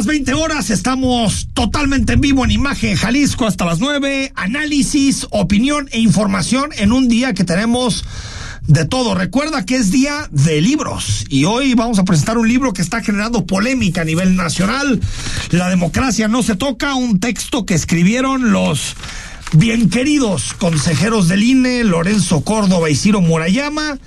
Las 0.00 0.06
20 0.06 0.32
horas, 0.32 0.70
estamos 0.70 1.48
totalmente 1.52 2.14
en 2.14 2.22
vivo 2.22 2.42
en 2.42 2.50
Imagen 2.50 2.96
Jalisco 2.96 3.46
hasta 3.46 3.66
las 3.66 3.80
9. 3.80 4.32
Análisis, 4.34 5.26
opinión 5.28 5.90
e 5.92 6.00
información 6.00 6.70
en 6.78 6.92
un 6.92 7.06
día 7.06 7.34
que 7.34 7.44
tenemos 7.44 8.02
de 8.66 8.86
todo. 8.86 9.14
Recuerda 9.14 9.66
que 9.66 9.76
es 9.76 9.90
día 9.90 10.26
de 10.30 10.62
libros 10.62 11.26
y 11.28 11.44
hoy 11.44 11.74
vamos 11.74 11.98
a 11.98 12.04
presentar 12.04 12.38
un 12.38 12.48
libro 12.48 12.72
que 12.72 12.80
está 12.80 13.02
generando 13.02 13.44
polémica 13.44 14.00
a 14.00 14.04
nivel 14.06 14.36
nacional. 14.36 15.02
La 15.50 15.68
democracia 15.68 16.28
no 16.28 16.42
se 16.42 16.56
toca, 16.56 16.94
un 16.94 17.20
texto 17.20 17.66
que 17.66 17.74
escribieron 17.74 18.52
los 18.52 18.96
bien 19.52 19.90
queridos 19.90 20.54
consejeros 20.54 21.28
del 21.28 21.42
INE, 21.42 21.84
Lorenzo 21.84 22.40
Córdoba 22.40 22.88
y 22.88 22.96
Ciro 22.96 23.20
Murayama. 23.20 23.98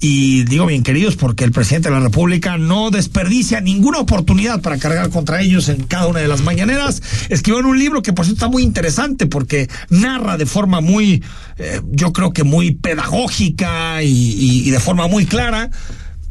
Y 0.00 0.44
digo 0.44 0.66
bien 0.66 0.84
queridos 0.84 1.16
porque 1.16 1.44
el 1.44 1.50
presidente 1.50 1.88
de 1.88 1.94
la 1.96 2.00
República 2.00 2.56
no 2.56 2.90
desperdicia 2.90 3.60
ninguna 3.60 3.98
oportunidad 3.98 4.60
para 4.62 4.78
cargar 4.78 5.10
contra 5.10 5.40
ellos 5.40 5.68
en 5.68 5.84
cada 5.84 6.06
una 6.06 6.20
de 6.20 6.28
las 6.28 6.42
mañaneras. 6.42 7.02
Escribieron 7.28 7.70
un 7.70 7.78
libro 7.78 8.00
que 8.00 8.12
por 8.12 8.24
cierto 8.24 8.44
está 8.44 8.48
muy 8.48 8.62
interesante 8.62 9.26
porque 9.26 9.68
narra 9.90 10.36
de 10.36 10.46
forma 10.46 10.80
muy, 10.80 11.24
eh, 11.58 11.80
yo 11.90 12.12
creo 12.12 12.32
que 12.32 12.44
muy 12.44 12.72
pedagógica 12.72 14.02
y 14.02 14.70
de 14.70 14.80
forma 14.80 15.08
muy 15.08 15.26
clara 15.26 15.70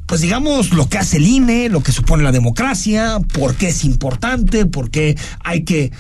pues 0.08 0.22
digamos, 0.22 0.74
lo 0.74 0.88
que 0.88 0.98
hace 0.98 1.18
el 1.18 1.28
INE, 1.28 1.70
lo 1.70 1.84
que 1.84 1.92
supone 1.92 2.24
la 2.24 2.32
democracia, 2.32 3.20
por 3.34 3.56
qué 3.56 3.68
es 3.68 3.84
importante, 3.84 4.66
por 4.66 4.90
qué 4.90 5.18
hay 5.44 5.64
que 5.64 5.84
eh, 5.84 5.92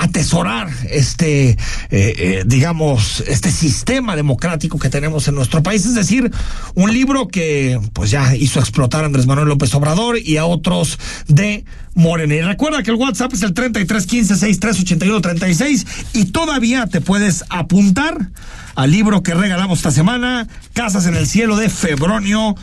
atesorar 0.00 0.68
este, 0.88 1.50
eh, 1.50 1.56
eh, 1.90 2.44
digamos, 2.46 3.24
este 3.26 3.50
sistema 3.50 4.14
democrático 4.14 4.78
que 4.78 4.88
tenemos 4.88 5.26
en 5.26 5.34
nuestro 5.34 5.64
país. 5.64 5.84
Es 5.84 5.96
decir, 5.96 6.30
un 6.76 6.92
libro 6.92 7.26
que 7.26 7.80
pues 7.92 8.12
ya 8.12 8.36
hizo 8.36 8.60
explotar 8.60 9.02
a 9.02 9.06
Andrés 9.06 9.26
Manuel 9.26 9.48
López 9.48 9.74
Obrador 9.74 10.16
y 10.18 10.36
a 10.36 10.44
otros 10.44 11.00
de 11.26 11.64
Morena. 11.94 12.36
Y 12.36 12.42
recuerda 12.42 12.84
que 12.84 12.90
el 12.90 12.96
WhatsApp 12.96 13.32
es 13.34 13.42
el 13.42 13.54
3315638136 13.54 15.86
y 16.12 16.24
todavía 16.26 16.86
te 16.86 17.00
puedes 17.00 17.44
apuntar 17.48 18.30
al 18.74 18.90
libro 18.90 19.22
que 19.22 19.32
regalamos 19.34 19.78
esta 19.78 19.92
semana, 19.92 20.48
Casas 20.72 21.06
en 21.06 21.14
el 21.14 21.26
Cielo 21.26 21.56
de 21.56 21.70
Febronio 21.70 22.56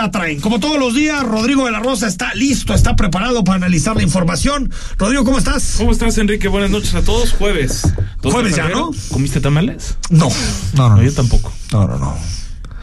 Satrain. 0.00 0.40
Como 0.40 0.60
todos 0.60 0.78
los 0.78 0.94
días, 0.94 1.22
Rodrigo 1.24 1.66
de 1.66 1.72
la 1.72 1.78
Rosa 1.78 2.06
está 2.06 2.32
listo, 2.32 2.72
está 2.72 2.96
preparado 2.96 3.44
para 3.44 3.56
analizar 3.56 3.96
la 3.96 4.02
información. 4.02 4.72
Rodrigo, 4.96 5.24
¿cómo 5.26 5.36
estás? 5.36 5.74
¿Cómo 5.76 5.92
estás, 5.92 6.16
Enrique? 6.16 6.48
Buenas 6.48 6.70
noches 6.70 6.94
a 6.94 7.02
todos. 7.02 7.32
Jueves. 7.34 7.82
Jueves 8.22 8.56
ya, 8.56 8.70
¿no? 8.70 8.92
¿Comiste 9.10 9.42
tamales? 9.42 9.98
No, 10.08 10.30
no, 10.74 10.88
no. 10.88 10.96
no 10.96 11.02
yo 11.02 11.12
tampoco. 11.12 11.52
No, 11.70 11.86
no, 11.86 11.98
no. 11.98 12.16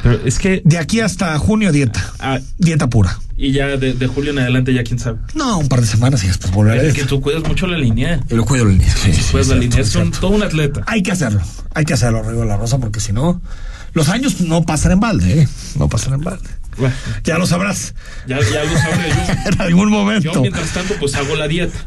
Pero 0.03 0.19
es 0.25 0.38
que. 0.38 0.61
De 0.63 0.77
aquí 0.77 1.00
hasta 1.00 1.35
junio, 1.39 1.72
dieta. 1.72 2.13
Ah, 2.19 2.38
dieta 2.59 2.88
pura. 2.88 3.17
Y 3.35 3.51
ya 3.51 3.66
de, 3.66 3.94
de, 3.94 4.07
julio 4.07 4.29
en 4.29 4.38
adelante, 4.38 4.72
ya 4.72 4.83
quién 4.83 5.00
sabe. 5.00 5.17
No, 5.33 5.57
un 5.57 5.69
par 5.69 5.81
de 5.81 5.88
semanas 5.88 6.23
y 6.23 6.27
después 6.27 6.53
volver. 6.53 6.85
Es 6.85 6.94
que 6.94 7.06
tú 7.06 7.19
cuidas 7.19 7.41
mucho 7.47 7.66
la 7.66 7.79
línea. 7.79 8.19
Yo 8.29 8.38
lo 8.38 8.45
cuido 8.45 8.66
la 8.66 8.73
línea. 8.73 8.95
Sí, 8.95 9.11
sí, 9.11 9.23
cuidas 9.31 9.47
la 9.47 9.56
línea. 9.56 9.79
Es 9.79 9.95
un, 9.95 10.11
todo 10.11 10.29
un 10.29 10.44
atleta. 10.44 10.83
Hay 10.85 11.01
que 11.01 11.13
hacerlo. 11.13 11.41
Hay 11.73 11.83
que 11.83 11.94
hacerlo, 11.94 12.22
Rodrigo 12.22 12.41
de 12.41 12.47
la 12.47 12.57
Rosa, 12.57 12.77
porque 12.77 13.00
si 13.00 13.11
no, 13.11 13.41
los 13.94 14.09
años 14.09 14.39
no 14.41 14.61
pasan 14.61 14.91
en 14.91 15.00
balde, 15.00 15.41
¿eh? 15.41 15.47
No 15.79 15.89
pasan 15.89 16.13
en 16.13 16.22
balde. 16.22 16.47
Bueno, 16.77 16.95
Ya 17.23 17.38
lo 17.38 17.45
sabrás. 17.47 17.93
ya, 18.27 18.39
ya 18.39 18.63
lo 18.63 18.77
sabré 18.77 19.09
yo. 19.09 19.51
en 19.53 19.61
algún 19.61 19.89
momento. 19.89 20.31
Yo, 20.33 20.41
mientras 20.41 20.71
tanto, 20.73 20.93
pues 20.99 21.15
hago 21.15 21.35
la 21.35 21.47
dieta. 21.47 21.77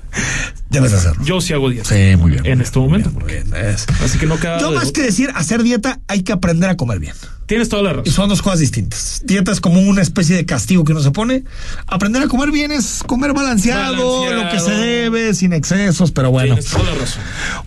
Debes 0.70 0.92
hacerlo. 0.92 1.24
Yo 1.24 1.40
sí 1.40 1.52
hago 1.52 1.68
dieta. 1.70 1.88
Sí, 1.88 2.16
muy 2.16 2.30
bien. 2.32 2.46
En 2.46 2.58
muy 2.58 2.64
este 2.64 2.78
bien, 2.78 2.90
momento. 2.90 3.10
Muy 3.10 3.32
bien. 3.32 3.52
Es- 3.54 3.86
Así 4.04 4.18
que 4.18 4.26
no 4.26 4.38
queda. 4.38 4.60
Yo 4.60 4.70
de- 4.70 4.76
más 4.76 4.92
que 4.92 5.02
decir 5.02 5.30
hacer 5.34 5.62
dieta, 5.62 5.98
hay 6.06 6.22
que 6.22 6.32
aprender 6.32 6.70
a 6.70 6.76
comer 6.76 6.98
bien. 7.00 7.14
Tienes 7.46 7.68
toda 7.68 7.82
la 7.82 7.90
Y 7.90 7.94
razón. 7.94 8.12
son 8.12 8.28
dos 8.28 8.42
cosas 8.42 8.60
distintas. 8.60 9.22
Dieta 9.24 9.50
es 9.50 9.60
como 9.60 9.80
una 9.80 10.02
especie 10.02 10.36
de 10.36 10.46
castigo 10.46 10.84
que 10.84 10.92
uno 10.92 11.00
se 11.02 11.10
pone. 11.10 11.42
Aprender 11.88 12.22
a 12.22 12.28
comer 12.28 12.52
bien 12.52 12.70
es 12.70 13.02
comer 13.04 13.32
balanceado, 13.32 14.20
Balanceado. 14.20 14.44
lo 14.44 14.50
que 14.50 14.60
se 14.60 14.70
debe, 14.70 15.34
sin 15.34 15.52
excesos, 15.52 16.12
pero 16.12 16.30
bueno. 16.30 16.54
Tienes 16.54 16.70
toda 16.70 16.84
la 16.84 16.94
razón. 16.94 17.22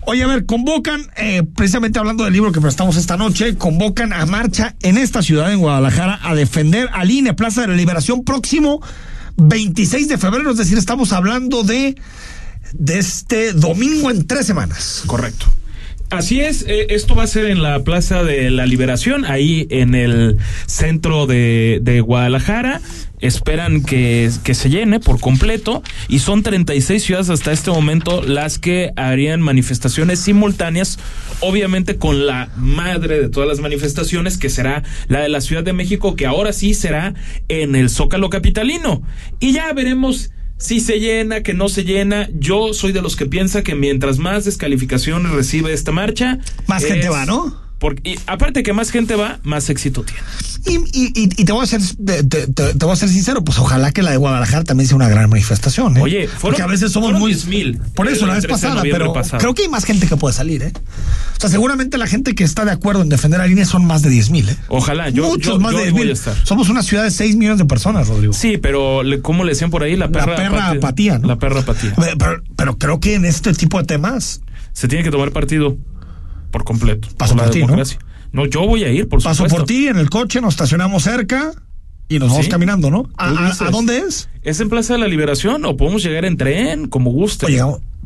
Oye, 0.06 0.22
a 0.22 0.26
ver, 0.26 0.46
convocan, 0.46 1.10
eh, 1.18 1.42
precisamente 1.54 1.98
hablando 1.98 2.24
del 2.24 2.32
libro 2.32 2.50
que 2.52 2.62
prestamos 2.62 2.96
esta 2.96 3.18
noche, 3.18 3.56
convocan 3.58 4.14
a 4.14 4.24
marcha 4.24 4.74
en 4.80 4.96
esta 4.96 5.20
ciudad, 5.20 5.52
en 5.52 5.58
Guadalajara, 5.58 6.18
a 6.22 6.34
defender 6.34 6.88
al 6.94 7.10
INE, 7.18 7.34
Plaza 7.34 7.62
de 7.62 7.68
la 7.68 7.74
Liberación, 7.74 8.24
próximo 8.24 8.80
26 9.36 10.08
de 10.08 10.18
febrero, 10.18 10.50
es 10.50 10.56
decir, 10.56 10.78
estamos 10.78 11.12
hablando 11.12 11.62
de, 11.62 11.96
de 12.72 12.98
este 12.98 13.52
domingo 13.52 14.10
en 14.10 14.26
tres 14.26 14.46
semanas. 14.46 15.02
Correcto. 15.06 15.46
Así 16.10 16.40
es, 16.40 16.64
eh, 16.68 16.86
esto 16.90 17.14
va 17.14 17.24
a 17.24 17.26
ser 17.26 17.46
en 17.46 17.62
la 17.62 17.82
Plaza 17.82 18.22
de 18.22 18.50
la 18.50 18.66
Liberación, 18.66 19.24
ahí 19.24 19.66
en 19.70 19.94
el 19.94 20.38
centro 20.66 21.26
de, 21.26 21.80
de 21.82 22.00
Guadalajara. 22.00 22.80
Esperan 23.24 23.82
que, 23.82 24.30
que 24.44 24.54
se 24.54 24.68
llene 24.68 25.00
por 25.00 25.18
completo 25.18 25.82
y 26.08 26.18
son 26.18 26.42
36 26.42 27.02
ciudades 27.02 27.30
hasta 27.30 27.52
este 27.52 27.70
momento 27.70 28.22
las 28.22 28.58
que 28.58 28.92
harían 28.96 29.40
manifestaciones 29.40 30.20
simultáneas, 30.20 30.98
obviamente 31.40 31.96
con 31.96 32.26
la 32.26 32.50
madre 32.56 33.20
de 33.20 33.28
todas 33.30 33.48
las 33.48 33.60
manifestaciones, 33.60 34.36
que 34.36 34.50
será 34.50 34.82
la 35.08 35.20
de 35.20 35.30
la 35.30 35.40
Ciudad 35.40 35.64
de 35.64 35.72
México, 35.72 36.16
que 36.16 36.26
ahora 36.26 36.52
sí 36.52 36.74
será 36.74 37.14
en 37.48 37.74
el 37.76 37.88
Zócalo 37.88 38.28
Capitalino. 38.28 39.02
Y 39.40 39.52
ya 39.52 39.72
veremos 39.72 40.30
si 40.58 40.80
se 40.80 41.00
llena, 41.00 41.42
que 41.42 41.54
no 41.54 41.68
se 41.70 41.84
llena. 41.84 42.28
Yo 42.34 42.74
soy 42.74 42.92
de 42.92 43.00
los 43.02 43.16
que 43.16 43.26
piensa 43.26 43.62
que 43.62 43.74
mientras 43.74 44.18
más 44.18 44.44
descalificaciones 44.44 45.32
recibe 45.32 45.72
esta 45.72 45.92
marcha, 45.92 46.38
Más 46.66 46.82
es- 46.84 46.90
gente 46.92 47.08
va, 47.08 47.24
¿no? 47.24 47.63
Porque, 47.78 48.10
y 48.12 48.18
aparte 48.26 48.62
que 48.62 48.72
más 48.72 48.90
gente 48.90 49.14
va, 49.16 49.40
más 49.42 49.68
éxito 49.68 50.02
tiene. 50.04 50.20
Y, 50.66 51.12
y, 51.14 51.44
te 51.44 51.52
voy 51.52 51.62
a 51.64 51.66
ser 51.66 51.82
te, 51.82 52.22
te- 52.24 52.46
te- 52.46 52.72
te 52.74 52.84
voy 52.84 52.92
a 52.92 52.96
ser 52.96 53.10
sincero, 53.10 53.44
pues 53.44 53.58
ojalá 53.58 53.92
que 53.92 54.00
la 54.02 54.12
de 54.12 54.16
Guadalajara 54.16 54.64
también 54.64 54.86
sea 54.88 54.96
una 54.96 55.08
gran 55.10 55.28
manifestación. 55.28 55.96
¿eh? 55.98 56.00
Oye, 56.00 56.20
fueron- 56.28 56.40
porque 56.40 56.62
a 56.62 56.66
veces 56.66 56.92
somos 56.92 57.12
muy 57.12 57.32
10,000 57.34 57.78
Por 57.94 58.08
eso 58.08 58.26
la 58.26 58.34
vez 58.34 58.44
13 58.44 58.46
de 58.66 58.68
pasada, 58.68 58.82
pero 58.82 59.12
pasado. 59.12 59.40
creo 59.40 59.54
que 59.54 59.62
hay 59.64 59.68
más 59.68 59.84
gente 59.84 60.06
que 60.06 60.16
puede 60.16 60.34
salir, 60.34 60.62
¿eh? 60.62 60.72
O 61.36 61.40
sea, 61.40 61.50
seguramente 61.50 61.98
la 61.98 62.06
gente 62.06 62.34
que 62.34 62.44
está 62.44 62.64
de 62.64 62.70
acuerdo 62.70 63.02
en 63.02 63.10
defender 63.10 63.40
a 63.42 63.46
línea 63.46 63.66
son 63.66 63.84
más 63.84 64.00
de 64.02 64.08
10 64.08 64.30
mil, 64.30 64.48
¿eh? 64.48 64.56
Ojalá, 64.68 65.10
yo, 65.10 65.24
Muchos 65.28 65.54
yo- 65.54 65.60
más 65.60 65.72
yo 65.72 65.78
de 65.78 65.84
ahí 65.84 65.90
10 65.92 66.24
voy 66.24 66.32
a 66.32 66.34
mil. 66.36 66.46
Somos 66.46 66.70
una 66.70 66.82
ciudad 66.82 67.02
de 67.04 67.10
6 67.10 67.36
millones 67.36 67.58
de 67.58 67.66
personas, 67.66 68.08
Rodrigo. 68.08 68.32
Sí, 68.32 68.56
pero 68.56 69.02
le- 69.02 69.20
¿cómo 69.20 69.44
le 69.44 69.50
decían 69.50 69.70
por 69.70 69.82
ahí? 69.82 69.96
La 69.96 70.08
perra, 70.08 70.36
perra 70.36 70.70
apatía, 70.70 71.18
¿no? 71.18 71.28
La 71.28 71.36
perra 71.38 71.60
apatía. 71.60 71.92
Pero- 72.18 72.42
pero 72.56 72.78
creo 72.78 73.00
que 73.00 73.14
en 73.14 73.26
este 73.26 73.52
tipo 73.52 73.78
de 73.78 73.84
temas, 73.84 74.40
Se 74.72 74.88
tiene 74.88 75.04
que 75.04 75.10
tomar 75.12 75.30
partido 75.30 75.76
por 76.54 76.62
completo. 76.64 77.08
Paso 77.18 77.34
por 77.36 77.50
ti, 77.50 77.58
¿no? 77.60 77.66
democracia. 77.66 77.98
¿no? 78.30 78.46
yo 78.46 78.64
voy 78.66 78.84
a 78.84 78.88
ir, 78.90 79.08
por 79.08 79.20
paso 79.20 79.34
supuesto. 79.44 79.56
por 79.58 79.66
ti 79.66 79.88
en 79.88 79.96
el 79.98 80.08
coche, 80.08 80.40
nos 80.40 80.54
estacionamos 80.54 81.02
cerca 81.02 81.50
y 82.08 82.20
nos 82.20 82.28
vamos 82.30 82.44
Sí. 82.44 82.50
caminando, 82.50 82.90
¿no? 82.92 83.08
¿A, 83.16 83.28
Tú 83.30 83.38
a- 83.38 83.44
dices. 83.46 83.62
a 83.62 83.70
dónde 83.70 83.98
es? 83.98 84.28
¿Es 84.42 84.60
en 84.60 84.68
Plaza 84.68 84.92
de 84.94 85.00
la 85.00 85.08
Liberación 85.08 85.64
o 85.64 85.76
podemos 85.76 86.02
llegar 86.04 86.24
en 86.24 86.36
tren, 86.36 86.86
como 86.86 87.10
guste? 87.10 87.46
Oye, 87.46 87.60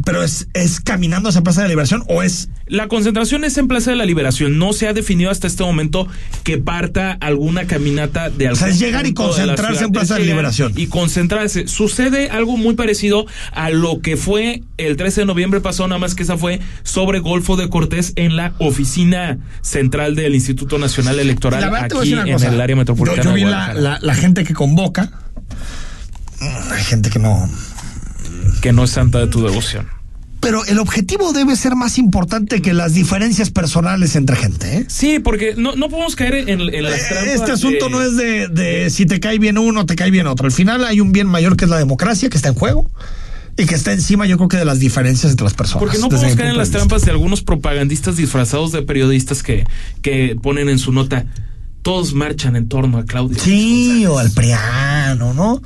pero 0.04 0.22
es, 0.22 0.48
es 0.54 0.80
caminando 0.80 1.28
hacia 1.28 1.42
Plaza 1.42 1.62
de 1.62 1.66
la 1.66 1.70
Liberación 1.70 2.04
o 2.08 2.22
es 2.22 2.48
La 2.66 2.88
concentración 2.88 3.44
es 3.44 3.58
en 3.58 3.68
Plaza 3.68 3.90
de 3.90 3.96
la 3.96 4.04
Liberación. 4.04 4.58
No 4.58 4.72
se 4.72 4.88
ha 4.88 4.92
definido 4.92 5.30
hasta 5.30 5.46
este 5.46 5.62
momento 5.64 6.08
que 6.44 6.58
parta 6.58 7.12
alguna 7.20 7.66
caminata 7.66 8.30
de 8.30 8.48
algún 8.48 8.58
sea, 8.58 8.68
es 8.68 8.78
llegar 8.78 9.06
y 9.06 9.10
la 9.10 9.14
concentrarse 9.14 9.84
en 9.84 9.92
Plaza 9.92 10.14
de 10.14 10.20
llegar 10.20 10.34
Liberación. 10.36 10.72
Y 10.76 10.86
concentrarse. 10.86 11.68
Sucede 11.68 12.30
algo 12.30 12.56
muy 12.56 12.74
parecido 12.74 13.26
a 13.52 13.70
lo 13.70 14.00
que 14.00 14.16
fue 14.16 14.62
el 14.76 14.96
13 14.96 15.22
de 15.22 15.26
noviembre 15.26 15.60
pasado, 15.60 15.88
nada 15.88 15.98
más 15.98 16.14
que 16.14 16.22
esa 16.22 16.36
fue 16.36 16.60
sobre 16.82 17.18
Golfo 17.18 17.56
de 17.56 17.68
Cortés 17.68 18.12
en 18.16 18.36
la 18.36 18.54
oficina 18.58 19.38
central 19.62 20.14
del 20.14 20.34
Instituto 20.34 20.78
Nacional 20.78 21.18
Electoral 21.18 21.60
La 21.60 21.84
aquí 21.84 22.12
en 22.12 22.32
cosa. 22.32 22.48
el 22.48 22.60
área 22.60 22.76
metropolitana. 22.76 23.22
Yo, 23.22 23.30
yo 23.30 23.34
de 23.36 23.44
vi 23.44 23.50
la, 23.50 23.74
la, 23.74 23.98
la 24.00 24.14
gente 24.14 24.44
que 24.44 24.54
convoca. 24.54 25.10
Hay 26.40 26.84
gente 26.84 27.10
que 27.10 27.18
no. 27.18 27.48
Que 28.60 28.72
no 28.72 28.84
es 28.84 28.90
santa 28.90 29.18
de 29.18 29.26
tu 29.28 29.42
devoción. 29.42 29.86
pero 30.40 30.64
el 30.66 30.78
objetivo 30.78 31.32
debe 31.32 31.56
ser 31.56 31.74
más 31.74 31.98
importante 31.98 32.62
que 32.62 32.72
las 32.72 32.94
diferencias 32.94 33.50
personales 33.50 34.14
entre 34.16 34.36
gente. 34.36 34.78
¿eh? 34.78 34.84
Sí, 34.88 35.18
porque 35.18 35.54
no, 35.56 35.74
no 35.76 35.88
podemos 35.88 36.14
caer 36.16 36.48
en, 36.48 36.60
en 36.60 36.82
las 36.84 36.94
Eh, 37.00 37.06
trampas. 37.08 37.34
Este 37.34 37.52
asunto 37.52 37.86
de- 37.86 37.90
no 37.90 38.02
es 38.02 38.16
de, 38.16 38.48
de 38.48 38.88
si 38.90 39.04
te 39.06 39.18
cae 39.20 39.38
bien 39.38 39.58
uno, 39.58 39.84
te 39.84 39.96
cae 39.96 40.10
bien 40.12 40.26
otro. 40.28 40.46
Al 40.46 40.52
final 40.52 40.84
hay 40.84 41.00
un 41.00 41.10
bien 41.12 41.26
mayor 41.26 41.56
que 41.56 41.64
es 41.64 41.70
la 41.70 41.78
democracia 41.78 42.28
que 42.30 42.36
está 42.36 42.48
en 42.50 42.54
juego 42.54 42.88
y 43.56 43.66
que 43.66 43.74
está 43.74 43.92
encima, 43.92 44.26
yo 44.26 44.36
creo 44.36 44.48
que 44.48 44.56
de 44.56 44.64
las 44.64 44.78
diferencias 44.78 45.32
entre 45.32 45.42
las 45.44 45.54
personas. 45.54 45.80
Porque 45.82 45.98
no 45.98 46.08
podemos 46.08 46.36
caer 46.36 46.50
en 46.50 46.56
las 46.58 46.70
trampas 46.70 47.02
de 47.04 47.10
algunos 47.10 47.42
propagandistas 47.42 48.16
disfrazados 48.16 48.70
de 48.70 48.82
periodistas 48.82 49.42
que, 49.42 49.66
que 50.02 50.36
ponen 50.40 50.68
en 50.68 50.78
su 50.78 50.92
nota 50.92 51.26
todos 51.82 52.14
marchan 52.14 52.54
en 52.54 52.68
torno 52.68 52.98
a 52.98 53.04
Claudia. 53.04 53.42
Sí, 53.42 54.06
o 54.06 54.18
al 54.20 54.30
Priano, 54.30 55.34
¿no? 55.34 55.60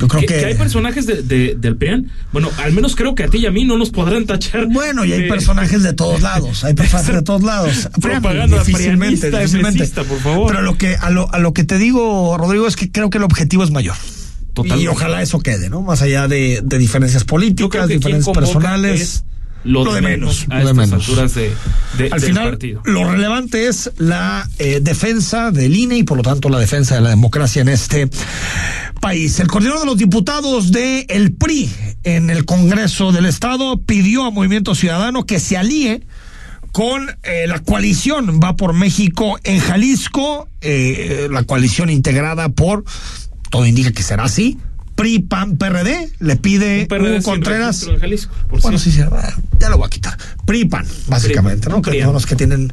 Yo 0.00 0.06
creo 0.08 0.20
Que, 0.20 0.26
que. 0.26 0.38
que 0.40 0.44
hay 0.46 0.54
personajes 0.54 1.06
de, 1.06 1.22
de- 1.22 1.56
del 1.58 1.76
PRIAN. 1.76 2.10
Bueno, 2.32 2.50
al 2.62 2.72
menos 2.72 2.94
creo 2.94 3.14
que 3.14 3.24
a 3.24 3.28
ti 3.28 3.38
y 3.38 3.46
a 3.46 3.50
mí 3.50 3.64
no 3.64 3.76
nos 3.78 3.90
podrán 3.90 4.26
tachar. 4.26 4.66
Bueno, 4.66 5.04
y 5.04 5.12
hay 5.12 5.22
de- 5.22 5.28
personajes 5.28 5.82
de 5.82 5.92
todos 5.92 6.20
lados, 6.22 6.64
hay 6.64 6.74
personajes 6.74 7.14
de 7.14 7.22
todos 7.22 7.42
lados. 7.42 7.88
Propaganda 8.00 8.58
difícilmente, 8.64 9.30
difícilmente. 9.30 9.86
por 10.04 10.18
favor. 10.20 10.46
Pero 10.52 10.62
lo 10.62 10.76
que 10.78 10.94
a 10.96 11.10
lo, 11.10 11.32
a 11.34 11.38
lo 11.38 11.52
que 11.52 11.64
te 11.64 11.78
digo, 11.78 12.36
Rodrigo, 12.38 12.66
es 12.68 12.76
que 12.76 12.90
creo 12.92 13.10
que 13.10 13.18
el 13.18 13.24
objetivo 13.24 13.64
es 13.64 13.70
mayor. 13.70 13.96
Totalmente. 14.54 14.84
Y 14.84 14.88
ojalá 14.88 15.22
eso 15.22 15.40
quede, 15.40 15.68
¿no? 15.70 15.82
Más 15.82 16.02
allá 16.02 16.26
de, 16.28 16.60
de 16.64 16.78
diferencias 16.78 17.24
políticas, 17.24 17.88
diferencias 17.88 18.34
personales. 18.34 19.00
es 19.00 19.24
lo, 19.64 19.92
de 19.92 20.00
menos, 20.00 20.46
a 20.50 20.60
lo 20.60 20.68
de 20.68 20.74
menos. 20.74 20.92
alturas 21.08 21.34
de, 21.34 21.52
de- 21.98 22.08
Al 22.10 22.20
final, 22.20 22.50
partido. 22.50 22.80
lo 22.84 23.10
relevante 23.10 23.66
es 23.68 23.90
la 23.98 24.48
eh, 24.58 24.78
defensa 24.80 25.50
del 25.50 25.76
INE 25.76 25.98
y 25.98 26.02
por 26.04 26.16
lo 26.16 26.22
tanto 26.22 26.48
la 26.48 26.58
defensa 26.60 26.94
de 26.94 27.00
la 27.02 27.10
democracia 27.10 27.60
en 27.62 27.68
este 27.68 28.08
país. 29.00 29.40
El 29.40 29.48
coordinador 29.48 29.80
de 29.80 29.86
los 29.86 29.98
diputados 29.98 30.72
de 30.72 31.06
el 31.08 31.32
PRI 31.32 31.70
en 32.04 32.30
el 32.30 32.44
Congreso 32.44 33.12
del 33.12 33.26
Estado 33.26 33.80
pidió 33.80 34.24
a 34.24 34.30
Movimiento 34.30 34.74
Ciudadano 34.74 35.24
que 35.24 35.40
se 35.40 35.56
alíe 35.56 36.02
con 36.72 37.08
eh, 37.22 37.46
la 37.46 37.60
coalición 37.60 38.40
Va 38.42 38.56
por 38.56 38.72
México 38.72 39.38
en 39.44 39.58
Jalisco, 39.58 40.48
eh, 40.60 41.28
la 41.30 41.42
coalición 41.44 41.90
integrada 41.90 42.50
por, 42.50 42.84
todo 43.50 43.66
indica 43.66 43.92
que 43.92 44.02
será 44.02 44.24
así, 44.24 44.58
PRI, 44.94 45.20
PAN, 45.20 45.56
PRD, 45.56 46.10
le 46.18 46.36
pide 46.36 46.82
Un 46.82 46.88
PRD 46.88 47.18
Hugo 47.18 47.22
Contreras. 47.22 47.84
en 47.84 47.98
Jalisco, 48.00 48.34
por 48.48 48.60
Bueno, 48.60 48.78
sí, 48.78 48.90
sí, 48.90 48.98
ya 49.60 49.68
lo 49.68 49.78
voy 49.78 49.86
a 49.86 49.90
quitar. 49.90 50.18
PRI, 50.44 50.64
PAN, 50.64 50.86
básicamente, 51.06 51.68
PRI, 51.68 51.72
¿no? 51.72 51.82
Que 51.82 52.02
son 52.02 52.12
los 52.12 52.26
que 52.26 52.34
tienen, 52.34 52.72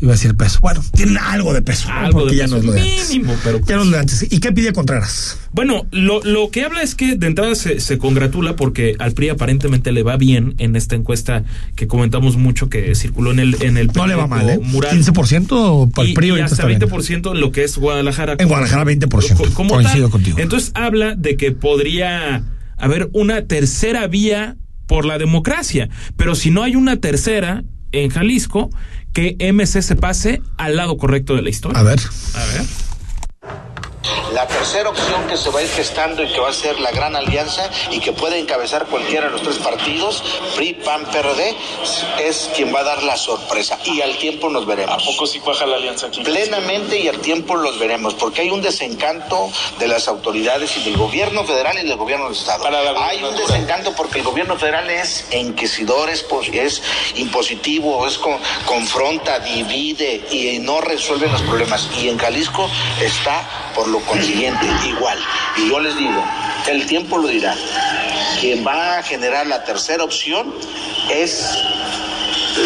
iba 0.00 0.12
a 0.12 0.14
decir 0.16 0.36
peso. 0.36 0.58
Bueno, 0.60 0.82
tienen 0.94 1.18
algo 1.18 1.52
de 1.54 1.62
peso. 1.62 1.88
Algo 1.90 2.20
porque 2.20 2.32
de 2.34 2.38
ya 2.38 2.44
peso 2.44 2.62
lo 2.62 2.72
de 2.72 2.80
antes. 2.80 3.08
mínimo, 3.10 3.34
pero 3.44 3.60
Ya 3.66 3.76
no 3.76 3.82
es 3.82 3.88
lo 3.88 3.92
de 3.94 4.00
antes. 4.00 4.26
¿Y 4.30 4.38
qué 4.40 4.52
pide 4.52 4.72
Contreras? 4.72 5.38
Bueno, 5.52 5.86
lo, 5.90 6.22
lo 6.22 6.50
que 6.50 6.64
habla 6.64 6.82
es 6.82 6.94
que 6.94 7.16
de 7.16 7.26
entrada 7.26 7.54
se, 7.54 7.80
se 7.80 7.98
congratula 7.98 8.56
porque 8.56 8.94
al 8.98 9.12
PRI 9.12 9.30
aparentemente 9.30 9.92
le 9.92 10.02
va 10.02 10.16
bien 10.16 10.54
en 10.58 10.76
esta 10.76 10.94
encuesta 10.96 11.44
que 11.74 11.86
comentamos 11.86 12.36
mucho 12.36 12.68
que 12.68 12.94
circuló 12.94 13.30
en 13.32 13.38
el 13.38 13.56
en 13.62 13.76
el 13.78 13.86
No 13.94 14.06
le 14.06 14.14
va 14.14 14.26
mal, 14.26 14.48
¿eh? 14.50 14.58
Mural. 14.62 14.96
15% 14.98 15.90
para 15.92 16.04
el 16.06 16.12
y, 16.12 16.14
PRI 16.14 16.26
y 16.26 16.30
ahorita 16.30 16.44
hasta 16.46 16.54
está 16.56 16.66
bien. 16.66 16.80
20% 16.80 17.32
en 17.34 17.40
lo 17.40 17.52
que 17.52 17.64
es 17.64 17.78
Guadalajara. 17.78 18.36
En 18.38 18.48
Guadalajara 18.48 18.84
20%. 18.84 19.36
Co- 19.36 19.44
como 19.54 19.74
Coincido 19.74 20.04
tal. 20.04 20.10
contigo. 20.12 20.38
Entonces 20.38 20.72
habla 20.74 21.14
de 21.14 21.36
que 21.36 21.52
podría 21.52 22.44
haber 22.76 23.08
una 23.14 23.46
tercera 23.46 24.06
vía 24.06 24.56
por 24.86 25.04
la 25.06 25.18
democracia, 25.18 25.88
pero 26.16 26.34
si 26.34 26.50
no 26.50 26.62
hay 26.62 26.76
una 26.76 26.98
tercera 26.98 27.64
en 27.92 28.10
Jalisco, 28.10 28.70
que 29.16 29.34
MC 29.40 29.80
se 29.80 29.96
pase 29.96 30.42
al 30.58 30.76
lado 30.76 30.98
correcto 30.98 31.34
de 31.36 31.40
la 31.40 31.48
historia. 31.48 31.80
A 31.80 31.82
ver. 31.82 31.98
A 32.34 32.44
ver. 32.44 32.85
La 34.32 34.46
tercera 34.46 34.90
opción 34.90 35.26
que 35.28 35.36
se 35.36 35.50
va 35.50 35.60
a 35.60 35.62
ir 35.62 35.68
gestando 35.70 36.22
y 36.22 36.28
que 36.32 36.40
va 36.40 36.50
a 36.50 36.52
ser 36.52 36.78
la 36.80 36.90
gran 36.90 37.16
alianza 37.16 37.68
y 37.90 38.00
que 38.00 38.12
puede 38.12 38.38
encabezar 38.38 38.86
cualquiera 38.86 39.26
de 39.26 39.32
los 39.32 39.42
tres 39.42 39.56
partidos, 39.58 40.22
PRI, 40.54 40.74
PAN, 40.74 41.04
PRD, 41.06 41.54
es 42.20 42.50
quien 42.54 42.74
va 42.74 42.80
a 42.80 42.84
dar 42.84 43.02
la 43.02 43.16
sorpresa. 43.16 43.78
Y 43.84 44.00
al 44.00 44.16
tiempo 44.18 44.48
nos 44.50 44.66
veremos. 44.66 45.02
¿A 45.02 45.04
poco 45.06 45.26
sí 45.26 45.40
cuaja 45.40 45.66
la 45.66 45.76
alianza 45.76 46.06
aquí? 46.08 46.22
Plenamente 46.22 46.98
y 46.98 47.08
al 47.08 47.18
tiempo 47.18 47.56
los 47.56 47.78
veremos, 47.78 48.14
porque 48.14 48.42
hay 48.42 48.50
un 48.50 48.62
desencanto 48.62 49.50
de 49.78 49.88
las 49.88 50.08
autoridades 50.08 50.76
y 50.76 50.82
del 50.82 50.96
gobierno 50.96 51.44
federal 51.44 51.78
y 51.82 51.86
del 51.86 51.96
gobierno 51.96 52.26
del 52.26 52.34
Estado. 52.36 52.62
Para 52.62 52.82
la 52.82 53.06
hay 53.06 53.22
un 53.22 53.36
desencanto 53.36 53.92
porque 53.94 54.18
el 54.18 54.24
gobierno 54.24 54.56
federal 54.56 54.88
es 54.90 55.26
inquisidor, 55.32 56.08
es, 56.10 56.24
es 56.52 56.82
impositivo, 57.16 58.06
es 58.06 58.18
con- 58.18 58.38
confronta, 58.64 59.38
divide 59.40 60.26
y 60.30 60.58
no 60.60 60.80
resuelve 60.80 61.28
los 61.28 61.42
problemas. 61.42 61.88
Y 62.00 62.08
en 62.08 62.18
Jalisco 62.18 62.68
está 63.00 63.72
por 63.74 63.88
lo 63.88 63.95
consiguiente 64.02 64.66
igual. 64.86 65.18
Y 65.56 65.68
yo 65.68 65.80
les 65.80 65.96
digo, 65.96 66.24
el 66.68 66.86
tiempo 66.86 67.18
lo 67.18 67.28
dirá. 67.28 67.54
Quien 68.40 68.66
va 68.66 68.98
a 68.98 69.02
generar 69.02 69.46
la 69.46 69.64
tercera 69.64 70.04
opción 70.04 70.52
es 71.10 71.58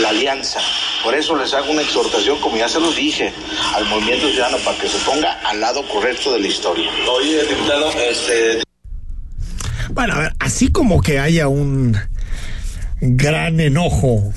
la 0.01 0.11
alianza. 0.11 0.61
Por 1.03 1.15
eso 1.15 1.37
les 1.37 1.53
hago 1.55 1.71
una 1.71 1.83
exhortación, 1.83 2.39
como 2.41 2.57
ya 2.57 2.69
se 2.69 2.81
los 2.81 2.95
dije, 2.95 3.33
al 3.75 3.87
movimiento 3.87 4.29
ciudadano 4.29 4.59
para 4.59 4.77
que 4.79 4.89
se 4.89 4.99
ponga 4.99 5.33
al 5.45 5.61
lado 5.61 5.87
correcto 5.89 6.33
de 6.33 6.41
la 6.41 6.47
historia. 6.47 6.91
Oye, 7.11 7.43
diputado, 7.47 7.91
este, 7.93 8.63
Bueno, 9.91 10.15
a 10.15 10.19
ver, 10.19 10.33
así 10.39 10.71
como 10.71 11.01
que 11.01 11.19
haya 11.19 11.49
un 11.49 11.99
gran 13.01 13.61
enojo 13.61 14.33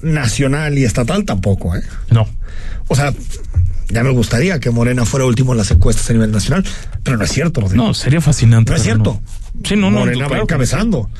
nacional 0.00 0.78
y 0.78 0.84
estatal, 0.84 1.24
tampoco, 1.24 1.76
¿eh? 1.76 1.82
No. 2.10 2.26
O 2.88 2.96
sea, 2.96 3.12
ya 3.88 4.04
me 4.04 4.10
gustaría 4.10 4.60
que 4.60 4.70
Morena 4.70 5.04
fuera 5.04 5.26
último 5.26 5.52
en 5.52 5.58
las 5.58 5.70
encuestas 5.70 6.08
a 6.10 6.12
nivel 6.12 6.30
nacional, 6.30 6.64
pero 7.02 7.16
no 7.16 7.24
es 7.24 7.32
cierto, 7.32 7.60
Rodrigo. 7.60 7.84
No, 7.84 7.94
sería 7.94 8.20
fascinante. 8.20 8.70
No 8.70 8.76
es 8.76 8.82
cierto. 8.82 9.20
Sí, 9.64 9.76
no, 9.76 9.90
no. 9.90 10.00
Morena 10.00 10.28
va 10.28 10.38
encabezando. 10.38 11.10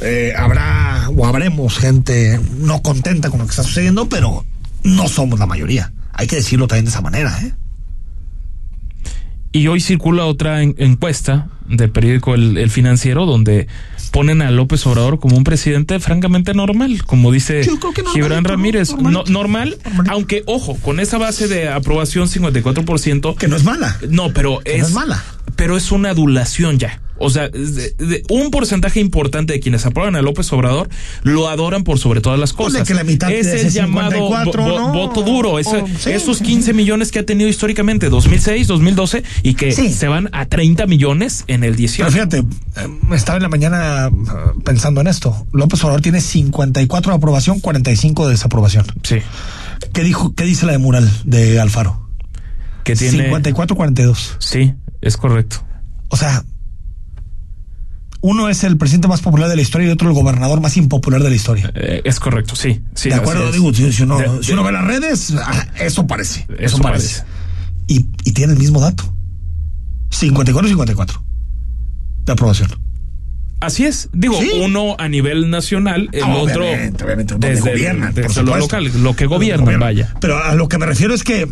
Eh, 0.00 0.32
habrá 0.36 1.08
o 1.16 1.26
habremos 1.26 1.78
gente 1.78 2.40
no 2.58 2.82
contenta 2.82 3.30
con 3.30 3.38
lo 3.38 3.46
que 3.46 3.50
está 3.50 3.62
sucediendo, 3.62 4.08
pero 4.08 4.44
no 4.82 5.08
somos 5.08 5.38
la 5.38 5.46
mayoría. 5.46 5.92
Hay 6.12 6.26
que 6.26 6.36
decirlo 6.36 6.66
también 6.66 6.86
de 6.86 6.90
esa 6.90 7.00
manera, 7.00 7.38
¿eh? 7.42 7.52
Y 9.52 9.66
hoy 9.68 9.80
circula 9.80 10.24
otra 10.24 10.62
en- 10.62 10.74
encuesta 10.78 11.48
del 11.68 11.90
periódico 11.90 12.34
El, 12.34 12.56
El 12.58 12.70
Financiero 12.70 13.26
donde 13.26 13.66
ponen 14.10 14.42
a 14.42 14.50
López 14.50 14.86
Obrador 14.86 15.18
como 15.20 15.36
un 15.36 15.44
presidente 15.44 15.98
francamente 16.00 16.52
normal, 16.54 17.02
como 17.04 17.30
dice 17.32 17.62
Gibran 18.12 18.42
¿no? 18.42 18.48
Ramírez. 18.50 18.90
Normalito. 18.90 19.24
No- 19.26 19.32
normal, 19.32 19.76
aunque, 20.08 20.42
ojo, 20.46 20.76
con 20.82 21.00
esa 21.00 21.18
base 21.18 21.48
de 21.48 21.68
aprobación 21.68 22.28
54%. 22.28 23.36
Que 23.36 23.48
no 23.48 23.56
es 23.56 23.64
mala. 23.64 23.98
No, 24.08 24.32
pero 24.32 24.60
Que 24.60 24.74
es, 24.76 24.80
no 24.82 24.86
es 24.88 24.92
mala. 24.94 25.24
Pero 25.56 25.76
es 25.76 25.92
una 25.92 26.10
adulación 26.10 26.78
ya. 26.78 27.00
O 27.24 27.30
sea, 27.30 27.48
de- 27.48 27.94
de- 27.98 28.22
un 28.30 28.50
porcentaje 28.50 29.00
importante 29.00 29.52
de 29.52 29.60
quienes 29.60 29.86
aprueban 29.86 30.16
a 30.16 30.22
López 30.22 30.52
Obrador 30.52 30.88
lo 31.22 31.48
adoran 31.48 31.84
por 31.84 31.98
sobre 31.98 32.20
todas 32.20 32.38
las 32.38 32.52
cosas. 32.52 32.86
que 32.86 32.94
la 32.94 33.04
mitad 33.04 33.30
es 33.30 33.46
el 33.46 33.70
llamado 33.70 34.10
54, 34.10 34.92
voto 34.92 35.22
duro. 35.22 35.58
ese- 35.58 35.76
O- 35.82 35.86
sí, 35.86 36.10
esos 36.10 36.38
sí, 36.38 36.44
15 36.44 36.72
millones 36.74 37.10
que 37.12 37.20
ha 37.20 37.26
tenido 37.26 37.48
históricamente 37.48 38.08
2006, 38.08 38.66
2012 38.66 39.22
y 39.42 39.54
que 39.54 39.72
Sí. 39.72 39.92
se 39.92 40.08
van 40.08 40.28
a 40.32 40.46
30 40.46 40.86
millones 40.86 41.44
en 41.46 41.64
el 41.64 41.76
18. 41.76 42.10
Pero 42.10 42.28
fíjate, 42.28 42.38
eh, 42.38 42.88
estaba 43.14 43.36
en 43.36 43.42
la 43.42 43.48
mañana 43.48 44.08
eh, 44.08 44.10
pensando 44.64 45.00
en 45.00 45.06
esto. 45.06 45.46
López 45.52 45.82
Obrador 45.84 46.00
tiene 46.02 46.20
54 46.20 47.12
de 47.12 47.16
aprobación, 47.16 47.60
45 47.60 48.26
de 48.26 48.32
desaprobación. 48.32 48.84
Sí. 49.02 49.18
¿Qué 49.92 50.02
dijo? 50.02 50.34
¿Qué 50.34 50.44
dice 50.44 50.66
la 50.66 50.72
de 50.72 50.78
Mural 50.78 51.10
de 51.24 51.60
Alfaro? 51.60 52.08
Que 52.84 52.96
tiene. 52.96 53.30
54-42. 53.30 54.36
Sí, 54.38 54.74
es 55.00 55.16
correcto. 55.16 55.64
O 56.08 56.16
sea, 56.16 56.44
uno 58.22 58.48
es 58.48 58.64
el 58.64 58.76
presidente 58.78 59.08
más 59.08 59.20
popular 59.20 59.48
de 59.50 59.56
la 59.56 59.62
historia 59.62 59.88
y 59.88 59.90
otro 59.90 60.08
el 60.08 60.14
gobernador 60.14 60.60
más 60.60 60.76
impopular 60.76 61.22
de 61.22 61.28
la 61.30 61.36
historia. 61.36 61.70
Eh, 61.74 62.00
es 62.04 62.18
correcto, 62.20 62.56
sí. 62.56 62.80
sí 62.94 63.08
de 63.10 63.16
acuerdo, 63.16 63.50
digo, 63.52 63.74
si, 63.74 63.92
si 63.92 64.04
uno, 64.04 64.18
De- 64.18 64.42
si 64.42 64.52
uno 64.52 64.62
ve 64.64 64.72
las 64.72 64.84
redes, 64.84 65.34
ah, 65.44 65.66
eso 65.78 66.06
parece. 66.06 66.46
Eso, 66.48 66.76
Eso 66.76 66.78
parece. 66.78 67.20
parece. 67.22 67.32
Y, 67.88 68.06
y 68.24 68.32
tiene 68.32 68.52
el 68.54 68.58
mismo 68.58 68.80
dato. 68.80 69.12
54-54 70.10 71.20
de 72.24 72.32
aprobación. 72.32 72.70
Así 73.60 73.84
es. 73.86 74.08
Digo, 74.12 74.38
Sí. 74.40 74.50
uno 74.62 74.96
a 74.98 75.08
nivel 75.08 75.48
nacional, 75.50 76.08
el 76.12 76.22
otro 76.24 76.64
obviamente, 76.64 77.34
desde, 77.38 77.94
por 78.22 78.44
lo 78.44 78.56
local, 78.56 78.90
lo 79.02 79.14
que 79.14 79.26
gobiernan, 79.26 79.64
gobiernan. 79.64 79.88
vaya. 79.88 80.14
Pero 80.20 80.42
a 80.42 80.54
lo 80.54 80.68
que 80.68 80.78
me 80.78 80.86
refiero 80.86 81.14
es 81.14 81.22
que, 81.24 81.48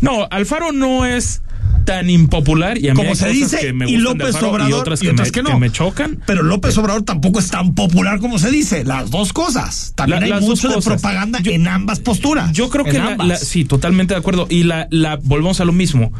No, 0.00 0.26
Alfaro 0.30 0.72
no 0.72 1.04
es 1.04 1.42
tan 1.84 2.10
impopular 2.10 2.78
y 2.78 2.88
a 2.88 2.92
mí 2.92 2.96
como 2.96 3.10
hay 3.10 3.16
se 3.16 3.26
cosas 3.26 3.32
dice, 3.50 3.58
que 3.60 3.72
me 3.72 3.90
y 3.90 3.96
López 3.96 4.34
Obrador 4.42 4.70
y 4.70 4.72
otras, 4.72 5.02
y 5.02 5.06
que, 5.06 5.12
otras 5.12 5.28
me, 5.28 5.32
que 5.32 5.42
no. 5.42 5.50
que 5.50 5.56
me 5.56 5.70
chocan. 5.70 6.18
Pero 6.26 6.42
López 6.42 6.76
Obrador 6.78 7.02
tampoco 7.02 7.38
es 7.40 7.48
tan 7.50 7.74
popular 7.74 8.18
como 8.20 8.38
se 8.38 8.50
dice. 8.50 8.84
Las 8.84 9.10
dos 9.10 9.32
cosas. 9.32 9.92
También 9.96 10.28
La- 10.28 10.36
hay 10.36 10.42
mucho 10.42 10.68
de 10.68 10.80
propaganda 10.80 11.40
Yo- 11.40 11.52
en 11.52 11.68
ambas 11.68 12.00
posturas. 12.00 12.52
Yo 12.52 12.68
creo 12.70 12.84
que 12.84 12.94
la, 12.94 13.08
ambas. 13.12 13.26
la- 13.28 13.36
sí, 13.36 13.64
totalmente 13.64 14.14
de 14.14 14.20
acuerdo. 14.20 14.46
Y 14.48 14.64
la, 14.64 14.86
la 14.90 15.16
volvemos 15.22 15.60
a 15.60 15.64
lo 15.64 15.72
mismo. 15.72 16.12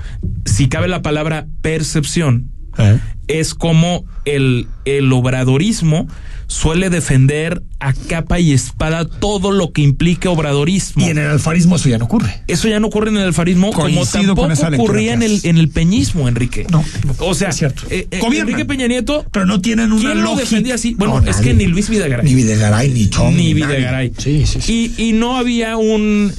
Si 0.44 0.68
cabe 0.68 0.88
la 0.88 1.02
palabra 1.02 1.46
percepción, 1.62 2.50
Eh. 2.78 2.98
es 3.28 3.54
como 3.54 4.04
el, 4.24 4.66
el 4.84 5.12
obradorismo 5.12 6.06
suele 6.46 6.90
defender 6.90 7.62
a 7.80 7.94
capa 7.94 8.38
y 8.38 8.52
espada 8.52 9.06
todo 9.06 9.52
lo 9.52 9.72
que 9.72 9.80
implique 9.80 10.28
obradorismo. 10.28 11.06
Y 11.06 11.08
en 11.08 11.16
el 11.16 11.28
alfarismo 11.28 11.76
eso 11.76 11.88
ya 11.88 11.96
no 11.96 12.04
ocurre. 12.04 12.42
Eso 12.46 12.68
ya 12.68 12.78
no 12.78 12.88
ocurre 12.88 13.08
en 13.08 13.16
el 13.16 13.22
alfarismo 13.22 13.72
como 13.72 14.04
tampoco 14.04 14.48
ocurría 14.74 15.14
en 15.14 15.22
el, 15.22 15.40
en 15.44 15.56
el 15.56 15.70
peñismo, 15.70 16.28
Enrique. 16.28 16.66
No, 16.70 16.84
o 17.20 17.34
sea, 17.34 17.48
es 17.50 17.56
cierto. 17.56 17.84
eh, 17.88 18.06
eh. 18.10 18.20
Enrique 18.22 18.66
Peña 18.66 18.86
Nieto, 18.86 19.24
Pero 19.32 19.46
no 19.46 19.60
tienen 19.62 19.92
una 19.92 20.00
¿quién 20.02 20.18
lo 20.18 20.24
lógica. 20.24 20.40
defendía 20.42 20.74
así? 20.74 20.94
Bueno, 20.94 21.20
No, 21.22 21.30
es 21.30 21.36
que 21.38 21.54
ni 21.54 21.66
Luis 21.66 21.88
Videgaray. 21.88 22.24
Ni 22.26 22.34
Videgaray, 22.34 22.90
ni 22.90 23.08
Chong. 23.08 23.34
ni. 23.34 23.54
Videgaray. 23.54 24.12
Sí, 24.18 24.44
sí, 24.46 24.60
sí. 24.60 24.92
Y, 24.98 25.08
y 25.08 25.12
no 25.14 25.38
había 25.38 25.78
un, 25.78 26.32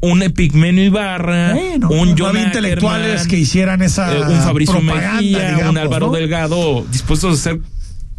un 0.00 0.22
Epigmenio 0.22 0.84
Ibarra, 0.84 1.54
Bueno, 1.54 1.88
un 1.90 2.10
no 2.10 2.14
John 2.18 2.28
había 2.36 2.44
intelectuales 2.46 3.06
Ackerman, 3.12 3.28
que 3.28 3.38
hicieran 3.38 3.82
esa 3.82 4.14
eh, 4.14 4.20
un 4.20 4.40
Fabricio 4.42 4.80
Mejía, 4.80 5.66
un 5.70 5.78
Álvaro 5.78 6.08
¿no? 6.08 6.12
Delgado, 6.12 6.86
dispuestos 6.92 7.30
a 7.30 7.34
hacer 7.50 7.60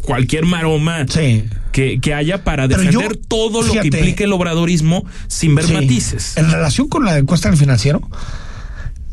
cualquier 0.02 0.44
maroma 0.44 1.06
Sí. 1.08 1.44
que, 1.72 2.00
que 2.00 2.14
haya 2.14 2.42
para 2.44 2.66
defender 2.68 2.92
yo, 2.94 3.00
todo 3.28 3.62
lo 3.62 3.70
fíjate, 3.72 3.90
que 3.90 3.96
implique 3.98 4.24
el 4.24 4.32
obradorismo 4.32 5.04
sin 5.28 5.54
ver 5.54 5.66
Sí. 5.66 5.72
matices. 5.74 6.36
En 6.36 6.50
relación 6.50 6.88
con 6.88 7.04
la 7.04 7.16
encuesta 7.18 7.48
del 7.48 7.58
financiero, 7.58 8.00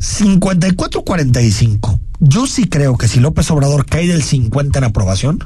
54-45. 0.00 2.00
Yo 2.20 2.46
sí 2.46 2.64
creo 2.66 2.96
que 2.96 3.08
si 3.08 3.20
López 3.20 3.50
Obrador 3.50 3.84
cae 3.86 4.06
del 4.08 4.22
50 4.22 4.78
en 4.78 4.84
aprobación, 4.84 5.44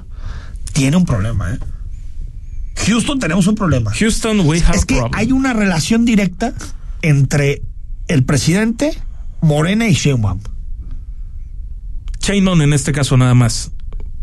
tiene 0.73 0.97
un 0.97 1.05
problema, 1.05 1.55
¿eh? 1.55 1.59
Houston 2.87 3.19
tenemos 3.19 3.47
un 3.47 3.57
problema. 3.57 3.91
Houston, 3.93 4.41
we 4.41 4.63
have 4.63 4.77
Es 4.77 4.87
que 4.87 4.97
problem. 4.97 5.19
hay 5.19 5.33
una 5.33 5.53
relación 5.53 6.05
directa 6.05 6.55
entre 7.03 7.63
el 8.09 8.25
presidente, 8.25 8.97
Morena 9.41 9.89
y 9.89 9.95
Sheinbaum. 9.95 10.41
Sheinbaum 12.21 12.61
en 12.63 12.73
este 12.73 12.93
caso 12.93 13.17
nada 13.17 13.35
más. 13.35 13.71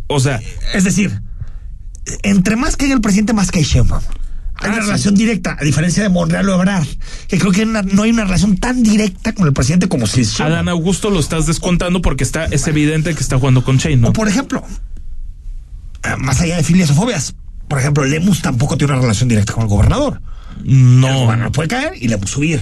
O 0.07 0.19
sea, 0.19 0.39
Es 0.73 0.83
decir, 0.83 1.21
entre 2.23 2.55
más 2.55 2.77
cae 2.77 2.91
el 2.91 3.01
presidente, 3.01 3.33
más 3.33 3.51
cae 3.51 3.63
Sheinbaum. 3.63 4.01
Hay 4.59 4.69
Ah, 4.69 4.73
una 4.73 4.75
sí. 4.81 4.87
relación 4.87 5.15
directa, 5.15 5.55
a 5.59 5.63
diferencia 5.63 6.01
de 6.01 6.09
Monreal 6.09 6.49
o 6.49 6.55
Ebrard, 6.55 6.87
que 7.27 7.37
creo 7.37 7.51
que 7.51 7.65
no 7.65 7.81
no 7.83 8.03
hay 8.03 8.09
una 8.09 8.23
relación 8.23 8.57
tan 8.57 8.81
directa 8.81 9.33
con 9.33 9.45
el 9.45 9.53
presidente 9.53 9.87
como 9.87 10.07
si 10.07 10.23
Sheinbaum. 10.23 10.51
Adán 10.53 10.69
Augusto 10.69 11.09
lo 11.11 11.19
estás 11.19 11.45
descontando 11.45 12.01
porque 12.01 12.23
está, 12.23 12.45
es 12.45 12.65
evidente 12.67 13.13
que 13.13 13.19
está 13.21 13.37
jugando 13.37 13.63
con 13.63 13.77
Sheinbaum. 13.77 14.09
O 14.11 14.13
por 14.13 14.27
ejemplo, 14.27 14.63
eh, 16.03 16.15
más 16.17 16.41
allá 16.41 16.57
de 16.57 16.63
filias 16.63 16.89
o 16.91 16.95
fobias, 16.95 17.35
por 17.67 17.79
ejemplo, 17.79 18.03
Lemus 18.05 18.41
tampoco 18.41 18.77
tiene 18.77 18.93
una 18.93 19.01
relación 19.01 19.29
directa 19.29 19.53
con 19.53 19.63
el 19.63 19.69
gobernador. 19.69 20.21
El 20.65 20.99
No. 21.01 21.19
gobernador 21.25 21.51
puede 21.51 21.67
caer 21.67 21.93
y 21.99 22.07
Lemus 22.07 22.29
subir. 22.31 22.61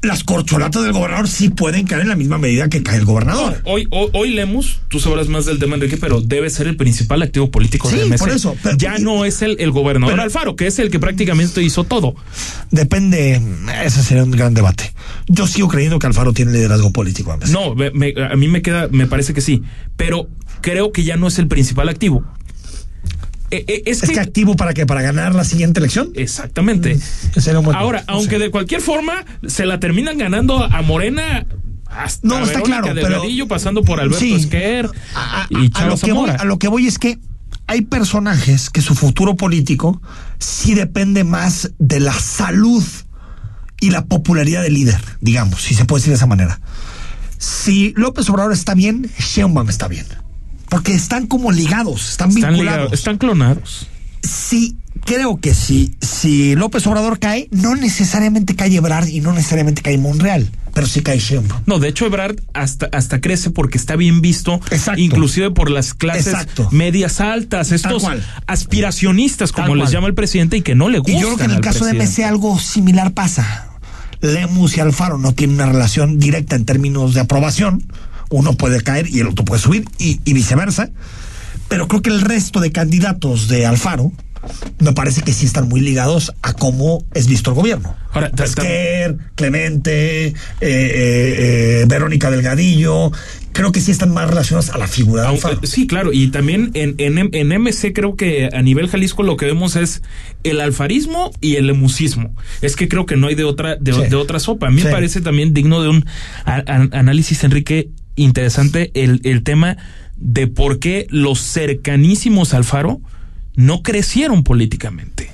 Las 0.00 0.22
corcholatas 0.22 0.84
del 0.84 0.92
gobernador 0.92 1.26
sí 1.26 1.48
pueden 1.48 1.84
caer 1.84 2.02
en 2.02 2.08
la 2.08 2.14
misma 2.14 2.38
medida 2.38 2.68
que 2.68 2.84
cae 2.84 2.98
el 2.98 3.04
gobernador. 3.04 3.60
Hoy, 3.64 3.88
hoy, 3.90 4.08
hoy 4.12 4.30
Lemus, 4.30 4.78
tú 4.86 5.00
sabrás 5.00 5.26
más 5.26 5.44
del 5.44 5.58
tema, 5.58 5.74
Enrique, 5.74 5.96
pero 5.96 6.20
debe 6.20 6.48
ser 6.50 6.68
el 6.68 6.76
principal 6.76 7.20
activo 7.20 7.50
político 7.50 7.90
Sí, 7.90 7.96
de 7.96 8.04
MC. 8.04 8.18
por 8.20 8.30
eso, 8.30 8.54
pero- 8.62 8.76
ya 8.76 8.98
no 8.98 9.24
es 9.24 9.42
el, 9.42 9.56
el 9.58 9.72
gobernador 9.72 10.12
Pero- 10.14 10.22
Alfaro, 10.22 10.54
que 10.54 10.68
es 10.68 10.78
el 10.78 10.92
que 10.92 11.00
prácticamente 11.00 11.64
hizo 11.64 11.82
todo. 11.82 12.14
Depende, 12.70 13.42
ese 13.84 14.02
sería 14.04 14.22
un 14.22 14.30
gran 14.30 14.54
debate. 14.54 14.92
Yo 15.26 15.48
sigo 15.48 15.66
creyendo 15.66 15.98
que 15.98 16.06
Alfaro 16.06 16.32
tiene 16.32 16.52
liderazgo 16.52 16.92
político. 16.92 17.36
No, 17.50 17.74
me- 17.74 17.90
me- 17.90 18.14
a 18.30 18.36
mí 18.36 18.46
me 18.46 18.62
queda, 18.62 18.86
me 18.92 19.08
parece 19.08 19.34
que 19.34 19.40
sí, 19.40 19.62
pero 19.96 20.28
creo 20.60 20.92
que 20.92 21.02
ya 21.02 21.16
no 21.16 21.26
es 21.26 21.40
el 21.40 21.48
principal 21.48 21.88
activo. 21.88 22.24
Eh, 23.50 23.64
eh, 23.66 23.82
es, 23.86 24.02
Es 24.02 24.08
que, 24.10 24.14
que 24.14 24.20
activo 24.20 24.56
para 24.56 24.74
que 24.74 24.84
para 24.86 25.00
ganar 25.02 25.34
la 25.34 25.44
siguiente 25.44 25.80
elección. 25.80 26.10
exactamente. 26.14 26.98
Buen- 27.62 27.76
Ahora, 27.76 28.04
no 28.06 28.14
aunque 28.14 28.36
sé. 28.36 28.38
de 28.40 28.50
cualquier 28.50 28.80
forma 28.82 29.24
se 29.46 29.64
la 29.64 29.80
terminan 29.80 30.18
ganando 30.18 30.62
a 30.64 30.82
Morena 30.82 31.46
hasta 31.86 32.28
No, 32.28 32.44
está 32.44 32.60
claro, 32.60 32.88
pero- 32.94 33.22
pasando 33.48 33.82
por 33.82 34.00
Alberto 34.00 34.18
Sí. 34.18 34.34
Esquer 34.34 34.90
a, 35.14 35.42
a- 35.42 35.46
y 35.50 35.70
a 35.74 35.86
lo 35.86 35.96
que 35.96 36.12
voy, 36.12 36.30
a 36.30 36.44
lo 36.44 36.58
que 36.58 36.68
voy 36.68 36.86
es 36.86 36.98
que 36.98 37.18
hay 37.66 37.82
personajes 37.82 38.68
que 38.70 38.82
su 38.82 38.94
futuro 38.94 39.36
político 39.36 40.00
sí 40.38 40.74
depende 40.74 41.24
más 41.24 41.70
de 41.78 42.00
la 42.00 42.12
salud 42.12 42.84
y 43.80 43.90
la 43.90 44.04
popularidad 44.06 44.62
del 44.62 44.74
líder, 44.74 45.00
digamos, 45.20 45.62
si 45.62 45.74
se 45.74 45.84
puede 45.86 46.00
decir 46.00 46.10
de 46.12 46.16
esa 46.16 46.26
manera. 46.26 46.60
Si 47.38 47.92
López 47.96 48.28
Obrador 48.28 48.52
está 48.52 48.74
bien, 48.74 49.10
Sheinbaum 49.18 49.68
está 49.70 49.86
bien. 49.88 50.06
Porque 50.68 50.94
están 50.94 51.26
como 51.26 51.50
ligados, 51.52 52.10
están, 52.10 52.30
están, 52.30 52.52
vinculados. 52.52 52.92
están 52.92 53.18
clonados. 53.18 53.88
Sí, 54.22 54.76
creo 55.04 55.38
que 55.38 55.54
si, 55.54 55.94
si 56.00 56.54
López 56.54 56.86
Obrador 56.86 57.18
cae, 57.18 57.48
no 57.50 57.76
necesariamente 57.76 58.54
cae 58.54 58.74
Ebrard 58.74 59.08
y 59.08 59.20
no 59.20 59.32
necesariamente 59.32 59.80
cae 59.80 59.96
Monreal, 59.96 60.50
pero 60.74 60.86
sí 60.86 61.00
cae 61.00 61.18
Sheinbaum. 61.18 61.62
No, 61.66 61.78
de 61.78 61.88
hecho 61.88 62.06
Ebrard 62.06 62.36
hasta, 62.52 62.88
hasta 62.92 63.20
crece 63.20 63.50
porque 63.50 63.78
está 63.78 63.96
bien 63.96 64.20
visto, 64.20 64.60
Exacto. 64.70 65.00
inclusive 65.00 65.50
por 65.50 65.70
las 65.70 65.94
clases 65.94 66.28
Exacto. 66.28 66.68
medias 66.70 67.20
altas, 67.20 67.72
estos 67.72 68.04
aspiracionistas, 68.46 69.52
como 69.52 69.74
les 69.74 69.90
llama 69.90 70.08
el 70.08 70.14
presidente, 70.14 70.58
y 70.58 70.62
que 70.62 70.74
no 70.74 70.88
le 70.88 70.98
gustan 70.98 71.16
Y 71.16 71.20
yo 71.20 71.26
creo 71.28 71.38
que 71.38 71.44
en 71.44 71.50
el 71.52 71.60
caso 71.60 71.84
de 71.84 71.94
presidente. 71.94 72.22
MC 72.22 72.28
algo 72.28 72.58
similar 72.58 73.12
pasa. 73.12 73.68
Lemus 74.20 74.76
y 74.76 74.80
Alfaro 74.80 75.16
no 75.16 75.32
tienen 75.32 75.56
una 75.56 75.66
relación 75.66 76.18
directa 76.18 76.56
en 76.56 76.64
términos 76.64 77.14
de 77.14 77.20
aprobación. 77.20 77.84
Uno 78.30 78.54
puede 78.54 78.80
caer 78.82 79.08
y 79.08 79.20
el 79.20 79.28
otro 79.28 79.44
puede 79.44 79.60
subir 79.62 79.84
y, 79.98 80.20
y 80.24 80.32
viceversa. 80.32 80.90
Pero 81.68 81.86
creo 81.88 82.02
que 82.02 82.10
el 82.10 82.20
resto 82.22 82.60
de 82.60 82.72
candidatos 82.72 83.48
de 83.48 83.66
Alfaro 83.66 84.12
me 84.78 84.92
parece 84.92 85.22
que 85.22 85.32
sí 85.32 85.44
están 85.46 85.68
muy 85.68 85.80
ligados 85.80 86.32
a 86.42 86.52
cómo 86.54 87.04
es 87.12 87.26
visto 87.26 87.50
el 87.50 87.56
gobierno. 87.56 87.94
Ahora, 88.12 88.30
ta- 88.30 88.36
ta- 88.36 88.44
Esquer, 88.44 89.18
Clemente, 89.34 90.26
eh, 90.28 90.34
eh, 90.60 90.62
eh, 90.62 91.84
Verónica 91.88 92.30
Delgadillo, 92.30 93.10
creo 93.52 93.72
que 93.72 93.80
sí 93.80 93.90
están 93.90 94.14
más 94.14 94.28
relacionados 94.30 94.70
a 94.70 94.78
la 94.78 94.86
figura 94.86 95.22
de 95.22 95.28
Alfaro. 95.28 95.60
sí, 95.64 95.86
claro, 95.86 96.12
y 96.12 96.28
también 96.28 96.70
en, 96.74 96.94
en, 96.98 97.30
en 97.34 97.48
MC 97.62 97.92
creo 97.92 98.14
que 98.16 98.48
a 98.52 98.62
nivel 98.62 98.88
Jalisco 98.88 99.22
lo 99.24 99.36
que 99.36 99.46
vemos 99.46 99.74
es 99.76 100.02
el 100.44 100.60
alfarismo 100.60 101.32
y 101.40 101.56
el 101.56 101.66
lemusismo. 101.66 102.34
Es 102.62 102.76
que 102.76 102.88
creo 102.88 103.04
que 103.04 103.16
no 103.16 103.26
hay 103.26 103.34
de 103.34 103.44
otra 103.44 103.76
de, 103.76 103.92
Sí. 103.92 104.02
de 104.08 104.16
otra 104.16 104.38
sopa. 104.38 104.68
A 104.68 104.70
mí 104.70 104.80
Sí. 104.80 104.86
me 104.86 104.92
parece 104.92 105.20
también 105.20 105.52
digno 105.52 105.82
de 105.82 105.88
un 105.88 106.06
a- 106.44 106.62
a- 106.66 106.88
análisis, 106.98 107.42
Enrique, 107.44 107.90
interesante 108.22 108.90
el, 108.94 109.20
el 109.24 109.42
tema 109.42 109.76
de 110.16 110.46
por 110.46 110.78
qué 110.78 111.06
los 111.10 111.40
cercanísimos 111.40 112.54
al 112.54 112.64
Faro 112.64 113.00
no 113.54 113.82
crecieron 113.82 114.44
políticamente. 114.44 115.30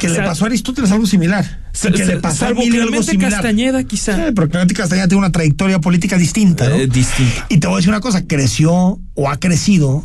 Que 0.00 0.08
le 0.08 0.22
pasó 0.22 0.44
a 0.44 0.48
Aristóteles 0.48 0.90
algo 0.92 1.06
similar. 1.06 1.60
Y 1.74 1.92
que 1.92 2.06
le 2.06 2.16
pasó 2.16 2.46
a 2.46 2.48
salvo 2.48 2.62
algo 2.62 2.72
Clemente 2.72 3.02
similar. 3.02 3.32
Castañeda, 3.32 3.84
quizá. 3.84 4.16
Sí, 4.16 4.32
pero 4.34 4.48
Clemente 4.48 4.74
Castañeda 4.74 5.08
tiene 5.08 5.18
una 5.18 5.30
trayectoria 5.32 5.78
política 5.78 6.16
distinta, 6.16 6.68
¿no? 6.70 6.76
Eh, 6.76 6.86
distinta. 6.86 7.46
Y 7.50 7.58
te 7.58 7.66
voy 7.66 7.74
a 7.74 7.76
decir 7.76 7.90
una 7.90 8.00
cosa, 8.00 8.26
creció 8.26 8.98
o 9.14 9.28
ha 9.28 9.36
crecido 9.38 10.04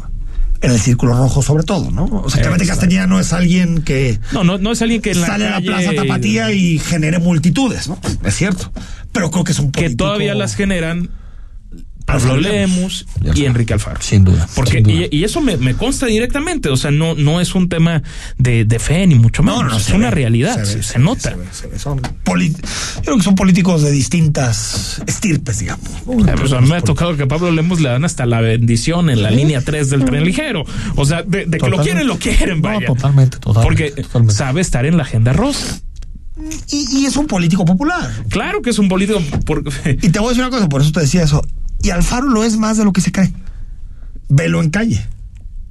en 0.61 0.71
el 0.71 0.79
círculo 0.81 1.13
rojo 1.17 1.41
sobre 1.41 1.63
todo, 1.63 1.91
¿no? 1.91 2.05
O 2.05 2.29
sea, 2.29 2.41
Clemente. 2.41 2.67
Castañeda 2.67 3.07
no 3.07 3.21
es 3.21 3.31
alguien 3.31 3.81
que 3.81 4.19
No, 4.33 4.43
no, 4.43 4.57
no 4.57 4.73
es 4.73 4.81
alguien 4.81 5.01
que 5.01 5.15
sale 5.15 5.47
a 5.47 5.51
la 5.51 5.61
Plaza 5.61 5.93
Tapatía 5.95 6.51
y 6.51 6.77
genere 6.79 7.19
multitudes, 7.19 7.87
¿no? 7.87 7.97
Es 8.25 8.35
cierto. 8.35 8.73
Pero 9.13 9.31
creo 9.31 9.45
que 9.45 9.53
es 9.53 9.59
un 9.59 9.71
que 9.71 9.83
político... 9.83 10.03
todavía 10.03 10.35
las 10.35 10.55
generan 10.55 11.09
Pablo 12.11 12.37
Lemus 12.37 13.05
Y 13.35 13.45
Enrique 13.45 13.73
Alfaro. 13.73 14.01
Sin 14.01 14.23
duda. 14.23 14.47
Porque, 14.55 14.71
sin 14.73 14.83
duda. 14.83 14.93
y, 15.11 15.17
y 15.17 15.23
eso 15.23 15.41
me, 15.41 15.57
me 15.57 15.73
consta 15.75 16.05
directamente, 16.07 16.69
o 16.69 16.77
sea, 16.77 16.91
no, 16.91 17.15
no 17.15 17.39
es 17.41 17.55
un 17.55 17.69
tema 17.69 18.01
de, 18.37 18.65
de 18.65 18.79
fe 18.79 19.05
ni 19.07 19.15
mucho 19.15 19.43
menos, 19.43 19.57
No, 19.59 19.63
no, 19.63 19.69
no, 19.71 19.77
es 19.77 19.89
una 19.89 20.09
ve, 20.09 20.15
realidad, 20.15 20.63
se, 20.63 20.75
ve, 20.77 20.83
se 20.83 20.97
ve, 20.97 21.03
nota. 21.05 21.29
se 21.31 21.35
ve, 21.35 21.45
se 21.51 21.67
ve. 21.67 21.79
Son 21.79 22.01
Yo 22.01 23.01
creo 23.03 23.17
que 23.17 23.23
son 23.23 23.35
políticos 23.35 23.81
de 23.81 23.91
distintas 23.91 25.01
estirpes, 25.07 25.59
digamos. 25.59 25.87
Eh, 26.27 26.33
pues 26.39 26.51
a 26.53 26.61
mí 26.61 26.69
me 26.69 26.75
ha 26.77 26.81
tocado 26.81 27.15
que 27.17 27.23
a 27.23 27.27
Pablo 27.27 27.51
Lemus 27.51 27.79
le 27.81 27.89
dan 27.89 28.05
hasta 28.05 28.25
la 28.25 28.41
bendición 28.41 29.09
en 29.09 29.21
la 29.23 29.31
línea 29.31 29.61
3 29.61 29.89
del 29.89 30.05
tren 30.05 30.23
ligero. 30.23 30.63
O 30.95 31.05
sea, 31.05 31.23
de, 31.23 31.45
de 31.45 31.57
que 31.57 31.69
lo 31.69 31.77
quieren, 31.77 32.07
lo 32.07 32.17
quieren, 32.17 32.61
vaya. 32.61 32.87
No, 32.87 32.95
totalmente, 32.95 33.37
totalmente. 33.37 33.67
Porque 33.91 34.01
totalmente. 34.01 34.33
sabe 34.35 34.61
estar 34.61 34.85
en 34.85 34.97
la 34.97 35.03
agenda 35.03 35.33
rosa. 35.33 35.79
Y, 36.71 36.99
y 37.01 37.05
es 37.05 37.17
un 37.17 37.27
político 37.27 37.65
popular. 37.65 38.09
Claro 38.29 38.61
que 38.61 38.69
es 38.69 38.79
un 38.79 38.87
político. 38.87 39.21
por- 39.45 39.63
Y 40.01 40.09
te 40.09 40.19
voy 40.19 40.27
a 40.27 40.29
decir 40.29 40.43
una 40.43 40.49
cosa, 40.51 40.69
por 40.69 40.81
eso 40.81 40.91
te 40.91 41.01
decía 41.01 41.23
eso. 41.23 41.45
Y 41.81 41.89
Alfaro 41.91 42.27
lo 42.27 42.43
es 42.43 42.57
más 42.57 42.77
de 42.77 42.85
lo 42.85 42.93
que 42.93 43.01
se 43.01 43.11
cree. 43.11 43.33
Velo 44.27 44.61
en 44.61 44.69
calle. 44.69 45.05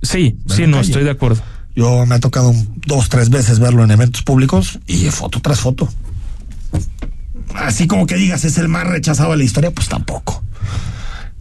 sí, 0.02 0.38
sí, 0.46 0.66
no, 0.66 0.78
calle. 0.78 0.88
estoy 0.88 1.04
de 1.04 1.10
acuerdo. 1.10 1.42
Yo 1.76 2.06
me 2.06 2.16
ha 2.16 2.20
tocado 2.20 2.52
dos, 2.86 3.08
tres 3.08 3.30
veces 3.30 3.60
verlo 3.60 3.84
en 3.84 3.90
eventos 3.90 4.22
públicos 4.22 4.80
y 4.86 5.08
foto 5.10 5.40
tras 5.40 5.60
foto. 5.60 5.88
Así 7.54 7.86
como 7.86 8.06
que 8.06 8.16
digas, 8.16 8.44
es 8.44 8.58
el 8.58 8.68
más 8.68 8.86
rechazado 8.86 9.30
de 9.30 9.38
la 9.38 9.44
historia, 9.44 9.70
pues 9.70 9.88
tampoco. 9.88 10.42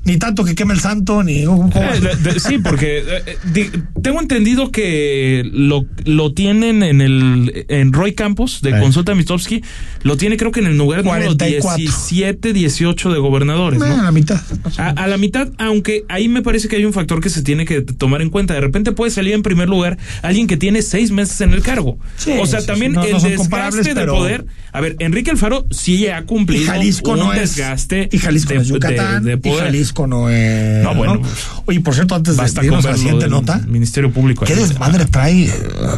Ni 0.06 0.16
tanto 0.16 0.46
que 0.46 0.56
queme 0.56 0.74
el 0.74 0.80
santo, 0.80 1.22
ni... 1.22 1.44
¿cómo? 1.44 1.70
Eh, 1.76 2.00
de- 2.00 2.32
de- 2.34 2.40
sí, 2.40 2.60
porque 2.60 3.00
eh, 3.00 3.38
eh, 3.56 3.72
tengo 4.02 4.22
entendido 4.22 4.72
que 4.72 5.44
lo, 5.52 5.86
lo 6.06 6.32
tienen 6.34 6.82
en 6.82 7.02
el 7.02 7.66
en 7.68 7.92
Roy 7.92 8.14
Campos 8.14 8.62
de 8.62 8.70
Eh. 8.70 8.80
Consulta 8.80 9.14
Mistovsky, 9.16 9.62
lo 10.04 10.16
tiene 10.16 10.38
creo 10.38 10.52
que 10.54 10.62
en 10.62 10.68
el 10.68 10.78
lugar 10.78 11.04
número 11.04 11.26
44. 11.36 11.76
17, 11.78 12.54
18 12.54 13.12
de 13.12 13.20
gobernadores, 13.20 13.82
Eh, 13.82 13.86
a 13.86 13.98
¿no? 13.98 14.04
la 14.04 14.12
mitad. 14.14 14.40
A, 14.78 14.90
a 14.92 15.08
la 15.08 15.18
mitad, 15.18 15.50
aunque 15.58 16.06
ahí 16.08 16.30
me 16.30 16.42
parece 16.42 16.70
que 16.70 16.78
hay 16.78 16.86
un 16.86 16.94
factor 16.94 17.20
que 17.22 17.30
se 17.30 17.42
tiene 17.42 17.66
que 17.66 17.82
tomar 17.82 18.22
en 18.22 18.30
cuenta. 18.30 18.54
De 18.54 18.62
repente 18.62 18.94
puede 18.94 19.12
salir 19.12 19.34
en 19.34 19.42
primer 19.44 19.68
lugar 19.68 19.98
alguien 20.22 20.48
que 20.48 20.56
tiene 20.56 20.84
seis 20.84 21.12
meses 21.12 21.42
en 21.42 21.52
el 21.52 21.62
cargo. 21.62 21.98
Sí, 22.16 22.32
o 22.40 22.46
sea, 22.46 22.62
sí, 22.62 22.68
también 22.68 22.94
sí. 22.94 22.98
No- 22.98 23.04
el 23.04 23.12
no 23.12 23.20
desgaste 23.20 23.84
de 23.90 23.94
pero- 23.96 24.14
poder. 24.14 24.46
A 24.72 24.80
ver, 24.80 24.96
Enrique 25.00 25.32
Alfaro 25.32 25.66
sí 25.72 26.08
ha 26.08 26.24
cumplido 26.26 26.64
Y 26.64 26.66
Jalisco 26.68 27.12
un 27.12 27.20
no 27.20 27.34
es- 27.34 27.56
desgaste 27.58 28.08
y 28.10 28.20
Jalisco 28.20 28.50
de, 28.50 28.56
no 28.56 28.62
es 28.62 28.68
Yucatán, 28.70 29.24
de- 29.26 29.32
de 29.32 29.36
y 29.38 29.52
poder. 29.52 29.66
Jalisco 29.66 29.97
No 30.06 30.30
eh, 30.30 30.82
No, 30.84 30.94
bueno, 30.94 31.16
¿no? 31.16 31.22
Oye, 31.66 31.80
por 31.80 31.96
cierto, 31.96 32.14
antes 32.14 32.38
de 32.38 32.44
irnos 32.66 32.82
con 32.84 32.90
a 32.90 32.92
la 32.92 32.98
siguiente 32.98 33.28
nota, 33.30 33.58
Ministerio 33.68 34.12
Público. 34.12 34.46
¿qué 34.46 34.56
desmadre 34.56 35.06
trae? 35.06 35.46
eh, 35.46 35.52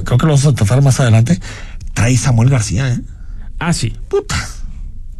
Creo 0.06 0.18
que 0.18 0.25
lo 0.25 0.34
vamos 0.34 0.46
a 0.46 0.53
tratar 0.53 0.82
más 0.82 1.00
adelante. 1.00 1.39
Trae 1.94 2.15
Samuel 2.15 2.50
García, 2.50 2.94
¿eh? 2.94 3.01
Ah, 3.58 3.74
sí, 3.74 3.94
Puta. 4.08 4.36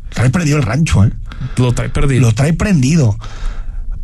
Trae 0.10 0.30
perdido 0.30 0.58
el 0.58 0.64
rancho, 0.64 1.04
¿eh? 1.04 1.12
lo 1.58 1.74
trae 1.74 1.90
perdido. 1.90 2.22
Lo 2.22 2.34
trae 2.34 2.54
prendido. 2.54 3.18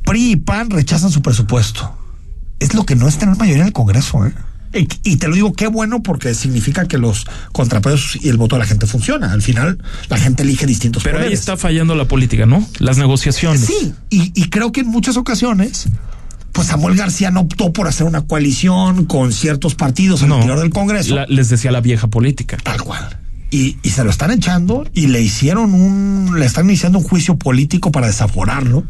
PRI 0.04 0.32
y 0.32 0.36
PAN 0.36 0.70
rechazan 0.70 1.12
su 1.12 1.22
presupuesto. 1.22 1.98
Es 2.60 2.74
lo 2.74 2.86
que 2.86 2.96
no 2.96 3.08
es 3.08 3.18
tener 3.18 3.36
mayoría 3.38 3.62
en 3.64 3.68
el 3.68 3.74
Congreso, 3.74 4.26
¿eh? 4.26 4.34
Y, 4.76 4.88
y 5.04 5.16
te 5.18 5.28
lo 5.28 5.36
digo, 5.36 5.54
qué 5.54 5.68
bueno, 5.68 6.04
porque 6.04 6.34
significa 6.36 6.86
que 6.88 6.98
los 6.98 7.26
contrapesos 7.54 8.18
y 8.22 8.30
el 8.30 8.38
voto 8.38 8.56
de 8.56 8.60
la 8.62 8.66
gente 8.68 8.86
funciona. 8.88 9.32
Al 9.32 9.42
final, 9.42 9.78
la 10.10 10.18
gente 10.18 10.44
elige 10.44 10.66
distintos 10.66 11.04
Pero 11.04 11.20
ahí 11.20 11.32
está 11.34 11.56
fallando 11.58 11.96
la 11.96 12.06
política, 12.06 12.46
¿no? 12.46 12.68
Las 12.80 12.98
negociaciones. 12.98 13.62
Sí, 13.66 13.94
y, 14.10 14.32
y 14.40 14.50
creo 14.50 14.72
que 14.72 14.82
en 14.82 14.88
muchas 14.88 15.16
ocasiones, 15.18 15.86
pues 16.52 16.68
Samuel 16.68 16.96
García 16.96 17.32
no 17.32 17.42
optó 17.42 17.72
por 17.74 17.88
hacer 17.88 18.06
una 18.06 18.22
coalición 18.22 19.06
con 19.06 19.32
ciertos 19.32 19.76
partidos 19.76 20.22
en 20.22 20.30
No, 20.30 20.36
el 20.36 20.42
interior 20.42 20.62
del 20.64 20.72
Congreso. 20.72 21.16
la- 21.16 21.26
les 21.28 21.50
decía 21.50 21.72
la 21.72 21.82
vieja 21.82 22.08
política. 22.08 22.58
Tal 22.64 22.82
cual. 22.82 23.20
Y, 23.52 23.78
y 23.84 23.90
se 23.92 24.04
lo 24.04 24.10
están 24.10 24.32
echando 24.32 24.86
y 24.94 25.08
le 25.08 25.22
hicieron 25.22 25.74
un, 25.74 26.40
le 26.40 26.46
están 26.46 26.66
iniciando 26.66 26.98
un 27.00 27.06
juicio 27.06 27.38
político 27.38 27.92
para 27.92 28.08
desaforarlo. 28.08 28.84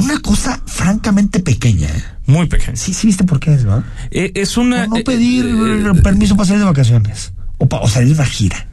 Por 0.00 0.10
una 0.10 0.20
cosa 0.20 0.60
francamente 0.66 1.40
pequeña. 1.40 1.88
¿eh? 1.88 2.04
Muy 2.26 2.46
pequeño. 2.46 2.76
Sí, 2.76 2.92
sí 2.94 3.06
viste 3.06 3.24
por 3.24 3.40
qué 3.40 3.54
es, 3.54 3.64
¿verdad? 3.64 3.84
Eh, 4.10 4.32
es 4.34 4.56
una. 4.56 4.80
Por 4.84 4.88
no 4.90 4.96
eh, 4.96 5.04
pedir 5.04 5.44
eh, 5.46 6.00
permiso 6.02 6.36
para 6.36 6.46
salir 6.46 6.60
de 6.60 6.66
vacaciones. 6.66 7.32
O, 7.58 7.68
pa- 7.68 7.80
o 7.80 7.88
salir 7.88 8.08
de 8.08 8.14
una 8.14 8.26
gira. 8.26 8.66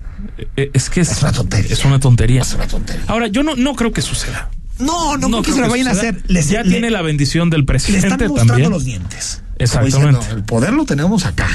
es 0.55 0.89
que 0.89 1.01
es, 1.01 1.11
Es 1.11 1.21
una 1.21 1.31
tontería. 1.31 1.71
Es 1.73 1.85
una 1.85 1.99
tontería. 1.99 2.41
Es 2.41 2.53
una 2.53 2.67
tontería. 2.67 3.03
Ahora, 3.07 3.27
yo 3.27 3.43
no, 3.43 3.55
no 3.55 3.73
creo 3.75 3.91
que 3.91 4.01
suceda. 4.01 4.49
No, 4.79 5.17
no, 5.17 5.29
creo 5.29 5.41
que 5.41 5.51
se 5.53 5.61
lo 5.61 5.69
vayan 5.69 5.87
a 5.87 5.91
hacer. 5.91 6.21
Les- 6.27 6.49
ya 6.49 6.61
le- 6.63 6.69
tiene 6.69 6.89
la 6.91 7.01
bendición 7.01 7.49
del 7.49 7.61
Le 7.61 7.65
presidente 7.65 8.07
están 8.07 8.27
mostrando 8.27 8.53
también. 8.53 8.71
los 8.71 8.83
dientes. 8.85 9.41
Exactamente. 9.57 10.17
Diciendo, 10.19 10.35
el 10.37 10.43
poder 10.43 10.73
lo 10.73 10.83
tenemos 10.85 11.25
acá, 11.25 11.47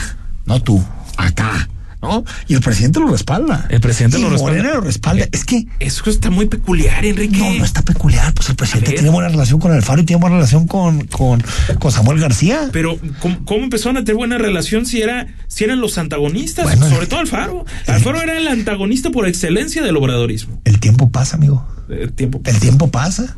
no 0.47 0.63
tú, 0.63 0.83
acá, 1.19 1.69
¿no? 2.03 2.25
Y 2.49 2.55
el 2.55 2.61
presidente 2.61 2.99
lo 3.01 3.09
respalda. 3.09 3.67
El 3.71 3.81
presidente 3.81 4.19
Y 4.19 4.23
lo 4.23 4.31
respalda. 4.31 4.57
Morena 4.59 4.75
lo 4.77 4.81
respalda. 4.81 5.27
Es 5.33 5.45
que 5.45 5.67
Eso 5.79 6.09
está 6.09 6.31
muy 6.31 6.47
peculiar, 6.47 7.05
Enrique. 7.05 7.39
no, 7.39 7.55
no 7.55 7.65
está 7.65 7.83
peculiar. 7.83 8.33
Pues 8.35 8.49
el 8.49 8.57
presidente 8.57 8.93
tiene 8.93 9.11
buena 9.11 9.29
relación 9.29 9.61
con 9.61 9.73
Alfaro 9.73 10.01
y 10.03 10.05
tiene 10.05 10.21
buena 10.21 10.37
relación 10.37 10.67
con, 10.67 11.07
con, 11.07 11.43
con 11.79 11.93
Samuel 11.93 12.19
García. 12.21 12.69
Pero, 12.73 12.99
¿cómo, 13.21 13.45
cómo 13.45 13.65
empezaron 13.65 13.97
a 13.97 14.01
tener 14.01 14.17
buena 14.17 14.39
relación 14.39 14.87
si 14.87 15.03
era 15.03 15.27
si 15.49 15.65
eran 15.65 15.81
los 15.81 15.99
antagonistas? 15.99 16.65
Bueno, 16.65 16.89
Sobre 16.89 17.03
el- 17.03 17.09
todo 17.09 17.21
Alfaro. 17.21 17.65
Alfaro 17.87 18.23
era 18.23 18.37
el 18.39 18.49
antagonista 18.49 19.11
por 19.11 19.27
excelencia 19.29 19.83
del 19.83 19.97
obradorismo. 19.97 20.61
El 20.65 20.81
tiempo 20.81 21.11
pasa, 21.11 21.37
amigo. 21.37 21.67
El 21.89 22.13
tiempo. 22.13 22.41
El 22.45 22.59
tiempo 22.61 22.91
pasa. 22.91 23.37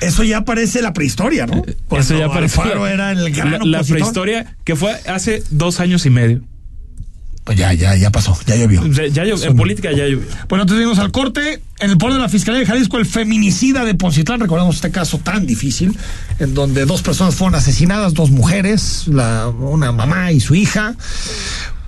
Eso 0.00 0.24
ya 0.24 0.44
parece 0.44 0.80
la 0.82 0.92
prehistoria, 0.92 1.46
¿no? 1.46 1.62
Eso 1.66 1.76
Cuando 1.88 2.18
ya 2.18 2.28
parece 2.28 2.60
Alfaro 2.60 2.84
la- 2.84 2.92
era 2.92 3.12
el 3.12 3.30
gran 3.32 3.70
la, 3.70 3.82
prehistoria 3.82 4.56
que 4.64 4.74
fue 4.74 4.92
hace 5.06 5.42
dos 5.50 5.78
años 5.80 6.06
y 6.06 6.10
medio. 6.10 6.40
Pues 7.50 7.58
ya, 7.58 7.72
ya, 7.72 7.96
ya 7.96 8.10
pasó, 8.10 8.38
ya 8.46 8.54
llovió. 8.54 8.86
Ya, 8.86 9.08
ya 9.08 9.24
llovió, 9.24 9.44
en 9.44 9.56
política 9.56 9.90
ya 9.90 10.06
llovió. 10.06 10.28
Bueno, 10.48 10.62
entonces 10.62 10.86
vamos 10.86 11.00
al 11.00 11.10
corte. 11.10 11.60
En 11.80 11.90
el 11.90 11.98
poder 11.98 12.14
de 12.14 12.20
la 12.20 12.28
Fiscalía 12.28 12.60
de 12.60 12.66
Jalisco, 12.66 12.96
el 12.96 13.06
feminicida 13.06 13.84
de 13.84 13.96
Poncitlán, 13.96 14.38
recordamos 14.38 14.76
este 14.76 14.92
caso 14.92 15.18
tan 15.18 15.48
difícil, 15.48 15.98
en 16.38 16.54
donde 16.54 16.84
dos 16.84 17.02
personas 17.02 17.34
fueron 17.34 17.56
asesinadas, 17.56 18.14
dos 18.14 18.30
mujeres, 18.30 19.08
la, 19.08 19.48
una 19.48 19.90
mamá 19.90 20.30
y 20.30 20.38
su 20.38 20.54
hija, 20.54 20.94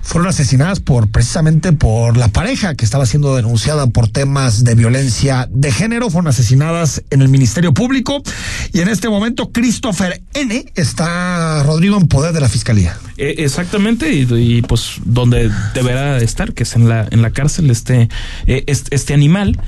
fueron 0.03 0.27
asesinadas 0.29 0.79
por 0.81 1.09
precisamente 1.09 1.71
por 1.71 2.17
la 2.17 2.27
pareja 2.27 2.75
que 2.75 2.85
estaba 2.85 3.05
siendo 3.05 3.35
denunciada 3.35 3.87
por 3.87 4.09
temas 4.09 4.63
de 4.63 4.75
violencia 4.75 5.47
de 5.49 5.71
género, 5.71 6.09
fueron 6.09 6.27
asesinadas 6.27 7.03
en 7.09 7.21
el 7.21 7.29
Ministerio 7.29 7.73
Público 7.73 8.21
y 8.73 8.81
en 8.81 8.89
este 8.89 9.09
momento 9.09 9.51
Christopher 9.51 10.21
N 10.33 10.65
está 10.75 11.63
Rodrigo 11.63 11.97
en 11.97 12.07
poder 12.07 12.33
de 12.33 12.41
la 12.41 12.49
Fiscalía. 12.49 12.97
Eh, 13.17 13.35
exactamente, 13.39 14.11
y, 14.13 14.61
pues 14.61 14.95
donde 15.05 15.49
deberá 15.73 16.17
estar, 16.17 16.53
que 16.53 16.63
es 16.63 16.75
en 16.75 16.89
la, 16.89 17.07
en 17.09 17.21
la 17.21 17.31
cárcel 17.31 17.71
este, 17.71 18.09
eh, 18.45 18.63
este, 18.67 18.95
este 18.95 19.13
animal. 19.13 19.59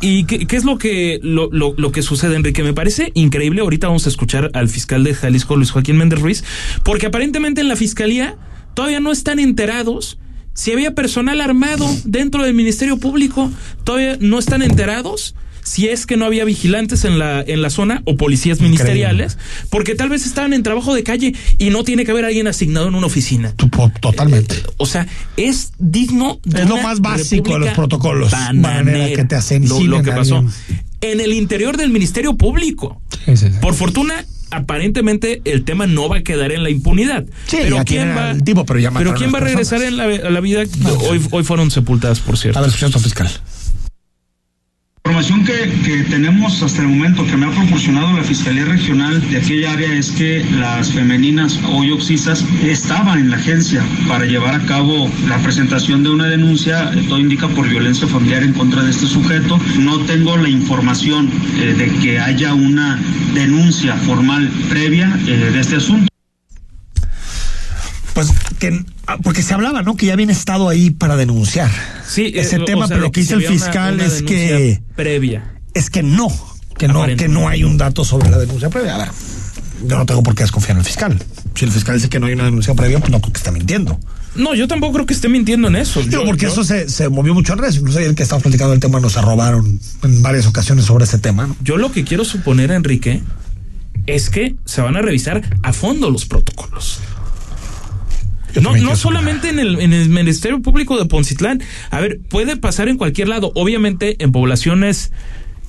¿Y 0.00 0.24
qué, 0.24 0.46
qué 0.46 0.56
es 0.56 0.64
lo 0.64 0.78
que, 0.78 1.18
lo, 1.22 1.48
lo, 1.50 1.74
lo 1.76 1.90
que 1.90 2.02
sucede, 2.02 2.36
Enrique? 2.36 2.62
Me 2.62 2.72
parece 2.72 3.10
increíble. 3.14 3.62
Ahorita 3.62 3.88
vamos 3.88 4.06
a 4.06 4.10
escuchar 4.10 4.50
al 4.54 4.68
fiscal 4.68 5.02
de 5.02 5.14
Jalisco, 5.14 5.56
Luis 5.56 5.72
Joaquín 5.72 5.96
Méndez 5.96 6.20
Ruiz, 6.20 6.44
porque 6.84 7.06
aparentemente 7.06 7.62
en 7.62 7.68
la 7.68 7.74
fiscalía 7.74 8.36
todavía 8.78 9.00
no 9.00 9.10
están 9.10 9.40
enterados 9.40 10.18
si 10.54 10.70
había 10.70 10.94
personal 10.94 11.40
armado 11.40 11.84
dentro 12.04 12.44
del 12.44 12.54
Ministerio 12.54 12.96
Público. 12.96 13.50
Todavía 13.82 14.16
no 14.20 14.38
están 14.38 14.62
enterados 14.62 15.34
si 15.64 15.88
es 15.88 16.06
que 16.06 16.16
no 16.16 16.24
había 16.24 16.44
vigilantes 16.44 17.04
en 17.04 17.18
la, 17.18 17.42
en 17.44 17.60
la 17.60 17.70
zona 17.70 18.02
o 18.04 18.16
policías 18.16 18.60
ministeriales, 18.60 19.36
porque 19.68 19.96
tal 19.96 20.10
vez 20.10 20.26
estaban 20.26 20.52
en 20.52 20.62
trabajo 20.62 20.94
de 20.94 21.02
calle 21.02 21.34
y 21.58 21.70
no 21.70 21.82
tiene 21.82 22.04
que 22.04 22.12
haber 22.12 22.24
alguien 22.24 22.46
asignado 22.46 22.86
en 22.86 22.94
una 22.94 23.08
oficina. 23.08 23.52
Totalmente. 24.00 24.54
Eh, 24.54 24.62
O 24.76 24.86
sea, 24.86 25.08
es 25.36 25.72
digno 25.80 26.38
de 26.44 26.62
Es 26.62 26.68
lo 26.68 26.76
más 26.76 27.00
básico 27.00 27.54
de 27.54 27.58
los 27.58 27.70
protocolos. 27.70 28.30
bananera. 28.30 28.84
Manera 28.84 29.16
que 29.16 29.24
te 29.24 29.34
hacen 29.34 29.68
lo, 29.68 29.82
lo 29.82 30.04
que 30.04 30.12
pasó 30.12 30.44
en 31.00 31.20
el 31.20 31.32
interior 31.32 31.76
del 31.76 31.90
Ministerio 31.90 32.36
Público. 32.36 33.02
Por 33.60 33.74
fortuna, 33.74 34.24
aparentemente 34.50 35.42
el 35.44 35.64
tema 35.64 35.86
no 35.86 36.08
va 36.08 36.18
a 36.18 36.22
quedar 36.22 36.52
en 36.52 36.62
la 36.62 36.70
impunidad. 36.70 37.24
Sí, 37.46 37.58
pero 37.62 37.84
quién 37.84 38.16
va, 38.16 38.36
tipo, 38.36 38.64
pero 38.64 39.14
quién 39.14 39.30
a 39.30 39.32
va 39.32 39.38
a 39.38 39.42
regresar 39.42 39.82
en 39.82 39.96
la, 39.96 40.04
a 40.04 40.30
la 40.30 40.40
vida. 40.40 40.62
hoy, 41.08 41.20
hoy 41.30 41.44
fueron 41.44 41.70
sepultadas, 41.70 42.20
por 42.20 42.38
cierto. 42.38 42.58
A 42.58 42.62
ver, 42.62 42.70
fiscal. 42.70 43.30
La 45.08 45.12
información 45.22 45.42
que, 45.42 46.04
tenemos 46.10 46.62
hasta 46.62 46.82
el 46.82 46.88
momento 46.88 47.24
que 47.24 47.34
me 47.34 47.46
ha 47.46 47.50
proporcionado 47.50 48.12
la 48.12 48.22
Fiscalía 48.22 48.66
Regional 48.66 49.26
de 49.30 49.38
aquella 49.38 49.72
área 49.72 49.94
es 49.94 50.10
que 50.10 50.44
las 50.52 50.92
femeninas 50.92 51.58
hoy 51.70 51.90
oxisas 51.92 52.44
estaban 52.62 53.18
en 53.18 53.30
la 53.30 53.36
agencia 53.36 53.82
para 54.06 54.26
llevar 54.26 54.54
a 54.54 54.66
cabo 54.66 55.10
la 55.26 55.38
presentación 55.38 56.02
de 56.02 56.10
una 56.10 56.26
denuncia, 56.26 56.92
eh, 56.92 57.06
todo 57.08 57.20
indica 57.20 57.48
por 57.48 57.66
violencia 57.66 58.06
familiar 58.06 58.42
en 58.42 58.52
contra 58.52 58.82
de 58.82 58.90
este 58.90 59.06
sujeto. 59.06 59.58
No 59.78 59.98
tengo 60.00 60.36
la 60.36 60.50
información 60.50 61.30
eh, 61.56 61.72
de 61.72 61.88
que 62.00 62.20
haya 62.20 62.52
una 62.52 63.00
denuncia 63.32 63.94
formal 63.96 64.50
previa 64.68 65.18
eh, 65.26 65.50
de 65.54 65.58
este 65.58 65.76
asunto. 65.76 66.17
Pues 68.18 68.32
que 68.58 68.84
ah, 69.06 69.16
porque 69.22 69.42
se 69.42 69.54
hablaba, 69.54 69.82
¿no? 69.82 69.96
Que 69.96 70.06
ya 70.06 70.14
habían 70.14 70.30
estado 70.30 70.68
ahí 70.68 70.90
para 70.90 71.14
denunciar 71.16 71.70
Sí, 72.04 72.32
ese 72.34 72.56
eh, 72.56 72.60
o 72.62 72.64
tema, 72.64 72.88
sea, 72.88 72.96
pero 72.96 73.06
lo 73.06 73.12
que 73.12 73.20
dice 73.20 73.34
el 73.34 73.40
una- 73.40 73.48
fiscal 73.50 73.94
una 73.94 74.04
es 74.06 74.22
que 74.22 74.80
previa. 74.96 75.54
es 75.72 75.88
que 75.88 76.02
no, 76.02 76.26
que 76.76 76.88
no, 76.88 77.06
que 77.16 77.28
no 77.28 77.48
hay 77.48 77.62
un 77.62 77.78
dato 77.78 78.04
sobre 78.04 78.28
la 78.28 78.38
denuncia 78.38 78.70
previa. 78.70 78.96
A 78.96 78.98
ver, 78.98 79.08
yo 79.86 79.96
no 79.98 80.04
tengo 80.04 80.24
por 80.24 80.34
qué 80.34 80.42
desconfiar 80.42 80.72
en 80.72 80.78
el 80.80 80.84
fiscal. 80.84 81.16
Si 81.54 81.64
el 81.64 81.70
fiscal 81.70 81.94
dice 81.94 82.08
que 82.08 82.18
no 82.18 82.26
hay 82.26 82.32
una 82.32 82.44
denuncia 82.44 82.74
previa, 82.74 82.98
pues 82.98 83.12
no 83.12 83.20
creo 83.20 83.32
que 83.32 83.38
está 83.38 83.52
mintiendo. 83.52 84.00
No, 84.34 84.52
yo 84.56 84.66
tampoco 84.66 84.94
creo 84.94 85.06
que 85.06 85.14
esté 85.14 85.28
mintiendo 85.28 85.68
en 85.68 85.76
eso. 85.76 86.00
Digo, 86.00 86.10
Yo- 86.12 86.24
porque 86.24 86.42
yo- 86.46 86.48
eso 86.48 86.64
se, 86.64 86.88
se 86.88 87.08
movió 87.08 87.34
mucho 87.34 87.52
en 87.52 87.60
redes. 87.60 87.76
Incluso 87.76 88.00
ayer 88.00 88.16
que 88.16 88.24
estaba 88.24 88.42
platicando 88.42 88.74
el 88.74 88.80
tema, 88.80 88.98
nos 88.98 89.16
arrobaron 89.16 89.78
en 90.02 90.22
varias 90.22 90.46
ocasiones 90.48 90.86
sobre 90.86 91.04
ese 91.04 91.18
tema, 91.18 91.46
¿no? 91.46 91.56
Yo 91.62 91.76
lo 91.76 91.92
que 91.92 92.02
quiero 92.02 92.24
suponer, 92.24 92.72
Enrique, 92.72 93.22
es 94.06 94.28
que 94.30 94.56
se 94.64 94.80
van 94.80 94.96
a 94.96 95.02
revisar 95.02 95.42
a 95.62 95.72
fondo 95.72 96.10
los 96.10 96.24
protocolos. 96.26 96.98
No, 98.60 98.76
no 98.76 98.96
solamente 98.96 99.48
en 99.50 99.58
el, 99.58 99.78
en 99.80 99.92
el 99.92 100.08
Ministerio 100.08 100.60
Público 100.62 100.98
de 100.98 101.04
Poncitlán. 101.06 101.62
A 101.90 102.00
ver, 102.00 102.20
puede 102.28 102.56
pasar 102.56 102.88
en 102.88 102.96
cualquier 102.96 103.28
lado. 103.28 103.52
Obviamente 103.54 104.16
en 104.22 104.32
poblaciones 104.32 105.12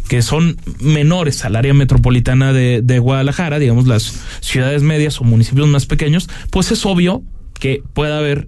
que 0.07 0.21
son 0.23 0.57
menores 0.79 1.45
al 1.45 1.55
área 1.55 1.73
metropolitana 1.73 2.51
de, 2.51 2.81
de 2.81 2.97
Guadalajara, 2.99 3.59
digamos 3.59 3.85
las 3.85 4.13
ciudades 4.39 4.81
medias 4.81 5.21
o 5.21 5.23
municipios 5.23 5.67
más 5.67 5.85
pequeños, 5.85 6.27
pues 6.49 6.71
es 6.71 6.83
obvio 6.85 7.21
que 7.59 7.83
pueda 7.93 8.17
haber 8.17 8.47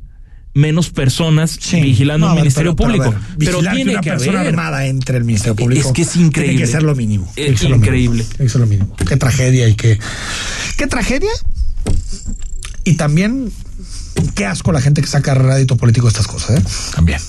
menos 0.53 0.89
personas 0.89 1.57
Sí. 1.61 1.79
vigilando 1.79 2.25
No, 2.27 2.33
el 2.33 2.39
Ministerio 2.39 2.75
pero- 2.75 2.87
Público. 2.89 3.15
Pero, 3.37 3.59
tiene 3.59 3.91
una 3.91 4.01
que 4.01 4.09
persona 4.09 4.39
haber. 4.39 4.53
armada 4.53 4.87
entre 4.87 5.17
el 5.17 5.23
Ministerio 5.23 5.55
Público. 5.55 5.87
Es 5.87 5.93
que 5.93 6.01
es 6.01 6.15
increíble. 6.15 6.55
Tiene 6.55 6.65
que 6.65 6.71
ser 6.71 6.83
lo 6.83 6.95
mínimo. 6.95 7.31
Es 7.35 7.61
lo 7.61 7.69
mínimo. 7.69 7.75
increíble. 7.85 8.25
Que 8.37 8.49
ser 8.49 8.61
lo 8.61 8.67
mínimo. 8.67 8.95
Qué 9.07 9.17
tragedia 9.17 9.69
y 9.69 9.75
qué. 9.75 9.99
Qué 10.77 10.87
tragedia. 10.87 11.29
Y 12.83 12.93
también 12.95 13.51
qué 14.35 14.45
asco 14.45 14.71
la 14.71 14.81
gente 14.81 15.01
que 15.01 15.07
saca 15.07 15.33
rédito 15.33 15.75
político 15.77 16.05
de 16.07 16.09
estas 16.11 16.27
cosas, 16.27 16.59
¿eh? 16.59 16.63
También. 16.95 17.19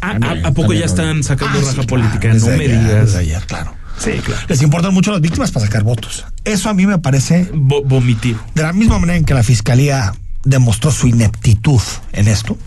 ¿A, 0.00 0.12
También, 0.12 0.44
a- 0.44 0.48
a 0.48 0.50
poco 0.52 0.62
también, 0.68 0.80
ya 0.80 0.86
están 0.86 1.22
sacando 1.24 1.58
Ah, 1.58 1.62
raja 1.62 1.70
sí, 1.70 1.74
claro, 1.76 1.88
política? 1.88 2.34
no 2.34 2.46
me 2.46 2.54
ayer, 2.54 2.80
digas. 2.82 3.14
ayer, 3.14 3.46
claro. 3.46 3.74
Sí, 3.98 4.10
claro. 4.24 4.42
Les 4.48 4.60
importan 4.62 4.92
mucho 4.92 5.12
las 5.12 5.20
víctimas 5.20 5.50
para 5.52 5.66
sacar 5.66 5.82
votos. 5.84 6.24
Eso 6.44 6.68
a 6.68 6.74
mí 6.74 6.84
me 6.86 6.98
parece 6.98 7.50
Vo- 7.52 7.82
vomitivo. 7.86 8.40
de 8.54 8.62
la 8.62 8.72
misma 8.72 8.98
manera 8.98 9.16
en 9.16 9.24
que 9.24 9.34
la 9.34 9.42
fiscalía 9.44 10.12
demostró 10.44 10.90
su 10.90 11.06
ineptitud 11.06 11.80
en 12.12 12.28
esto, 12.28 12.58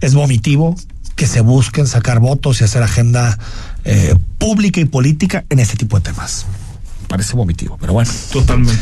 es 0.00 0.14
vomitivo 0.14 0.76
que 1.16 1.26
se 1.26 1.40
busquen 1.40 1.86
sacar 1.86 2.20
votos 2.20 2.60
y 2.60 2.64
hacer 2.64 2.82
agenda 2.82 3.38
eh, 3.84 4.14
pública 4.38 4.80
y 4.80 4.84
política 4.84 5.44
en 5.48 5.58
este 5.58 5.76
tipo 5.76 5.98
de 5.98 6.02
temas. 6.04 6.46
Parece 7.08 7.34
vomitivo, 7.34 7.76
pero 7.80 7.92
bueno. 7.94 8.10
Totalmente. 8.30 8.78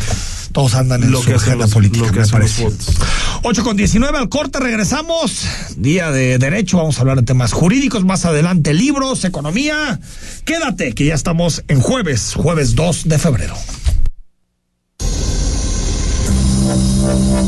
Todos 0.52 0.74
andan 0.74 1.02
en 1.02 1.10
Lo 1.10 1.20
su 1.20 1.26
que 1.28 1.34
agenda 1.34 1.64
los- 1.66 1.74
política, 1.74 2.06
lo 2.06 2.12
que 2.12 2.20
me 2.20 2.26
parece. 2.28 2.64
votos. 2.64 2.96
8 3.42 3.62
con 3.64 3.76
19 3.76 4.18
al 4.18 4.28
corte, 4.28 4.58
regresamos. 4.60 5.42
Día 5.76 6.10
de 6.10 6.38
Derecho, 6.38 6.78
vamos 6.78 6.98
a 6.98 7.00
hablar 7.02 7.16
de 7.18 7.22
temas 7.22 7.52
jurídicos. 7.52 8.04
Más 8.04 8.24
adelante, 8.24 8.74
libros, 8.74 9.24
economía. 9.24 10.00
Quédate, 10.44 10.92
que 10.94 11.04
ya 11.06 11.14
estamos 11.14 11.62
en 11.68 11.80
jueves, 11.80 12.32
jueves 12.34 12.74
2 12.74 13.08
de 13.08 13.18
febrero. 13.18 13.54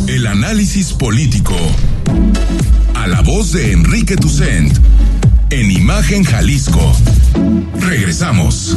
El 0.07 0.27
análisis 0.27 0.93
político. 0.93 1.55
A 2.95 3.07
la 3.07 3.21
voz 3.23 3.53
de 3.53 3.73
Enrique 3.73 4.17
Tucent. 4.17 4.77
En 5.51 5.71
Imagen 5.71 6.25
Jalisco. 6.25 6.93
Regresamos. 7.81 8.77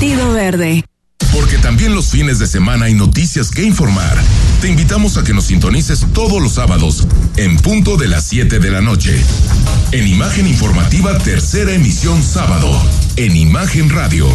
Verde. 0.00 0.84
Porque 1.32 1.58
también 1.58 1.92
los 1.92 2.06
fines 2.06 2.38
de 2.38 2.46
semana 2.46 2.84
hay 2.84 2.94
noticias 2.94 3.50
que 3.50 3.64
informar. 3.64 4.16
Te 4.60 4.68
invitamos 4.68 5.16
a 5.16 5.24
que 5.24 5.34
nos 5.34 5.46
sintonices 5.46 6.06
todos 6.12 6.40
los 6.40 6.52
sábados 6.52 7.08
en 7.36 7.56
punto 7.56 7.96
de 7.96 8.06
las 8.06 8.24
7 8.24 8.60
de 8.60 8.70
la 8.70 8.80
noche. 8.80 9.20
En 9.90 10.06
Imagen 10.06 10.46
Informativa 10.46 11.18
Tercera 11.18 11.72
Emisión 11.72 12.22
Sábado. 12.22 12.70
En 13.16 13.34
Imagen 13.34 13.90
Radio. 13.90 14.28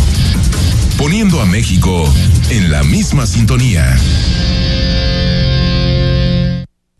Poniendo 0.97 1.41
a 1.41 1.45
México 1.45 2.13
en 2.49 2.69
la 2.69 2.83
misma 2.83 3.25
sintonía. 3.25 3.97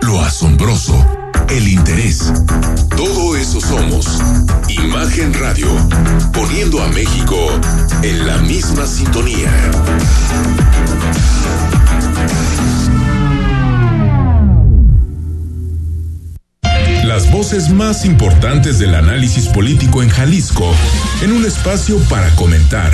lo 0.03 0.21
asombroso, 0.21 1.05
el 1.49 1.67
interés. 1.67 2.31
Todo 2.95 3.35
eso 3.35 3.59
somos. 3.59 4.21
Imagen 4.69 5.33
Radio. 5.33 5.67
Poniendo 6.31 6.81
a 6.81 6.87
México 6.87 7.35
en 8.03 8.25
la 8.25 8.37
misma 8.37 8.87
sintonía. 8.87 9.51
Las 17.03 17.29
voces 17.31 17.69
más 17.69 18.05
importantes 18.05 18.79
del 18.79 18.95
análisis 18.95 19.49
político 19.49 20.01
en 20.01 20.09
Jalisco, 20.09 20.73
en 21.21 21.33
un 21.33 21.45
espacio 21.45 21.99
para 22.07 22.29
comentar, 22.37 22.93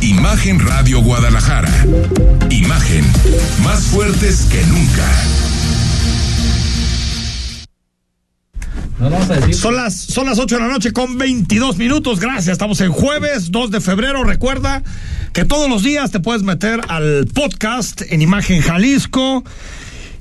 Imagen 0.00 0.60
Radio 0.60 1.02
Guadalajara. 1.02 1.72
Imagen, 2.50 3.04
más 3.64 3.84
fuertes 3.84 4.46
que 4.50 4.64
nunca. 4.66 5.04
Son 9.52 9.76
las, 9.76 9.94
son 9.94 10.26
las 10.26 10.38
8 10.38 10.56
de 10.56 10.60
la 10.60 10.68
noche 10.68 10.92
con 10.92 11.18
22 11.18 11.78
minutos. 11.78 12.20
Gracias. 12.20 12.48
Estamos 12.48 12.80
en 12.80 12.92
jueves 12.92 13.50
2 13.50 13.70
de 13.70 13.80
febrero. 13.80 14.22
Recuerda 14.24 14.82
que 15.32 15.44
todos 15.44 15.68
los 15.68 15.82
días 15.82 16.10
te 16.10 16.20
puedes 16.20 16.42
meter 16.42 16.80
al 16.88 17.26
podcast 17.34 18.02
en 18.08 18.22
Imagen 18.22 18.60
Jalisco. 18.60 19.44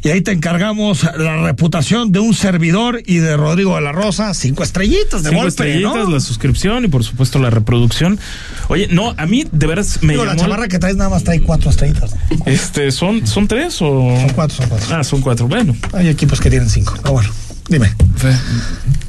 Y 0.07 0.09
ahí 0.09 0.21
te 0.21 0.31
encargamos 0.31 1.03
la 1.17 1.35
reputación 1.43 2.13
de 2.13 2.19
un 2.19 2.33
servidor 2.33 3.01
y 3.05 3.17
de 3.17 3.35
Rodrigo 3.35 3.75
de 3.75 3.81
la 3.81 3.91
Rosa. 3.91 4.33
Cinco 4.33 4.63
estrellitas 4.63 5.21
de 5.21 5.31
Cinco 5.31 5.41
golpe, 5.41 5.49
estrellitas, 5.49 5.95
¿no? 6.07 6.09
la 6.11 6.19
suscripción 6.21 6.85
y 6.85 6.87
por 6.87 7.03
supuesto 7.03 7.39
la 7.39 7.49
reproducción. 7.49 8.17
Oye, 8.69 8.87
no, 8.89 9.13
a 9.17 9.25
mí 9.25 9.45
de 9.51 9.67
veras 9.67 9.99
me 10.03 10.13
Digo, 10.13 10.23
la 10.23 10.31
llamó- 10.31 10.43
chamarra 10.43 10.67
que 10.69 10.79
traes 10.79 10.95
nada 10.95 11.09
más 11.09 11.25
trae 11.25 11.41
cuatro 11.41 11.69
estrellitas. 11.71 12.15
Este, 12.45 12.89
¿son, 12.91 13.27
¿son 13.27 13.49
tres 13.49 13.81
o...? 13.81 14.15
Son 14.17 14.29
cuatro, 14.29 14.55
son 14.55 14.69
cuatro. 14.69 14.95
Ah, 14.95 15.03
son 15.03 15.19
cuatro, 15.19 15.47
bueno. 15.49 15.75
Hay 15.91 16.07
equipos 16.07 16.39
que 16.39 16.49
tienen 16.49 16.69
cinco. 16.69 16.93
Pero 17.01 17.11
bueno, 17.11 17.29
dime. 17.69 17.91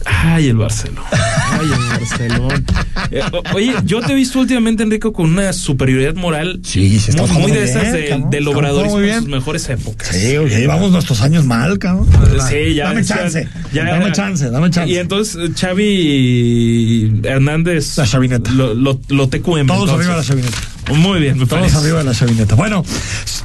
Ay, 0.04 0.48
el 0.48 0.56
Barcelona. 0.56 1.02
Ay, 1.12 1.66
el 1.66 1.98
Barcelona. 2.00 2.62
Eh, 3.10 3.22
oye, 3.54 3.74
yo 3.84 4.00
te 4.00 4.12
he 4.12 4.14
visto 4.14 4.38
últimamente, 4.40 4.82
Enrico, 4.82 5.12
con 5.12 5.30
una 5.30 5.52
superioridad 5.52 6.14
moral. 6.14 6.60
Sí, 6.64 6.98
sí, 6.98 7.10
estamos 7.10 7.30
muy, 7.32 7.42
muy 7.42 7.52
de 7.52 7.64
esas 7.64 7.82
bien, 7.82 7.92
de- 7.94 8.08
cabrón. 8.08 8.30
del 8.30 8.48
obradorismo 8.48 8.98
muy 8.98 9.10
en 9.10 9.18
sus 9.20 9.28
mejores 9.28 9.68
épocas. 9.68 10.08
Sí, 10.08 10.36
oye, 10.36 10.58
llevamos 10.60 10.90
nuestros 10.90 11.20
años 11.22 11.44
mal, 11.44 11.78
cabrón. 11.78 12.06
Sí, 12.48 12.74
ya. 12.74 12.88
Dame 12.88 13.02
ya- 13.02 13.16
chance. 13.16 13.48
ya- 13.72 13.84
dame 13.84 14.12
chance, 14.12 14.50
dame 14.50 14.70
chance. 14.70 14.92
Y 14.92 14.96
entonces 14.98 15.50
Xavi 15.58 17.20
Hernández. 17.24 17.96
La 17.98 18.06
chavineta. 18.06 18.50
Lo, 18.50 18.74
lo, 18.74 19.00
lo 19.08 19.28
TQM. 19.28 19.66
Todos 19.66 19.88
entonces. 19.88 19.90
arriba 19.94 20.12
de 20.14 20.16
la 20.20 20.24
chavineta. 20.24 20.58
Muy 20.94 21.20
bien, 21.20 21.38
me 21.38 21.46
Todos 21.46 21.60
parece. 21.60 21.76
arriba 21.78 21.98
de 21.98 22.04
la 22.04 22.14
chavineta. 22.14 22.54
Bueno, 22.54 22.84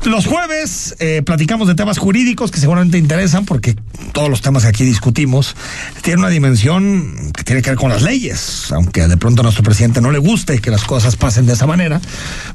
los 0.06 0.25
jueves 0.25 0.95
eh, 0.99 1.21
platicamos 1.25 1.67
de 1.67 1.75
temas 1.75 1.97
jurídicos 1.97 2.51
que 2.51 2.60
seguramente 2.60 2.97
interesan 2.97 3.45
porque 3.45 3.75
todos 4.13 4.29
los 4.29 4.41
temas 4.41 4.63
que 4.63 4.69
aquí 4.69 4.84
discutimos 4.86 5.56
tienen 6.01 6.19
una 6.19 6.29
dimensión 6.29 7.32
que 7.36 7.43
tiene 7.43 7.62
que 7.62 7.71
ver 7.71 7.79
con 7.79 7.89
las 7.89 8.01
leyes. 8.01 8.71
Aunque 8.71 9.08
de 9.08 9.17
pronto 9.17 9.41
a 9.41 9.43
nuestro 9.43 9.63
presidente 9.63 10.01
no 10.01 10.12
le 10.12 10.19
guste 10.19 10.60
que 10.60 10.71
las 10.71 10.84
cosas 10.84 11.15
pasen 11.15 11.45
de 11.45 11.53
esa 11.53 11.67
manera, 11.67 11.99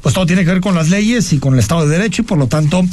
pues 0.01 0.15
todo 0.15 0.25
tiene 0.25 0.43
que 0.43 0.51
ver 0.51 0.61
con 0.61 0.75
las 0.75 0.89
leyes 0.89 1.33
y 1.33 1.39
con 1.39 1.53
el 1.53 1.59
Estado 1.59 1.87
de 1.87 1.97
Derecho 1.97 2.23
y 2.23 2.25
por 2.25 2.37
lo 2.37 2.47
tanto 2.47 2.83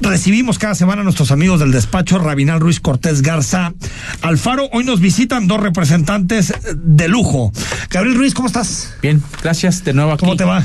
recibimos 0.00 0.58
cada 0.58 0.74
semana 0.74 1.02
a 1.02 1.04
nuestros 1.04 1.30
amigos 1.30 1.60
del 1.60 1.72
despacho 1.72 2.18
Rabinal 2.18 2.60
Ruiz 2.60 2.80
Cortés 2.80 3.22
Garza 3.22 3.74
Alfaro. 4.22 4.68
Hoy 4.72 4.84
nos 4.84 5.00
visitan 5.00 5.46
dos 5.46 5.60
representantes 5.60 6.54
de 6.74 7.08
lujo. 7.08 7.52
Gabriel 7.90 8.16
Ruiz, 8.16 8.34
¿cómo 8.34 8.48
estás? 8.48 8.94
Bien, 9.02 9.22
gracias 9.42 9.84
de 9.84 9.92
nuevo 9.92 10.12
aquí. 10.12 10.20
¿Cómo 10.20 10.36
te 10.36 10.44
va? 10.44 10.64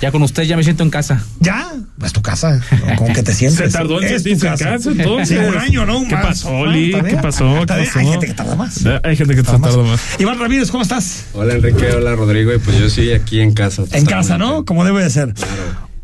Ya 0.00 0.12
con 0.12 0.22
usted 0.22 0.44
ya 0.44 0.56
me 0.56 0.62
siento 0.62 0.84
en 0.84 0.90
casa. 0.90 1.24
¿Ya? 1.40 1.72
Es 2.04 2.12
tu 2.12 2.22
casa. 2.22 2.60
¿Cómo 2.96 3.12
que 3.12 3.22
te 3.24 3.34
sientes? 3.34 3.58
Se 3.58 3.68
tardó 3.76 4.00
en 4.00 4.08
sentirse 4.08 4.46
en 4.46 4.56
casa, 4.56 4.90
entonces. 4.92 5.28
Sí, 5.28 5.36
un 5.36 5.56
año, 5.56 5.84
¿no? 5.86 6.02
¿Qué 6.06 6.14
pasó, 6.14 6.48
Ah, 6.50 6.60
Oli? 6.60 6.94
está 6.94 7.08
¿Qué 7.08 7.16
pasó? 7.16 7.64
Hay 7.68 7.86
gente 7.86 8.26
que 8.28 8.34
tarda 8.34 8.54
más. 8.54 8.84
Hay 9.02 9.16
gente 9.16 9.34
que 9.34 9.42
Tarda 9.42 9.68
tarda 9.68 9.82
más. 9.82 10.00
Iván 10.20 10.38
Ramírez, 10.38 10.70
¿cómo 10.70 10.82
estás? 10.84 11.26
Hola 11.32 11.54
Enrique, 11.54 11.90
hola 11.90 12.14
Rodrigo, 12.14 12.54
y 12.54 12.58
pues 12.58 12.78
yo 12.78 12.88
sí 12.88 13.12
aquí 13.12 13.40
en 13.40 13.52
casa. 13.54 13.82
En 13.92 14.04
casa, 14.06 14.38
¿no? 14.38 14.64
Como 14.64 14.84
debe 14.84 15.02
de 15.02 15.10
ser. 15.10 15.34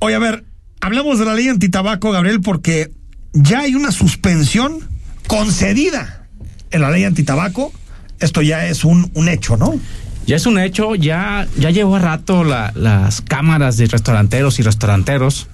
Oye, 0.00 0.16
a 0.16 0.18
ver, 0.18 0.44
hablamos 0.80 1.20
de 1.20 1.24
la 1.26 1.34
ley 1.34 1.48
antitabaco, 1.48 2.10
Gabriel, 2.10 2.40
porque 2.40 2.90
ya 3.32 3.60
hay 3.60 3.76
una 3.76 3.92
suspensión 3.92 4.80
concedida 5.28 6.26
en 6.72 6.80
la 6.80 6.90
ley 6.90 7.04
antitabaco. 7.04 7.72
Esto 8.20 8.42
ya 8.42 8.66
es 8.66 8.84
un, 8.84 9.10
un 9.14 9.28
hecho, 9.28 9.56
¿no? 9.56 9.78
Ya 10.26 10.36
es 10.36 10.46
un 10.46 10.58
hecho, 10.58 10.94
ya, 10.94 11.46
ya 11.58 11.70
llevó 11.70 11.96
a 11.96 11.98
rato 11.98 12.44
la- 12.44 12.72
las 12.74 13.20
cámaras 13.20 13.76
de 13.76 13.86
restauranteros 13.86 14.58
y 14.58 14.62
restauranteros 14.62 15.48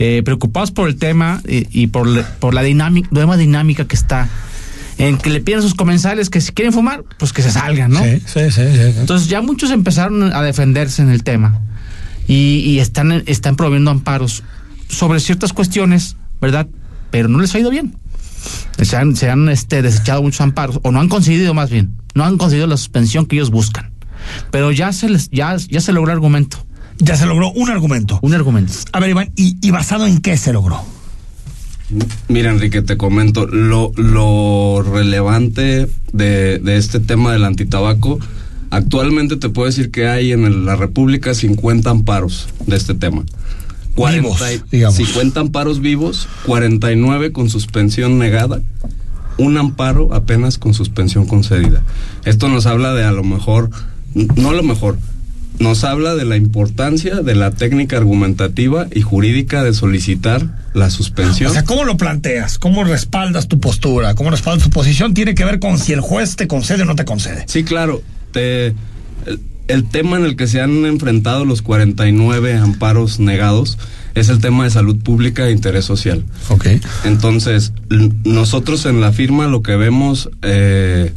eh, 0.00 0.22
preocupados 0.24 0.70
por 0.70 0.88
el 0.88 0.96
tema 0.96 1.40
y, 1.46 1.66
y 1.82 1.88
por, 1.88 2.06
le- 2.06 2.22
por 2.22 2.54
la 2.54 2.62
dinámica, 2.62 3.08
nueva 3.10 3.36
dinámica 3.36 3.84
que 3.86 3.96
está 3.96 4.28
en 4.98 5.16
que 5.18 5.30
le 5.30 5.40
piden 5.40 5.60
a 5.60 5.62
sus 5.62 5.74
comensales 5.74 6.30
que 6.30 6.40
si 6.40 6.52
quieren 6.52 6.72
fumar, 6.72 7.04
pues 7.18 7.32
que 7.32 7.42
se 7.42 7.52
salgan, 7.52 7.92
¿no? 7.92 8.02
Sí, 8.02 8.20
sí, 8.26 8.40
sí. 8.50 8.62
sí. 8.72 8.94
Entonces 8.98 9.28
ya 9.28 9.40
muchos 9.42 9.70
empezaron 9.70 10.32
a 10.32 10.42
defenderse 10.42 11.02
en 11.02 11.10
el 11.10 11.22
tema 11.22 11.60
y, 12.26 12.60
y 12.66 12.80
están, 12.80 13.22
están 13.26 13.54
promoviendo 13.56 13.90
amparos 13.92 14.42
sobre 14.88 15.20
ciertas 15.20 15.52
cuestiones 15.52 16.16
¿verdad? 16.40 16.66
Pero 17.10 17.28
no 17.28 17.40
les 17.40 17.54
ha 17.54 17.58
ido 17.60 17.70
bien. 17.70 17.96
Se 18.82 18.96
han, 18.96 19.16
se 19.16 19.28
han 19.30 19.48
este, 19.48 19.82
desechado 19.82 20.22
muchos 20.22 20.40
amparos, 20.40 20.78
o 20.82 20.92
no 20.92 21.00
han 21.00 21.08
conseguido 21.08 21.52
más 21.54 21.70
bien, 21.70 21.96
no 22.14 22.24
han 22.24 22.38
conseguido 22.38 22.68
la 22.68 22.76
suspensión 22.76 23.26
que 23.26 23.34
ellos 23.36 23.50
buscan. 23.50 23.90
Pero 24.50 24.72
ya 24.72 24.92
se 24.92 25.08
les, 25.08 25.28
ya, 25.30 25.56
ya 25.56 25.80
se 25.80 25.92
logró 25.92 26.12
argumento. 26.12 26.58
Ya 26.98 27.16
se 27.16 27.26
logró 27.26 27.50
un 27.52 27.70
argumento. 27.70 28.18
Un 28.22 28.34
argumento. 28.34 28.72
A 28.92 29.00
ver, 29.00 29.10
Iván, 29.10 29.30
¿y, 29.36 29.56
y 29.60 29.70
basado 29.70 30.06
en 30.06 30.18
qué 30.20 30.36
se 30.36 30.52
logró? 30.52 30.80
Mira, 32.28 32.50
Enrique, 32.50 32.82
te 32.82 32.96
comento, 32.98 33.46
lo, 33.46 33.92
lo 33.96 34.82
relevante 34.82 35.88
de, 36.12 36.58
de 36.58 36.76
este 36.76 37.00
tema 37.00 37.32
del 37.32 37.44
antitabaco, 37.44 38.18
actualmente 38.70 39.36
te 39.36 39.48
puedo 39.48 39.66
decir 39.66 39.90
que 39.90 40.06
hay 40.06 40.32
en 40.32 40.44
el- 40.44 40.66
la 40.66 40.76
República 40.76 41.32
50 41.32 41.88
amparos 41.88 42.48
de 42.66 42.76
este 42.76 42.94
tema. 42.94 43.24
40 43.94 44.20
Vivos, 44.28 44.42
y- 44.52 44.76
digamos. 44.76 44.96
50 44.96 45.40
amparos 45.40 45.80
vivos, 45.80 46.28
49 46.44 47.32
con 47.32 47.48
suspensión 47.48 48.18
negada, 48.18 48.60
un 49.38 49.56
amparo 49.56 50.12
apenas 50.14 50.58
con 50.58 50.74
suspensión 50.74 51.26
concedida. 51.26 51.82
Esto 52.26 52.48
nos 52.48 52.66
habla 52.66 52.92
de 52.92 53.04
a 53.04 53.12
lo 53.12 53.24
mejor, 53.24 53.70
no 54.14 54.52
lo 54.52 54.62
mejor, 54.62 54.98
nos 55.58 55.84
habla 55.84 56.14
de 56.14 56.24
la 56.24 56.36
importancia 56.36 57.16
de 57.16 57.34
la 57.34 57.50
técnica 57.50 57.96
argumentativa 57.96 58.86
y 58.92 59.02
jurídica 59.02 59.64
de 59.64 59.74
solicitar 59.74 60.46
la 60.74 60.90
suspensión. 60.90 61.50
O 61.50 61.52
sea, 61.52 61.64
¿cómo 61.64 61.84
lo 61.84 61.96
planteas? 61.96 62.58
¿Cómo 62.58 62.84
respaldas 62.84 63.48
tu 63.48 63.58
postura? 63.58 64.14
¿Cómo 64.14 64.30
respaldas 64.30 64.64
tu 64.64 64.70
posición? 64.70 65.14
Tiene 65.14 65.34
que 65.34 65.44
ver 65.44 65.58
con 65.58 65.78
si 65.78 65.92
el 65.92 66.00
juez 66.00 66.36
te 66.36 66.46
concede 66.46 66.82
o 66.82 66.84
no 66.84 66.94
te 66.94 67.04
concede. 67.04 67.44
Sí, 67.48 67.64
claro. 67.64 68.02
Te, 68.32 68.68
el, 69.26 69.40
el 69.66 69.88
tema 69.88 70.16
en 70.16 70.24
el 70.24 70.36
que 70.36 70.46
se 70.46 70.60
han 70.60 70.86
enfrentado 70.86 71.44
los 71.44 71.62
49 71.62 72.56
amparos 72.56 73.18
negados 73.18 73.78
es 74.14 74.28
el 74.28 74.40
tema 74.40 74.64
de 74.64 74.70
salud 74.70 74.96
pública 74.98 75.46
e 75.46 75.52
interés 75.52 75.84
social. 75.84 76.24
Ok. 76.48 76.66
Entonces, 77.04 77.72
nosotros 78.24 78.86
en 78.86 79.00
la 79.00 79.12
firma 79.12 79.46
lo 79.46 79.62
que 79.62 79.76
vemos 79.76 80.30
eh, 80.42 81.12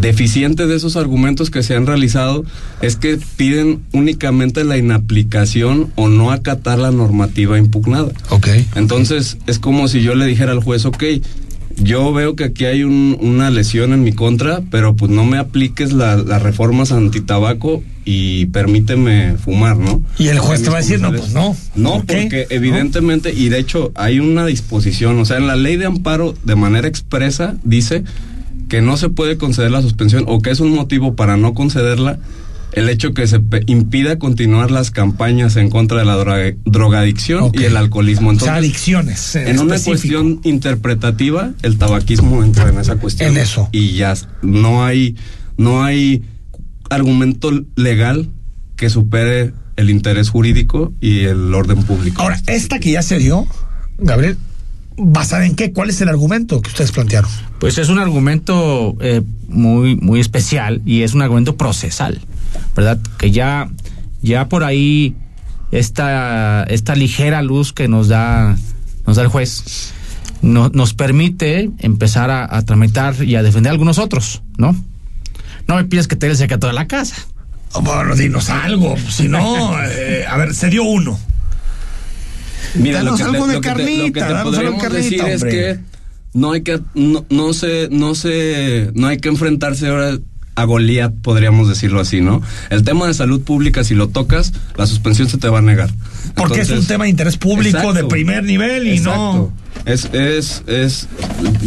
deficiente 0.00 0.66
de 0.66 0.76
esos 0.76 0.96
argumentos 0.96 1.50
que 1.50 1.62
se 1.62 1.74
han 1.74 1.86
realizado 1.86 2.44
es 2.82 2.96
que 2.96 3.18
piden 3.36 3.80
únicamente 3.92 4.64
la 4.64 4.76
inaplicación 4.76 5.90
o 5.96 6.08
no 6.08 6.30
acatar 6.30 6.78
la 6.78 6.90
normativa 6.90 7.58
impugnada. 7.58 8.12
Ok. 8.30 8.48
Entonces, 8.74 9.38
es 9.46 9.58
como 9.58 9.88
si 9.88 10.02
yo 10.02 10.14
le 10.14 10.26
dijera 10.26 10.52
al 10.52 10.62
juez, 10.62 10.84
ok, 10.84 11.02
yo 11.78 12.10
veo 12.14 12.36
que 12.36 12.44
aquí 12.44 12.64
hay 12.64 12.84
un- 12.84 13.18
una 13.20 13.50
lesión 13.50 13.92
en 13.92 14.02
mi 14.02 14.12
contra, 14.12 14.62
pero 14.70 14.96
pues 14.96 15.10
no 15.12 15.24
me 15.26 15.36
apliques 15.36 15.92
la- 15.92 16.16
las 16.16 16.40
reformas 16.42 16.90
antitabaco 16.90 17.82
y 18.06 18.46
permíteme 18.46 19.34
fumar, 19.36 19.76
¿no? 19.76 20.00
Y 20.18 20.28
el 20.28 20.38
juez 20.38 20.62
te 20.62 20.70
va 20.70 20.78
a 20.78 20.80
decir, 20.80 21.00
no, 21.00 21.12
pues 21.12 21.34
no. 21.34 21.54
No, 21.74 22.02
porque 22.06 22.46
evidentemente, 22.50 23.34
y 23.34 23.50
de 23.50 23.58
hecho 23.58 23.92
hay 23.94 24.20
una 24.20 24.46
disposición, 24.46 25.18
o 25.18 25.24
sea, 25.26 25.36
en 25.36 25.46
la 25.48 25.56
ley 25.56 25.76
de 25.76 25.84
amparo 25.86 26.34
de 26.44 26.54
manera 26.56 26.88
expresa 26.88 27.56
dice 27.62 28.04
que 28.68 28.80
no 28.82 28.96
se 28.96 29.08
puede 29.08 29.36
conceder 29.38 29.70
la 29.70 29.82
suspensión 29.82 30.24
o 30.26 30.40
que 30.40 30.50
es 30.50 30.60
un 30.60 30.74
motivo 30.74 31.14
para 31.14 31.36
no 31.36 31.54
concederla 31.54 32.18
el 32.72 32.88
hecho 32.90 33.14
que 33.14 33.26
se 33.26 33.40
impida 33.66 34.18
continuar 34.18 34.70
las 34.70 34.90
campañas 34.90 35.56
en 35.56 35.70
contra 35.70 35.98
de 36.00 36.04
la 36.04 36.16
droga- 36.16 36.56
drogadicción 36.66 37.50
y 37.54 37.64
el 37.64 37.76
alcoholismo. 37.76 38.28
O 38.28 38.32
Entonces, 38.32 38.48
sea, 38.52 38.56
adicciones. 38.58 39.36
En, 39.36 39.48
en 39.48 39.58
una 39.60 39.78
cuestión 39.78 40.40
interpretativa, 40.44 41.52
el 41.62 41.78
tabaquismo 41.78 42.42
entra 42.42 42.68
en 42.68 42.78
esa 42.78 42.96
cuestión. 42.96 43.30
En 43.32 43.38
eso. 43.38 43.68
Y 43.72 43.92
ya 43.92 44.14
no 44.42 44.84
hay, 44.84 45.16
no 45.56 45.84
hay 45.84 46.22
argumento 46.90 47.50
legal 47.76 48.28
que 48.76 48.90
supere 48.90 49.52
el 49.76 49.88
interés 49.88 50.28
jurídico 50.28 50.92
y 51.00 51.20
el 51.20 51.54
orden 51.54 51.82
público. 51.82 52.20
Ahora, 52.20 52.40
esta 52.46 52.78
que 52.78 52.90
ya 52.92 53.02
se 53.02 53.18
dio, 53.18 53.46
Gabriel, 53.98 54.36
¿basada 54.96 55.46
en 55.46 55.54
qué? 55.54 55.72
¿Cuál 55.72 55.90
es 55.90 56.00
el 56.00 56.08
argumento 56.08 56.60
que 56.62 56.68
ustedes 56.70 56.92
plantearon? 56.92 57.30
Pues 57.58 57.78
es 57.78 57.88
un 57.88 57.98
argumento 57.98 58.96
eh, 59.00 59.22
muy, 59.48 59.96
muy 59.96 60.20
especial 60.20 60.82
y 60.84 61.02
es 61.02 61.14
un 61.14 61.22
argumento 61.22 61.56
procesal, 61.56 62.20
¿verdad? 62.74 62.98
Que 63.18 63.30
ya, 63.30 63.68
ya 64.22 64.48
por 64.48 64.64
ahí 64.64 65.14
esta, 65.72 66.64
esta 66.64 66.94
ligera 66.94 67.42
luz 67.42 67.72
que 67.72 67.88
nos 67.88 68.08
da, 68.08 68.56
nos 69.06 69.16
da 69.16 69.22
el 69.22 69.28
juez 69.28 69.92
no- 70.42 70.68
nos 70.68 70.94
permite 70.94 71.70
empezar 71.78 72.30
a, 72.30 72.56
a 72.56 72.62
tramitar 72.62 73.22
y 73.22 73.36
a 73.36 73.42
defender 73.42 73.70
a 73.70 73.72
algunos 73.72 73.98
otros, 73.98 74.42
¿no? 74.58 74.76
No 75.66 75.76
me 75.76 75.84
pides 75.84 76.06
que 76.08 76.14
te 76.16 76.26
dé 76.26 76.32
el 76.32 76.38
secreto 76.38 76.66
de 76.68 76.72
la 76.74 76.86
casa. 76.86 77.16
Bueno, 77.82 78.14
dinos 78.14 78.48
algo. 78.50 78.94
Si 79.10 79.28
no, 79.28 79.72
eh, 79.84 80.24
a 80.28 80.36
ver, 80.36 80.54
se 80.54 80.68
dio 80.68 80.84
uno. 80.84 81.18
Mira, 82.74 82.98
Danos 83.02 83.18
lo 83.20 83.26
que 83.26 83.30
te- 83.30 83.36
algo 83.36 83.46
de 83.46 83.54
lo 83.54 83.60
que 83.60 83.68
te- 83.68 83.74
lo 83.74 83.76
que 83.78 83.84
carnita, 83.84 84.26
te 84.26 84.32
danos 84.32 84.36
algo 84.36 84.50
de 84.52 84.56
podríamos 84.76 84.82
carnita, 84.82 85.24
decir 85.26 85.34
es 85.34 85.44
que 85.44 85.78
no 86.34 86.52
hay 86.52 86.60
que 86.62 86.80
no, 86.94 87.24
no 87.30 87.52
se 87.54 87.88
no 87.90 88.14
se 88.14 88.90
no 88.94 89.06
hay 89.06 89.18
que 89.18 89.28
enfrentarse 89.28 89.88
ahora 89.88 90.18
a 90.58 90.64
Goliat, 90.64 91.12
podríamos 91.20 91.68
decirlo 91.68 92.00
así, 92.00 92.22
¿no? 92.22 92.40
El 92.70 92.82
tema 92.82 93.06
de 93.06 93.12
salud 93.12 93.42
pública, 93.42 93.84
si 93.84 93.94
lo 93.94 94.08
tocas, 94.08 94.54
la 94.76 94.86
suspensión 94.86 95.28
se 95.28 95.36
te 95.36 95.48
va 95.50 95.58
a 95.58 95.62
negar. 95.62 95.90
Porque 96.34 96.62
es 96.62 96.70
un 96.70 96.86
tema 96.86 97.04
de 97.04 97.10
interés 97.10 97.36
público 97.36 97.76
exacto, 97.76 97.92
de 97.92 98.04
primer 98.04 98.42
nivel 98.44 98.86
y 98.86 98.96
exacto. 98.96 99.52
Es, 99.84 100.06
es, 100.14 100.62
es, 100.66 101.08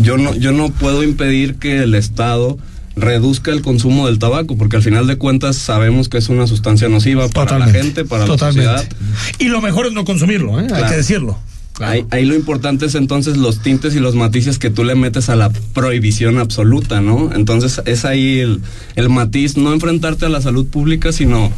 yo 0.01 0.17
no, 0.17 0.33
yo 0.35 0.51
no 0.53 0.71
puedo 0.71 1.03
impedir 1.03 1.55
que 1.55 1.83
el 1.83 1.93
Estado 1.93 2.57
reduzca 2.99 3.51
el 3.51 3.61
consumo 3.61 4.07
del 4.07 4.19
tabaco, 4.19 4.57
porque 4.57 4.75
al 4.75 4.83
final 4.83 5.07
de 5.07 5.17
cuentas 5.17 5.55
sabemos 5.55 6.09
que 6.09 6.17
es 6.17 6.29
una 6.29 6.47
sustancia 6.47 6.89
nociva 6.89 7.27
para 7.29 7.51
Totalmente, 7.51 7.77
la 7.77 7.83
gente, 7.83 8.05
para 8.05 8.25
totalmente. 8.25 8.65
la 8.65 8.77
sociedad. 8.79 8.97
Y 9.39 9.45
lo 9.45 9.61
mejor 9.61 9.87
es 9.87 9.93
no 9.93 10.05
consumirlo, 10.05 10.59
¿eh? 10.59 10.67
hay 10.71 10.83
que 10.85 10.97
decirlo. 10.97 11.37
Ahí, 11.79 12.05
ahí 12.11 12.25
lo 12.25 12.35
importante 12.35 12.87
es 12.87 12.95
entonces 12.95 13.37
los 13.37 13.61
tintes 13.61 13.95
y 13.95 13.99
los 13.99 14.13
matices 14.13 14.59
que 14.59 14.69
tú 14.69 14.83
le 14.83 14.95
metes 14.95 15.29
a 15.29 15.37
la 15.37 15.49
prohibición 15.49 16.37
absoluta, 16.37 16.99
¿no? 16.99 17.31
Entonces 17.33 17.81
es 17.85 18.03
ahí 18.03 18.39
el, 18.39 18.61
el 18.95 19.09
matiz, 19.09 19.55
no 19.55 19.71
enfrentarte 19.71 20.25
a 20.25 20.29
la 20.29 20.41
salud 20.41 20.67
pública, 20.67 21.13
sino 21.13 21.49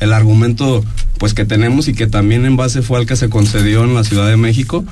el 0.00 0.12
argumento 0.12 0.84
pues 1.18 1.34
que 1.34 1.44
tenemos 1.44 1.88
y 1.88 1.94
que 1.94 2.06
también 2.06 2.44
en 2.44 2.56
base 2.56 2.82
fue 2.82 2.98
al 2.98 3.06
que 3.06 3.16
se 3.16 3.28
concedió 3.28 3.84
en 3.84 3.94
la 3.94 4.04
Ciudad 4.04 4.28
de 4.28 4.36
México, 4.36 4.84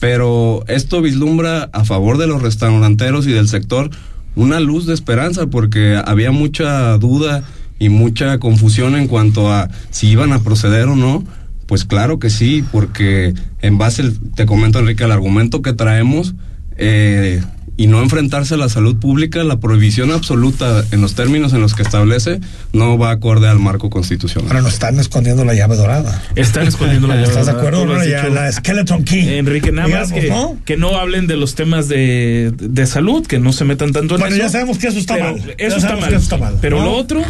pero 0.00 0.64
esto 0.68 1.00
vislumbra 1.00 1.70
a 1.72 1.84
favor 1.84 2.18
de 2.18 2.26
los 2.26 2.42
restauranteros 2.42 3.26
y 3.26 3.32
del 3.32 3.48
sector 3.48 3.90
una 4.36 4.60
luz 4.60 4.86
de 4.86 4.94
esperanza 4.94 5.46
porque 5.46 6.00
había 6.04 6.30
mucha 6.30 6.96
duda 6.98 7.44
y 7.78 7.88
mucha 7.88 8.38
confusión 8.38 8.96
en 8.96 9.08
cuanto 9.08 9.52
a 9.52 9.68
si 9.90 10.08
iban 10.08 10.32
a 10.32 10.40
proceder 10.40 10.88
o 10.88 10.96
no. 10.96 11.24
Pues 11.66 11.84
claro 11.84 12.18
que 12.18 12.28
sí, 12.28 12.62
porque 12.72 13.34
en 13.62 13.78
base, 13.78 14.12
te 14.34 14.44
comento 14.44 14.78
Enrique, 14.78 15.04
al 15.04 15.12
argumento 15.12 15.62
que 15.62 15.72
traemos 15.72 16.34
eh, 16.76 17.42
y 17.76 17.88
no 17.88 18.00
enfrentarse 18.02 18.54
a 18.54 18.56
la 18.56 18.68
salud 18.68 18.96
pública, 18.96 19.42
la 19.42 19.58
prohibición 19.58 20.12
absoluta 20.12 20.84
en 20.92 21.00
los 21.00 21.14
términos 21.14 21.52
en 21.54 21.60
los 21.60 21.74
que 21.74 21.82
establece 21.82 22.40
no 22.72 22.96
va 22.98 23.10
acorde 23.10 23.48
al 23.48 23.58
marco 23.58 23.90
constitucional. 23.90 24.48
Ahora 24.50 24.62
nos 24.62 24.74
están 24.74 25.00
escondiendo 25.00 25.44
la 25.44 25.54
llave 25.54 25.76
dorada. 25.76 26.22
Están 26.36 26.68
escondiendo 26.68 27.08
la 27.08 27.14
llave. 27.16 27.28
¿Estás 27.28 27.46
de 27.46 27.52
dorada, 27.52 27.82
acuerdo? 27.82 28.04
ya 28.08 28.28
la 28.28 28.52
skeleton 28.52 29.02
key. 29.04 29.28
Enrique, 29.38 29.72
nada 29.72 29.88
más 29.88 30.12
que 30.12 30.28
¿no? 30.28 30.56
que 30.64 30.76
¿no? 30.76 30.96
hablen 30.96 31.26
de 31.26 31.36
los 31.36 31.54
temas 31.56 31.88
de, 31.88 32.52
de 32.56 32.86
salud, 32.86 33.26
que 33.26 33.38
no 33.40 33.52
se 33.52 33.64
metan 33.64 33.92
tanto 33.92 34.14
en 34.14 34.20
Bueno, 34.20 34.36
eso. 34.36 34.44
ya 34.44 34.50
sabemos 34.50 34.78
que 34.78 34.86
eso 34.86 34.98
está 34.98 35.14
Pero 35.14 35.32
mal. 35.32 35.54
Eso 35.58 35.76
está 35.76 35.96
mal. 35.96 36.08
que 36.10 36.14
eso 36.14 36.24
está 36.24 36.36
mal, 36.38 36.56
Pero 36.60 36.78
¿no? 36.78 36.84
lo 36.84 36.92
otro, 36.92 37.22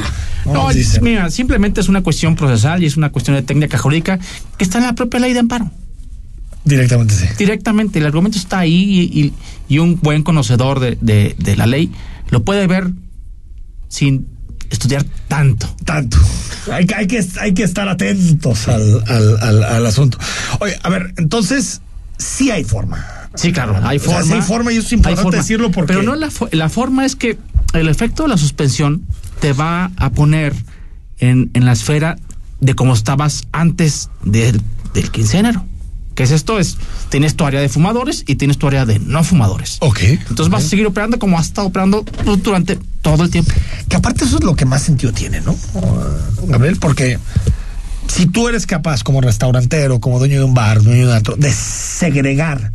No, 0.44 0.68
mira, 1.00 1.30
simplemente 1.30 1.80
es 1.80 1.88
una 1.88 2.02
cuestión 2.02 2.36
procesal 2.36 2.82
y 2.82 2.86
es 2.86 2.98
una 2.98 3.10
cuestión 3.10 3.34
de 3.34 3.42
técnica 3.42 3.78
jurídica 3.78 4.18
que 4.58 4.64
está 4.64 4.76
en 4.78 4.84
la 4.84 4.94
propia 4.94 5.20
ley 5.20 5.32
de 5.32 5.38
amparo. 5.38 5.70
Directamente 6.64 7.14
sí. 7.14 7.26
Directamente, 7.38 7.98
el 7.98 8.06
argumento 8.06 8.38
está 8.38 8.60
ahí 8.60 8.72
y, 9.12 9.20
y- 9.20 9.32
y 9.68 9.78
un 9.78 9.98
buen 10.00 10.22
conocedor 10.22 10.80
de, 10.80 10.96
de- 11.00 11.34
de 11.38 11.56
la 11.56 11.66
ley 11.66 11.92
lo 12.30 12.42
puede 12.42 12.66
ver 12.66 12.90
sin 13.88 14.26
estudiar 14.70 15.04
tanto. 15.28 15.74
Tanto. 15.84 16.16
Hay, 16.72 16.86
que- 16.86 16.94
hay, 16.94 17.06
que, 17.06 17.24
hay 17.40 17.54
que 17.54 17.62
estar 17.64 17.88
atentos 17.88 18.66
al, 18.68 19.02
al, 19.06 19.38
al, 19.42 19.62
al 19.64 19.86
asunto. 19.86 20.18
Oye, 20.60 20.76
a 20.82 20.88
ver, 20.88 21.12
entonces, 21.18 21.80
sí 22.18 22.50
hay 22.50 22.64
forma. 22.64 23.04
Sí, 23.34 23.52
claro, 23.52 23.78
hay 23.82 23.98
O 23.98 24.00
sea, 24.00 24.10
forma. 24.12 24.26
sí 24.26 24.32
hay 24.32 24.42
forma 24.42 24.72
y 24.72 24.76
es 24.76 24.92
importante 24.92 25.22
forma. 25.22 25.38
decirlo 25.38 25.70
porque. 25.70 25.88
Pero 25.92 26.02
no 26.02 26.14
la, 26.14 26.30
la 26.52 26.68
forma 26.68 27.04
es 27.04 27.16
que 27.16 27.36
el 27.74 27.88
efecto 27.88 28.22
de 28.22 28.28
la 28.30 28.36
suspensión 28.38 29.02
te 29.40 29.52
va 29.52 29.90
a 29.96 30.10
poner 30.10 30.54
en, 31.18 31.50
en 31.54 31.64
la 31.66 31.72
esfera 31.72 32.16
de 32.60 32.74
cómo 32.74 32.94
estabas 32.94 33.44
antes 33.52 34.08
del, 34.24 34.60
del 34.94 35.10
15 35.10 35.32
de 35.32 35.38
enero. 35.40 35.66
¿Qué 36.14 36.22
es 36.22 36.30
esto? 36.30 36.58
Es, 36.60 36.76
tienes 37.08 37.34
tu 37.36 37.44
área 37.44 37.60
de 37.60 37.68
fumadores 37.68 38.22
y 38.26 38.36
tienes 38.36 38.56
tu 38.58 38.66
área 38.68 38.86
de 38.86 38.98
no 39.00 39.24
fumadores. 39.24 39.78
Ok. 39.80 40.00
Entonces 40.02 40.48
vas 40.48 40.64
a 40.64 40.68
seguir 40.68 40.86
operando 40.86 41.18
como 41.18 41.38
has 41.38 41.46
estado 41.46 41.66
operando 41.66 42.04
durante 42.42 42.78
todo 43.02 43.24
el 43.24 43.30
tiempo. 43.30 43.52
Que 43.88 43.96
aparte 43.96 44.24
eso 44.24 44.38
es 44.38 44.44
lo 44.44 44.54
que 44.54 44.64
más 44.64 44.82
sentido 44.82 45.12
tiene, 45.12 45.40
¿no? 45.40 45.56
Gabriel, 46.46 46.76
porque 46.76 47.18
si 48.06 48.26
tú 48.26 48.48
eres 48.48 48.66
capaz 48.66 49.02
como 49.02 49.20
restaurantero, 49.20 49.98
como 50.00 50.18
dueño 50.18 50.38
de 50.38 50.44
un 50.44 50.54
bar, 50.54 50.82
dueño 50.82 51.08
de 51.08 51.16
antro, 51.16 51.36
de 51.36 51.52
segregar 51.52 52.70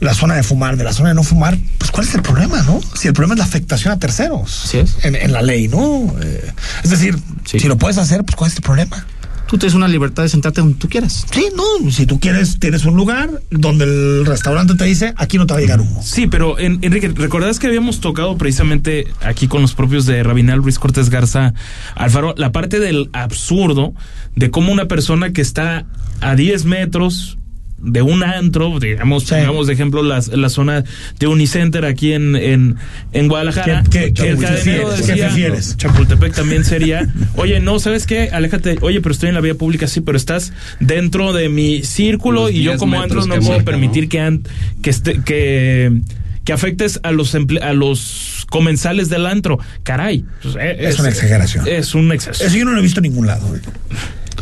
la 0.00 0.14
zona 0.14 0.34
de 0.34 0.42
fumar 0.42 0.76
de 0.78 0.84
la 0.84 0.92
zona 0.94 1.10
de 1.10 1.14
no 1.14 1.22
fumar, 1.22 1.58
pues 1.78 1.90
¿cuál 1.90 2.06
es 2.06 2.14
el 2.14 2.22
problema, 2.22 2.62
no? 2.62 2.80
Si 2.94 3.06
el 3.08 3.12
problema 3.12 3.34
es 3.34 3.38
la 3.38 3.44
afectación 3.44 3.92
a 3.92 3.98
terceros 3.98 4.62
Así 4.64 4.78
es. 4.78 4.96
en, 5.04 5.14
en 5.14 5.32
la 5.32 5.42
ley, 5.42 5.68
¿no? 5.68 6.14
Eh, 6.22 6.52
es 6.84 6.90
decir, 6.90 7.18
Sí. 7.44 7.58
si 7.60 7.68
lo 7.68 7.76
puedes 7.76 7.98
hacer, 7.98 8.24
pues 8.24 8.36
¿cuál 8.36 8.50
es 8.50 8.56
el 8.56 8.62
problema? 8.62 9.04
Tú 9.50 9.58
tienes 9.58 9.74
una 9.74 9.88
libertad 9.88 10.22
de 10.22 10.28
sentarte 10.28 10.60
donde 10.60 10.78
tú 10.78 10.88
quieras. 10.88 11.26
Sí, 11.32 11.48
no, 11.56 11.90
si 11.90 12.06
tú 12.06 12.20
quieres, 12.20 12.60
tienes 12.60 12.84
un 12.84 12.94
lugar 12.94 13.42
donde 13.50 13.84
el 13.84 14.24
restaurante 14.24 14.76
te 14.76 14.84
dice, 14.84 15.12
aquí 15.16 15.38
no 15.38 15.46
te 15.46 15.54
va 15.54 15.58
a 15.58 15.60
llegar 15.60 15.80
humo. 15.80 16.00
Sí, 16.04 16.28
pero 16.28 16.56
en, 16.60 16.78
Enrique, 16.82 17.08
¿recordás 17.08 17.58
que 17.58 17.66
habíamos 17.66 17.98
tocado 17.98 18.38
precisamente 18.38 19.08
aquí 19.20 19.48
con 19.48 19.60
los 19.60 19.74
propios 19.74 20.06
de 20.06 20.22
Rabinal 20.22 20.60
Luis 20.60 20.78
Cortés 20.78 21.10
Garza 21.10 21.52
Alfaro 21.96 22.32
la 22.36 22.52
parte 22.52 22.78
del 22.78 23.10
absurdo 23.12 23.92
de 24.36 24.52
cómo 24.52 24.70
una 24.70 24.86
persona 24.86 25.32
que 25.32 25.40
está 25.40 25.84
a 26.20 26.36
10 26.36 26.66
metros 26.66 27.36
de 27.82 28.02
un 28.02 28.22
antro, 28.22 28.78
digamos, 28.78 29.24
pongamos 29.24 29.66
de 29.66 29.72
ejemplo 29.72 30.02
la, 30.02 30.20
la 30.32 30.48
zona 30.50 30.84
de 31.18 31.26
Unicenter 31.26 31.84
aquí 31.84 32.12
en, 32.12 32.36
en, 32.36 32.76
en 33.12 33.28
Guadalajara, 33.28 33.82
¿Qué, 33.90 34.08
qué, 34.08 34.12
que 34.12 34.28
el 34.30 34.38
cadenero 34.38 34.90
¿Qué 34.90 34.96
decía, 34.96 35.26
prefieres? 35.28 35.76
Chapultepec 35.78 36.34
también 36.34 36.64
sería, 36.66 37.08
oye, 37.36 37.58
no, 37.60 37.78
¿sabes 37.78 38.06
qué? 38.06 38.28
Aléjate, 38.32 38.76
oye, 38.82 39.00
pero 39.00 39.12
estoy 39.12 39.30
en 39.30 39.34
la 39.34 39.40
vía 39.40 39.54
pública, 39.54 39.86
sí, 39.86 40.00
pero 40.02 40.18
estás 40.18 40.52
dentro 40.78 41.32
de 41.32 41.48
mi 41.48 41.82
círculo 41.82 42.42
Los 42.42 42.52
y 42.52 42.62
yo 42.62 42.72
10 42.72 42.78
como 42.78 43.00
antro 43.00 43.24
no 43.26 43.34
puedo 43.36 43.50
marca, 43.50 43.64
permitir 43.64 44.04
¿no? 44.04 44.08
que, 44.10 44.20
an- 44.20 44.42
que, 44.82 44.90
esté, 44.90 45.20
que, 45.22 46.00
que 46.44 46.52
afectes 46.52 47.00
a 47.02 47.12
los, 47.12 47.34
emple- 47.34 47.62
a 47.62 47.72
los 47.72 48.46
comensales 48.50 49.08
del 49.08 49.26
antro. 49.26 49.58
Caray. 49.84 50.24
pues, 50.42 50.56
eh, 50.60 50.76
Es 50.80 50.98
una 50.98 51.08
exageración. 51.08 51.64
Es 51.68 51.94
un 51.94 52.12
exceso. 52.12 52.44
Eso 52.44 52.56
yo 52.56 52.64
no 52.64 52.72
lo 52.72 52.78
he 52.80 52.82
visto 52.82 53.00
en 53.00 53.04
ningún 53.04 53.26
lado. 53.26 53.46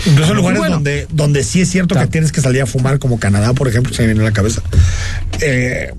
Incluso 0.06 0.30
en 0.32 0.37
lugares 0.37 0.58
Bueno. 0.61 0.74
donde, 0.76 1.06
donde 1.11 1.44
sí 1.44 1.61
es 1.61 1.70
cierto 1.70 1.94
que 1.94 2.06
tienes 2.06 2.32
que 2.32 2.40
salir 2.40 2.62
a 2.62 2.66
fumar, 2.66 2.98
como 2.98 3.18
Canadá, 3.18 3.52
por 3.52 3.68
ejemplo, 3.68 3.92
se 3.94 4.02
me 4.02 4.08
viene 4.08 4.20
a 4.22 4.24
la 4.24 4.32
cabeza. 4.32 4.62
Eh, 5.40 5.92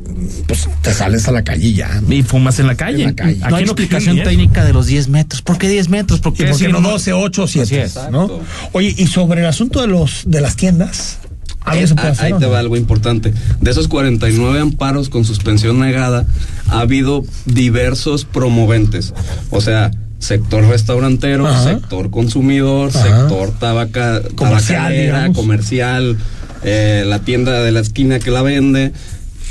pues 0.47 0.67
te 0.81 0.93
sales 0.93 1.27
a 1.27 1.31
la 1.31 1.43
calle 1.43 1.67
y 1.67 1.73
ya. 1.73 2.01
¿no? 2.01 2.13
Y 2.13 2.23
fumas 2.23 2.59
en 2.59 2.67
la 2.67 2.75
calle. 2.75 3.03
En 3.03 3.09
la 3.09 3.15
calle. 3.15 3.39
Aquí 3.41 3.49
no 3.51 3.55
hay 3.57 3.63
explicación 3.63 4.15
ni 4.17 4.23
técnica 4.23 4.63
de 4.65 4.73
los 4.73 4.87
10 4.87 5.07
metros. 5.09 5.41
¿Por 5.41 5.57
qué 5.57 5.67
10 5.69 5.89
metros? 5.89 6.19
¿Por 6.19 6.33
¿Y 6.33 6.37
qué 6.37 6.45
por 6.45 6.57
qué 6.57 6.67
no 6.69 6.81
12, 6.81 7.13
8 7.13 7.43
o 7.43 7.47
7? 7.47 7.81
Así 7.81 7.99
es. 7.99 8.11
¿no? 8.11 8.41
Oye, 8.73 8.93
y 8.97 9.07
sobre 9.07 9.41
el 9.41 9.47
asunto 9.47 9.81
de 9.81 9.87
los 9.87 10.23
de 10.25 10.41
las 10.41 10.55
tiendas, 10.55 11.19
¿algo 11.61 11.87
se 11.87 11.95
puede 11.95 12.07
Ah, 12.07 12.11
hacer? 12.11 12.25
Ahí 12.33 12.39
te 12.39 12.45
va 12.45 12.59
algo 12.59 12.75
importante. 12.77 13.33
De 13.61 13.71
esos 13.71 13.87
49 13.87 14.59
amparos 14.59 15.09
con 15.09 15.25
suspensión 15.25 15.79
negada, 15.79 16.25
ha 16.67 16.79
habido 16.81 17.23
diversos 17.45 18.25
promoventes. 18.25 19.13
O 19.51 19.61
sea, 19.61 19.91
sector 20.19 20.65
restaurantero, 20.65 21.47
Ajá. 21.47 21.63
sector 21.63 22.09
consumidor, 22.11 22.89
Ajá. 22.93 23.03
sector 23.03 23.51
tabaca, 23.57 24.21
comercial, 24.35 26.17
eh, 26.63 27.03
la 27.05 27.19
tienda 27.19 27.63
de 27.63 27.71
la 27.71 27.79
esquina 27.79 28.19
que 28.19 28.31
la 28.31 28.41
vende. 28.41 28.91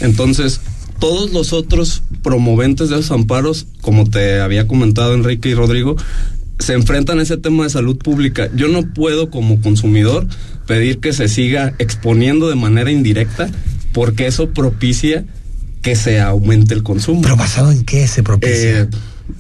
Entonces, 0.00 0.60
todos 0.98 1.32
los 1.32 1.52
otros 1.52 2.02
promoventes 2.22 2.90
de 2.90 2.98
esos 2.98 3.10
amparos, 3.10 3.66
como 3.80 4.08
te 4.08 4.40
había 4.40 4.66
comentado 4.66 5.14
Enrique 5.14 5.48
y 5.48 5.54
Rodrigo, 5.54 5.96
se 6.58 6.74
enfrentan 6.74 7.18
a 7.20 7.22
ese 7.22 7.36
tema 7.36 7.64
de 7.64 7.70
salud 7.70 7.96
pública. 7.96 8.48
Yo 8.54 8.68
no 8.68 8.82
puedo 8.92 9.30
como 9.30 9.60
consumidor 9.60 10.26
pedir 10.66 10.98
que 10.98 11.12
se 11.12 11.28
siga 11.28 11.74
exponiendo 11.78 12.48
de 12.48 12.56
manera 12.56 12.90
indirecta 12.90 13.48
porque 13.92 14.26
eso 14.26 14.50
propicia 14.50 15.24
que 15.82 15.94
se 15.96 16.20
aumente 16.20 16.74
el 16.74 16.82
consumo. 16.82 17.22
¿Pero 17.22 17.36
basado 17.36 17.70
en 17.70 17.84
qué 17.84 18.06
se 18.08 18.22
propicia? 18.22 18.80
Eh, 18.80 18.88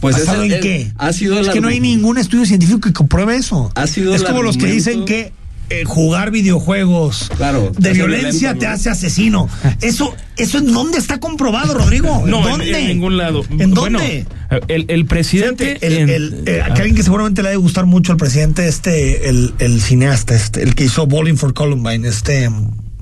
pues 0.00 0.16
¿Basado 0.18 0.42
ese- 0.42 0.54
en 0.54 0.58
eh, 0.58 0.60
qué? 0.62 0.92
Ha 0.98 1.12
sido 1.12 1.38
es 1.40 1.48
que 1.48 1.60
no 1.60 1.68
hay 1.68 1.80
ningún 1.80 2.18
estudio 2.18 2.44
científico 2.46 2.80
que 2.80 2.92
compruebe 2.92 3.36
eso. 3.36 3.70
Ha 3.74 3.86
sido 3.86 4.14
es 4.14 4.22
como 4.22 4.42
los 4.42 4.56
que 4.56 4.66
dicen 4.66 5.04
que 5.04 5.32
eh, 5.70 5.84
jugar 5.84 6.30
videojuegos 6.30 7.30
Claro, 7.36 7.72
de 7.78 7.92
violencia 7.92 8.52
violento, 8.54 8.60
te 8.60 8.66
¿no? 8.68 8.72
hace 8.72 8.88
asesino. 8.90 9.48
Eso, 9.82 10.14
eso 10.38 10.58
en 10.58 10.72
dónde 10.72 10.96
está 10.96 11.20
comprobado, 11.20 11.74
Rodrigo? 11.74 12.20
¿En 12.24 12.30
No, 12.30 12.40
dónde? 12.42 12.70
En, 12.80 12.86
ningún 12.86 13.18
lado. 13.18 13.44
¿En 13.50 13.72
Bueno, 13.74 13.98
dónde? 13.98 14.26
el, 14.68 14.86
el 14.88 15.04
presidente. 15.04 15.76
Fíjate, 15.78 15.86
el, 15.86 15.96
en- 15.98 16.08
el, 16.08 16.42
eh, 16.46 16.62
ah, 16.62 16.72
alguien 16.74 16.94
que 16.94 17.02
seguramente 17.02 17.42
le 17.42 17.50
debe 17.50 17.60
gustar 17.60 17.84
mucho 17.84 18.12
al 18.12 18.18
presidente, 18.18 18.66
este, 18.66 19.28
el, 19.28 19.52
el 19.58 19.82
cineasta, 19.82 20.34
este, 20.34 20.62
el 20.62 20.74
que 20.74 20.84
hizo 20.84 21.06
Bowling 21.06 21.34
for 21.36 21.52
Columbine, 21.52 22.08
este 22.08 22.48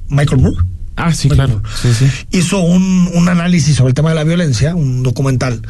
Michael 0.09 0.41
Moore. 0.41 0.57
Ah, 0.97 1.13
sí, 1.13 1.29
claro. 1.29 1.63
Sí, 1.83 1.91
sí. 1.93 2.07
hizo 2.33 2.59
un, 2.61 3.11
un 3.15 3.29
análisis 3.29 3.77
sobre 3.77 3.91
el 3.91 3.95
tema 3.95 4.09
de 4.09 4.15
la 4.17 4.25
violencia, 4.25 4.75
un 4.75 5.03
documental, 5.03 5.61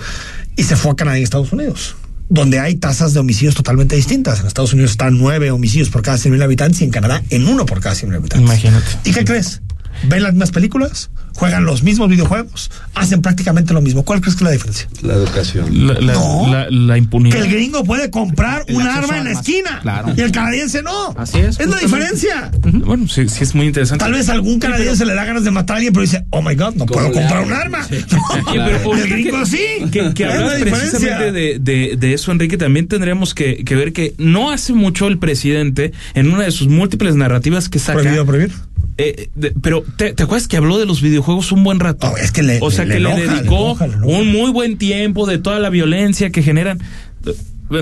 y 0.57 0.64
se 0.64 0.77
fue 0.77 0.92
a 0.92 0.97
Canadá 0.97 1.19
y 1.19 1.23
Estados 1.23 1.53
Unidos, 1.53 1.97
donde 2.29 2.59
hay 2.59 2.77
tasas 2.77 3.14
de 3.14 3.21
homicidios 3.21 3.55
totalmente 3.55 3.95
distintas. 3.95 4.40
En 4.40 4.47
Estados 4.47 4.73
Unidos 4.73 4.92
están 4.92 5.19
nueve 5.19 5.51
homicidios 5.51 5.90
por 5.90 6.03
cada 6.03 6.16
100.000 6.16 6.42
habitantes 6.42 6.81
y 6.81 6.85
en 6.85 6.90
Canadá 6.90 7.23
en 7.31 7.47
uno 7.47 7.66
por 7.66 7.81
cada 7.81 7.95
100.000 7.95 8.16
habitantes. 8.16 8.40
Imagínate. 8.40 8.87
¿Y 9.05 9.12
qué 9.12 9.25
crees? 9.25 9.61
¿Ven 10.09 10.23
las 10.23 10.33
mismas 10.33 10.51
películas? 10.51 11.11
¿Juegan 11.35 11.64
los 11.66 11.83
mismos 11.83 12.09
videojuegos? 12.09 12.71
¿Hacen 12.95 13.21
prácticamente 13.21 13.75
lo 13.75 13.83
mismo? 13.83 14.05
¿Cuál 14.05 14.21
crees 14.21 14.37
que 14.37 14.45
es 14.45 14.45
la 14.45 14.51
diferencia? 14.53 14.88
La 15.03 15.14
educación. 15.14 15.87
La, 15.87 15.95
la- 16.01 16.12
No. 16.14 16.47
la- 16.51 16.71
la 16.71 16.97
impunidad. 16.97 17.37
Que 17.37 17.42
el 17.45 17.51
gringo 17.53 17.85
puede 17.85 18.11
comprar 18.11 18.64
El 18.66 18.77
un 18.77 18.83
arma 18.83 19.19
en 19.19 19.25
la 19.25 19.33
esquina 19.33 19.81
Claro. 19.83 20.14
y 20.16 20.21
el 20.23 20.33
canadiense 20.33 20.83
no. 20.83 21.14
Así 21.19 21.38
es, 21.38 21.61
Es 21.61 21.66
la 21.69 21.77
diferencia. 21.79 22.51
Bueno, 22.62 23.07
sí, 23.09 23.29
sí 23.29 23.45
es 23.45 23.55
muy 23.55 23.66
interesante. 23.66 24.03
Tal 24.05 24.12
vez 24.14 24.29
algún 24.31 24.59
canadiense 24.59 25.05
le 25.05 25.14
da 25.14 25.25
ganas 25.27 25.45
de 25.45 25.51
matar 25.51 25.75
a 25.75 25.77
alguien, 25.79 25.92
pero 25.92 26.03
dice, 26.03 26.25
oh 26.31 26.40
my 26.40 26.55
god, 26.55 26.75
no 26.75 26.87
¿Cómo 26.87 27.01
puedo 27.01 27.12
comprar 27.12 27.45
un 27.45 27.53
arma. 27.53 27.87
Pero, 28.47 28.95
el 28.95 29.09
gringo 29.09 29.40
que- 29.40 29.47
sí. 29.47 29.90
Que, 29.90 30.14
que 30.14 30.25
hablas 30.25 30.53
la 30.53 30.55
diferencia. 30.57 30.90
precisamente 30.99 31.33
de, 31.33 31.59
de- 31.59 31.97
de 31.97 32.12
eso, 32.14 32.33
Enrique, 32.33 32.57
también 32.57 32.88
tendríamos 32.88 33.35
que, 33.35 33.64
que 33.64 33.75
ver 33.75 33.92
que 33.92 34.14
no 34.19 34.51
hace 34.51 34.73
mucho 34.73 35.07
el 35.07 35.19
presidente, 35.19 35.92
en 36.14 36.33
una 36.33 36.45
de 36.45 36.51
sus 36.51 36.69
múltiples 36.69 37.14
narrativas 37.14 37.69
que 37.69 37.79
saca. 37.79 37.99
¿Prohibido 38.01 38.25
prohibir? 38.27 38.53
Eh, 38.99 39.29
de- 39.35 39.53
pero 39.63 39.85
¿te, 39.97 40.13
te 40.15 40.23
acuerdas 40.23 40.49
que 40.49 40.57
habló 40.57 40.79
de 40.79 40.87
los 40.87 41.03
videojuegos 41.03 41.53
un 41.53 41.63
buen 41.65 41.81
rato? 41.81 42.07
Oh, 42.11 42.17
es 42.17 42.33
que 42.33 42.43
le- 42.43 42.59
o 42.63 42.71
sea 42.71 42.85
le- 42.85 42.95
que 42.95 43.01
le 43.01 43.09
le, 43.09 43.15
enoja, 43.17 43.35
le 43.35 43.39
dedicó 43.41 43.57
enoja, 43.67 43.87
le 43.87 43.95
enoja. 43.95 44.19
un 44.19 44.33
muy 44.33 44.51
buen 44.51 44.79
tiempo 44.79 45.27
de 45.27 45.39
toda 45.39 45.59
la 45.59 45.71
violencia 45.71 46.31
que 46.31 46.43
generan. 46.43 46.79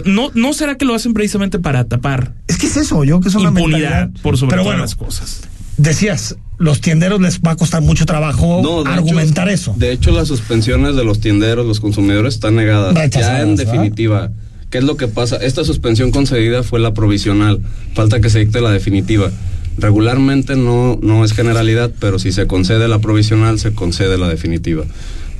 ¿No, 0.07 0.31
¿No 0.35 0.53
será 0.55 0.77
que 0.77 0.87
lo 0.87 0.95
hacen 0.95 1.13
precisamente 1.13 1.59
para 1.59 1.85
tapar 1.85 2.33
Es 2.49 2.57
que 2.57 2.67
es 2.67 2.77
eso, 2.79 3.05
yo 3.05 3.21
que 3.21 3.29
es 3.29 3.35
una 3.35 3.51
impunidad 3.51 4.09
por 4.23 4.39
sobre 4.39 4.53
todas 4.53 4.65
bueno, 4.67 4.81
las 4.81 4.95
cosas? 4.95 5.43
decías, 5.77 6.37
los 6.57 6.81
tienderos 6.81 7.21
les 7.21 7.41
va 7.41 7.51
a 7.51 7.57
costar 7.57 7.83
mucho 7.83 8.07
trabajo 8.07 8.61
No, 8.63 8.91
argumentar 8.91 9.49
hecho- 9.49 9.55
eso. 9.73 9.75
De 9.77 9.93
hecho, 9.93 10.13
las 10.13 10.29
suspensiones 10.29 10.97
de 10.97 11.05
los 11.05 11.21
tienderos, 11.21 11.67
los 11.67 11.81
consumidores, 11.81 12.35
están 12.35 12.55
negadas. 12.57 12.95
Rechazadas, 12.95 13.37
ya 13.37 13.43
en 13.43 13.57
¿verdad? 13.57 13.73
definitiva. 13.73 14.31
¿Qué 14.71 14.79
es 14.79 14.85
lo 14.85 14.97
que 14.97 15.07
pasa? 15.09 15.37
Esta 15.37 15.65
suspensión 15.65 16.11
concedida 16.13 16.63
fue 16.63 16.81
la 16.81 16.95
provisional. 16.95 17.61
Falta 17.95 18.21
que 18.21 18.31
se 18.31 18.39
dicte 18.39 18.61
la 18.61 18.71
definitiva. 18.71 19.31
Regularmente 19.77 20.57
no, 20.57 20.99
no 21.03 21.25
es 21.25 21.33
generalidad, 21.33 21.91
pero 22.01 22.19
si 22.19 22.33
se 22.33 22.47
concede 22.47 22.87
la 22.89 23.01
provisional, 23.01 23.59
se 23.59 23.75
concede 23.75 24.19
la 24.19 24.29
definitiva. 24.29 24.85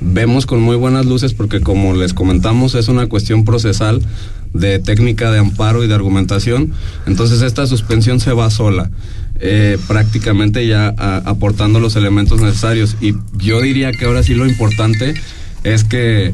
Vemos 0.01 0.45
con 0.45 0.59
muy 0.61 0.75
buenas 0.75 1.05
luces 1.05 1.33
porque 1.33 1.61
como 1.61 1.93
les 1.93 2.13
comentamos 2.13 2.75
es 2.75 2.89
una 2.89 3.07
cuestión 3.07 3.45
procesal 3.45 4.01
de 4.53 4.79
técnica 4.79 5.31
de 5.31 5.39
amparo 5.39 5.83
y 5.83 5.87
de 5.87 5.93
argumentación. 5.95 6.73
Entonces 7.07 7.41
esta 7.41 7.65
suspensión 7.65 8.19
se 8.19 8.33
va 8.33 8.49
sola, 8.49 8.91
eh, 9.39 9.77
prácticamente 9.87 10.67
ya 10.67 10.93
a- 10.97 11.17
aportando 11.25 11.79
los 11.79 11.95
elementos 11.95 12.41
necesarios. 12.41 12.97
Y 12.99 13.15
yo 13.37 13.61
diría 13.61 13.91
que 13.93 14.05
ahora 14.05 14.21
sí 14.23 14.33
lo 14.33 14.45
importante 14.45 15.13
es 15.63 15.85
que 15.85 16.33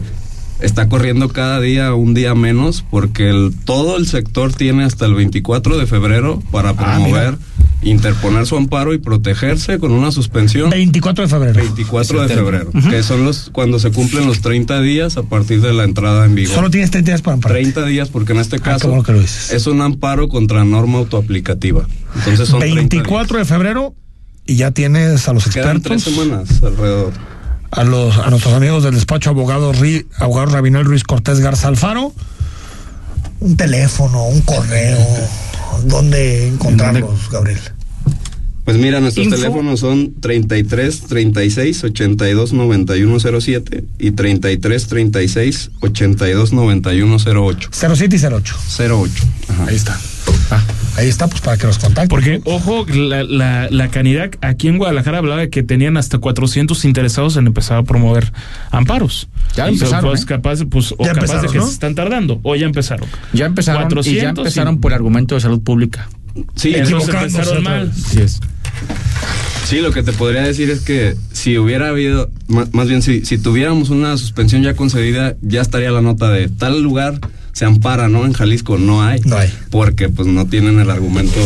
está 0.59 0.87
corriendo 0.89 1.29
cada 1.29 1.59
día 1.59 1.93
un 1.95 2.13
día 2.13 2.33
menos 2.35 2.83
porque 2.89 3.29
el- 3.29 3.53
todo 3.65 3.97
el 3.97 4.07
sector 4.07 4.53
tiene 4.53 4.83
hasta 4.83 5.05
el 5.05 5.13
24 5.15 5.77
de 5.77 5.85
febrero 5.87 6.41
para 6.51 6.71
Ah, 6.71 6.75
promover, 6.75 7.37
interponer 7.83 8.45
su 8.45 8.55
amparo 8.57 8.93
y 8.93 8.99
protegerse 8.99 9.79
con 9.79 9.91
una 9.91 10.11
suspensión. 10.11 10.69
24 10.69 11.23
de 11.23 11.29
febrero. 11.29 11.53
24 11.61 12.21
de 12.21 12.27
febrero, 12.35 12.71
que 12.89 13.01
son 13.03 13.25
los 13.25 13.49
cuando 13.51 13.79
se 13.79 13.91
cumplen 13.91 14.27
los 14.27 14.41
30 14.41 14.81
días 14.81 15.17
a 15.17 15.23
partir 15.23 15.61
de 15.61 15.73
la 15.73 15.83
entrada 15.83 16.25
en 16.25 16.35
vigor. 16.35 16.53
Solo 16.55 16.69
tienes 16.69 16.91
30 16.91 17.09
días 17.11 17.21
para 17.21 17.33
amparar. 17.35 17.57
30 17.57 17.85
días 17.85 18.09
porque 18.09 18.33
en 18.33 18.39
este 18.39 18.57
Ah, 18.57 18.59
qué 18.59 18.63
caso 18.71 18.87
bueno 18.89 19.03
que 19.03 19.13
lo 19.13 19.19
dices. 19.19 19.51
es 19.51 19.65
un 19.67 19.81
amparo 19.81 20.29
contra 20.29 20.63
norma 20.63 20.99
autoaplicativa. 20.99 21.87
Entonces 22.15 22.47
son 22.49 22.59
30 22.59 22.75
24 22.81 23.37
de 23.39 23.45
febrero 23.45 23.95
y 24.45 24.55
ya 24.55 24.71
tienes 24.71 25.27
a 25.27 25.33
los. 25.33 25.45
Quedan 25.45 25.77
expertos, 25.77 26.03
tres 26.03 26.15
semanas 26.15 26.61
alrededor. 26.63 27.13
a 27.71 27.83
los 27.83 28.17
a 28.17 28.29
nuestros 28.29 28.53
amigos 28.53 28.83
del 28.83 28.93
despacho 28.95 29.29
abogado 29.31 29.71
Ri- 29.73 30.05
abogado 30.19 30.47
Rabinal 30.51 30.85
Ruiz 30.85 31.03
Cortés 31.03 31.39
Garza 31.39 31.67
Alfaro, 31.69 32.13
un 33.39 33.57
teléfono, 33.57 34.25
un 34.25 34.41
correo, 34.41 34.97
¿dónde 35.85 36.47
encontrarlos, 36.47 37.29
Gabriel? 37.31 37.59
Pues 38.63 38.77
mira, 38.77 38.99
nuestros 38.99 39.25
Info. 39.25 39.37
teléfonos 39.37 39.79
son 39.79 40.13
33 40.21 41.01
36 41.01 41.83
82 41.83 42.53
91 42.53 43.19
07 43.41 43.83
y 43.97 44.11
33 44.11 44.87
36 44.87 45.71
82 45.81 46.53
91 46.53 47.17
08. 47.25 47.69
07 47.71 48.15
y 48.15 48.25
08. 48.25 48.55
08. 48.77 49.23
Ajá. 49.49 49.65
Ahí 49.65 49.75
está. 49.75 49.99
Ah, 50.51 50.61
ahí 50.97 51.07
está, 51.07 51.27
pues 51.27 51.39
para 51.41 51.57
que 51.57 51.65
los 51.67 51.77
contacten. 51.79 52.09
Porque, 52.09 52.41
ojo, 52.43 52.85
la, 52.93 53.23
la, 53.23 53.67
la 53.71 53.87
Canirac 53.89 54.37
aquí 54.41 54.67
en 54.67 54.77
Guadalajara 54.77 55.19
hablaba 55.19 55.39
de 55.41 55.49
que 55.49 55.63
tenían 55.63 55.95
hasta 55.97 56.17
400 56.17 56.83
interesados 56.85 57.37
en 57.37 57.47
empezar 57.47 57.77
a 57.77 57.83
promover 57.83 58.33
amparos. 58.69 59.29
Ya 59.55 59.67
empezaron, 59.69 60.09
Pues, 60.09 60.23
¿eh? 60.23 60.25
capaz, 60.25 60.59
pues, 60.69 60.91
o 60.97 61.05
Ya 61.05 61.13
capaz 61.13 61.13
de 61.13 61.19
empezaron, 61.47 61.51
que 61.53 61.57
¿no? 61.59 61.65
se 61.67 61.73
están 61.73 61.95
tardando, 61.95 62.39
o 62.43 62.55
ya 62.55 62.65
empezaron. 62.65 63.07
Ya 63.33 63.45
empezaron 63.45 63.81
y 63.81 63.85
ya 63.85 63.89
400 63.89 64.39
empezaron 64.45 64.75
y- 64.75 64.77
por 64.79 64.93
argumento 64.93 65.35
de 65.35 65.41
salud 65.41 65.61
pública. 65.61 66.09
Sí, 66.55 66.73
empezaron 66.75 67.63
mal. 67.63 67.91
Así 67.91 68.21
es. 68.21 68.39
Sí, 69.65 69.79
lo 69.79 69.91
que 69.91 70.03
te 70.03 70.11
podría 70.11 70.41
decir 70.41 70.69
es 70.69 70.81
que 70.81 71.15
si 71.31 71.57
hubiera 71.57 71.89
habido, 71.89 72.29
ma- 72.47 72.67
más 72.73 72.89
bien 72.89 73.01
si, 73.01 73.23
si 73.25 73.37
tuviéramos 73.37 73.89
una 73.89 74.17
suspensión 74.17 74.63
ya 74.63 74.73
concedida, 74.75 75.35
ya 75.41 75.61
estaría 75.61 75.91
la 75.91 76.01
nota 76.01 76.29
de 76.29 76.49
tal 76.49 76.81
lugar 76.81 77.19
se 77.53 77.65
ampara, 77.65 78.07
¿no? 78.07 78.25
En 78.25 78.33
Jalisco 78.33 78.77
no 78.77 79.03
hay. 79.03 79.21
No 79.21 79.37
hay. 79.37 79.53
Porque 79.69 80.09
pues 80.09 80.27
no 80.27 80.45
tienen 80.45 80.79
el 80.79 80.89
argumento 80.89 81.39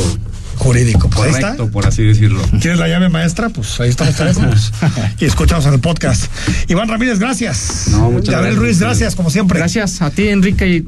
jurídico. 0.58 1.10
Pues 1.10 1.36
ahí 1.36 1.43
está. 1.43 1.66
por 1.66 1.86
así 1.86 2.03
decirlo. 2.03 2.41
¿Quieres 2.62 2.80
la 2.80 2.88
llave 2.88 3.10
maestra? 3.10 3.49
Pues 3.49 3.80
ahí 3.80 3.89
están 3.89 4.08
los 4.08 4.16
teléfonos. 4.16 4.74
y 5.20 5.26
escuchamos 5.26 5.66
en 5.66 5.74
el 5.74 5.80
podcast. 5.80 6.26
Iván 6.68 6.88
Ramírez, 6.88 7.20
gracias. 7.20 7.88
No, 7.91 8.12
muchas 8.12 8.34
Gabriel 8.34 8.56
gracias. 8.56 8.58
Ruiz, 8.58 8.80
gracias, 8.80 9.16
como 9.16 9.30
siempre. 9.30 9.60
Gracias 9.60 10.01
a 10.01 10.10
ti, 10.10 10.30
Enrique, 10.30 10.68
y 10.68 10.88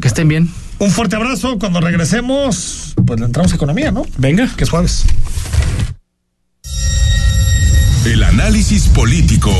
que 0.00 0.08
estén 0.08 0.28
bien. 0.28 0.50
Un 0.78 0.90
fuerte 0.90 1.16
abrazo. 1.16 1.58
Cuando 1.58 1.80
regresemos, 1.80 2.94
pues 3.06 3.20
le 3.20 3.26
entramos 3.26 3.52
a 3.52 3.56
economía, 3.56 3.90
¿no? 3.90 4.04
Venga. 4.18 4.50
Que 4.56 4.64
es 4.64 4.70
jueves. 4.70 5.04
El 8.04 8.22
análisis 8.22 8.88
político. 8.88 9.52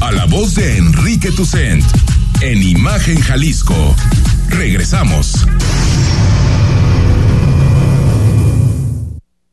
A 0.00 0.12
la 0.12 0.26
voz 0.26 0.54
de 0.54 0.76
Enrique 0.76 1.30
Tucent. 1.32 1.84
En 2.40 2.62
Imagen 2.62 3.20
Jalisco. 3.20 3.96
Regresamos. 4.48 5.44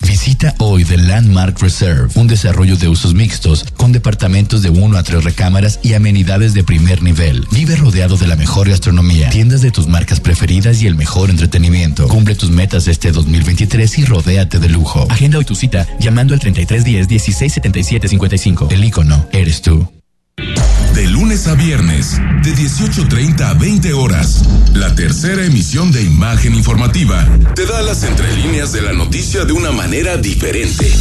Visita 0.01 0.53
hoy 0.59 0.85
The 0.85 0.97
Landmark 0.97 1.59
Reserve, 1.61 2.09
un 2.13 2.27
desarrollo 2.27 2.77
de 2.77 2.87
usos 2.87 3.15
mixtos 3.15 3.65
con 3.75 3.91
departamentos 3.91 4.61
de 4.61 4.69
1 4.69 4.97
a 4.97 5.03
3 5.03 5.23
recámaras 5.23 5.79
y 5.81 5.93
amenidades 5.93 6.53
de 6.53 6.63
primer 6.63 7.01
nivel. 7.01 7.47
Vive 7.51 7.75
rodeado 7.75 8.17
de 8.17 8.27
la 8.27 8.35
mejor 8.35 8.69
gastronomía, 8.69 9.29
tiendas 9.29 9.61
de 9.61 9.71
tus 9.71 9.87
marcas 9.87 10.19
preferidas 10.19 10.81
y 10.83 10.87
el 10.87 10.95
mejor 10.95 11.31
entretenimiento. 11.31 12.07
Cumple 12.07 12.35
tus 12.35 12.51
metas 12.51 12.87
este 12.87 13.11
2023 13.11 13.97
y 13.97 14.05
rodéate 14.05 14.59
de 14.59 14.69
lujo. 14.69 15.07
Agenda 15.09 15.39
hoy 15.39 15.45
tu 15.45 15.55
cita 15.55 15.87
llamando 15.99 16.35
al 16.35 16.39
3310 16.39 17.09
1677 17.09 18.07
55. 18.09 18.67
El 18.69 18.83
icono 18.83 19.27
eres 19.31 19.63
tú. 19.63 19.94
De 20.37 21.07
lunes 21.07 21.47
a 21.47 21.55
viernes, 21.55 22.19
de 22.43 22.53
18.30 22.53 23.41
a 23.41 23.53
20 23.53 23.93
horas, 23.93 24.43
la 24.73 24.93
tercera 24.93 25.45
emisión 25.45 25.91
de 25.91 26.01
Imagen 26.03 26.53
Informativa 26.53 27.25
te 27.55 27.65
da 27.65 27.81
las 27.81 28.03
entrelíneas 28.03 28.73
de 28.73 28.81
la 28.81 28.91
noticia 28.91 29.45
de 29.45 29.53
una 29.53 29.71
manera 29.71 30.17
diferente. 30.17 30.91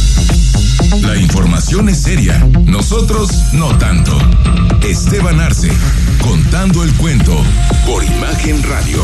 La 1.01 1.17
información 1.17 1.89
es 1.89 2.01
seria, 2.01 2.39
nosotros 2.65 3.29
no 3.53 3.77
tanto. 3.77 4.17
Esteban 4.87 5.39
Arce, 5.41 5.71
contando 6.21 6.83
el 6.83 6.93
cuento 6.93 7.35
por 7.85 8.03
Imagen 8.03 8.63
Radio. 8.63 9.03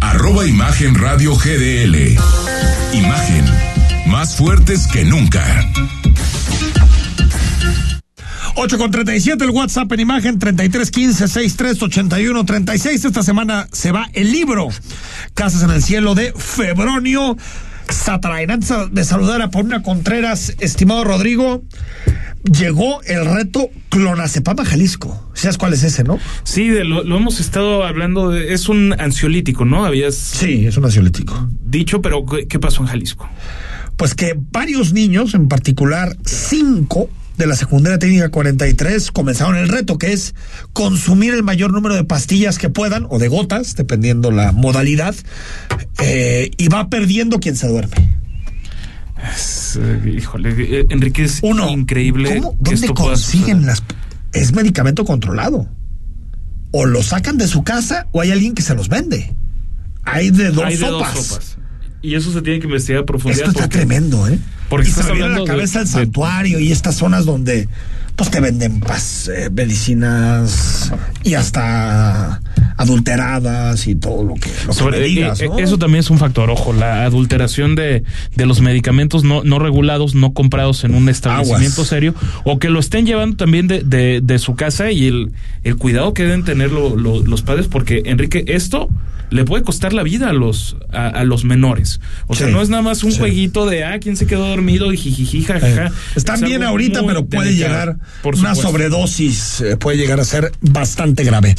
arroba 0.00 0.46
Imagen 0.46 0.94
Radio 0.94 1.34
GDL. 1.36 2.16
Imagen, 2.92 3.44
más 4.06 4.36
fuertes 4.36 4.86
que 4.86 5.04
nunca. 5.04 5.44
8 8.54 8.78
con 8.78 8.90
37, 8.90 9.44
el 9.44 9.50
WhatsApp 9.50 9.92
en 9.92 10.00
imagen 10.00 10.38
3315 10.38 11.28
6381 11.28 12.44
36. 12.44 13.04
Esta 13.04 13.22
semana 13.22 13.68
se 13.72 13.92
va 13.92 14.08
el 14.14 14.32
libro 14.32 14.68
Casas 15.34 15.62
en 15.62 15.70
el 15.70 15.82
Cielo 15.82 16.14
de 16.14 16.32
Febronio 16.32 17.36
Satrain. 17.88 18.50
Antes 18.50 18.72
de 18.90 19.04
saludar 19.04 19.42
a 19.42 19.50
Paulina 19.50 19.82
Contreras, 19.82 20.54
estimado 20.58 21.04
Rodrigo, 21.04 21.62
llegó 22.44 23.02
el 23.02 23.24
reto 23.24 23.68
Clonazepam 23.88 24.60
a 24.60 24.64
Jalisco. 24.64 25.30
¿Sabes 25.34 25.58
cuál 25.58 25.74
es 25.74 25.82
ese, 25.82 26.04
no? 26.04 26.18
Sí, 26.44 26.68
de 26.68 26.84
lo, 26.84 27.04
lo 27.04 27.16
hemos 27.16 27.40
estado 27.40 27.84
hablando. 27.84 28.30
De, 28.30 28.52
es 28.52 28.68
un 28.68 28.94
ansiolítico, 28.98 29.64
¿no? 29.64 29.84
Habías. 29.84 30.14
Sí, 30.14 30.66
es 30.66 30.76
un 30.76 30.84
ansiolítico. 30.84 31.48
Dicho, 31.64 32.02
pero 32.02 32.24
¿qué, 32.26 32.46
qué 32.46 32.58
pasó 32.58 32.82
en 32.82 32.88
Jalisco? 32.88 33.28
Pues 33.96 34.14
que 34.14 34.34
varios 34.52 34.92
niños, 34.92 35.34
en 35.34 35.48
particular 35.48 36.16
cinco, 36.24 37.10
de 37.38 37.46
la 37.46 37.56
secundaria 37.56 37.98
técnica 37.98 38.30
43 38.30 39.12
comenzaron 39.12 39.56
el 39.56 39.68
reto, 39.68 39.96
que 39.96 40.12
es 40.12 40.34
consumir 40.72 41.32
el 41.32 41.44
mayor 41.44 41.72
número 41.72 41.94
de 41.94 42.04
pastillas 42.04 42.58
que 42.58 42.68
puedan, 42.68 43.06
o 43.08 43.18
de 43.18 43.28
gotas, 43.28 43.76
dependiendo 43.76 44.30
la 44.30 44.52
modalidad, 44.52 45.14
eh, 46.02 46.50
y 46.56 46.68
va 46.68 46.90
perdiendo 46.90 47.38
quien 47.38 47.56
se 47.56 47.68
duerme. 47.68 48.18
Es, 49.34 49.78
eh, 49.80 50.14
híjole, 50.16 50.54
eh, 50.58 50.86
Enrique, 50.90 51.24
es 51.24 51.40
Uno, 51.42 51.68
increíble. 51.70 52.36
¿Cómo? 52.36 52.52
que 52.52 52.56
¿Dónde 52.70 52.74
esto 52.74 52.94
consiguen 52.94 53.66
las...? 53.66 53.82
Es 54.32 54.52
medicamento 54.52 55.04
controlado. 55.04 55.66
O 56.70 56.84
lo 56.86 57.02
sacan 57.02 57.38
de 57.38 57.48
su 57.48 57.64
casa 57.64 58.06
o 58.12 58.20
hay 58.20 58.30
alguien 58.30 58.54
que 58.54 58.62
se 58.62 58.74
los 58.74 58.88
vende. 58.88 59.34
Hay 60.04 60.30
de 60.30 60.50
dos 60.50 60.64
Hay 60.64 60.76
de 60.76 60.86
sopas. 60.86 61.14
dos 61.14 61.26
sopas. 61.26 61.58
Y 62.02 62.14
eso 62.14 62.32
se 62.32 62.42
tiene 62.42 62.60
que 62.60 62.66
investigar 62.66 63.02
a 63.02 63.06
profundidad. 63.06 63.40
Esto 63.48 63.50
está 63.50 63.62
porque- 63.64 63.78
tremendo, 63.78 64.28
¿eh? 64.28 64.38
Porque 64.68 64.88
y 64.88 64.92
se 64.92 65.00
me 65.02 65.06
la 65.06 65.12
hablando 65.24 65.44
de- 65.44 65.50
cabeza 65.50 65.80
el 65.80 65.86
de- 65.86 65.90
santuario 65.92 66.58
y 66.60 66.70
estas 66.70 66.94
zonas 66.96 67.24
donde 67.24 67.68
pues 68.16 68.30
te 68.30 68.40
venden 68.40 68.80
pas, 68.80 69.28
eh, 69.28 69.48
medicinas 69.50 70.92
y 71.24 71.34
hasta 71.34 72.40
adulteradas 72.76 73.86
y 73.86 73.94
todo 73.94 74.24
lo 74.24 74.34
que, 74.34 74.48
lo 74.66 74.68
que 74.68 74.78
Sobre- 74.78 74.98
me 75.00 75.04
digas, 75.06 75.40
eh, 75.40 75.48
¿no? 75.48 75.58
eh, 75.58 75.62
Eso 75.62 75.78
también 75.78 76.00
es 76.00 76.10
un 76.10 76.18
factor, 76.18 76.50
ojo, 76.50 76.72
la 76.72 77.04
adulteración 77.04 77.74
de, 77.74 78.02
de 78.34 78.46
los 78.46 78.60
medicamentos 78.60 79.24
no, 79.24 79.42
no 79.44 79.58
regulados, 79.58 80.14
no 80.14 80.32
comprados 80.32 80.84
en 80.84 80.94
un 80.94 81.08
establecimiento 81.08 81.76
Aguas. 81.82 81.88
serio, 81.88 82.14
o 82.44 82.58
que 82.58 82.68
lo 82.70 82.80
estén 82.80 83.06
llevando 83.06 83.36
también 83.36 83.68
de, 83.68 83.82
de, 83.82 84.20
de 84.22 84.38
su 84.38 84.54
casa 84.54 84.90
y 84.90 85.06
el, 85.06 85.32
el 85.64 85.76
cuidado 85.76 86.14
que 86.14 86.24
deben 86.24 86.44
tener 86.44 86.72
lo- 86.72 86.96
lo- 86.96 87.22
los 87.22 87.42
padres, 87.42 87.66
porque 87.68 88.02
Enrique, 88.06 88.44
esto 88.48 88.88
le 89.30 89.44
puede 89.44 89.62
costar 89.62 89.92
la 89.92 90.02
vida 90.02 90.30
a 90.30 90.32
los, 90.32 90.76
a, 90.90 91.08
a 91.08 91.22
los 91.24 91.44
menores. 91.44 92.00
O 92.28 92.34
sea, 92.34 92.46
no 92.46 92.62
es 92.62 92.70
nada 92.70 92.82
más 92.82 93.04
un 93.04 93.12
sí. 93.12 93.18
jueguito 93.18 93.66
de, 93.66 93.84
ah, 93.84 93.98
quién 94.00 94.16
se 94.16 94.26
quedó 94.26 94.48
dormido 94.48 94.90
y 94.90 94.96
jijiji, 94.96 95.42
jajaja. 95.44 95.86
Eh, 95.88 95.90
Están 96.16 96.36
Es 96.36 96.44
bien 96.48 96.62
ahorita, 96.62 97.02
pero 97.06 97.26
puede 97.26 97.50
delicado, 97.50 97.70
llegar 97.72 97.96
por 98.22 98.36
una 98.36 98.54
sobredosis, 98.54 99.60
eh, 99.60 99.76
puede 99.76 99.98
llegar 99.98 100.18
a 100.18 100.24
ser 100.24 100.52
bastante 100.62 101.24
grave. 101.24 101.54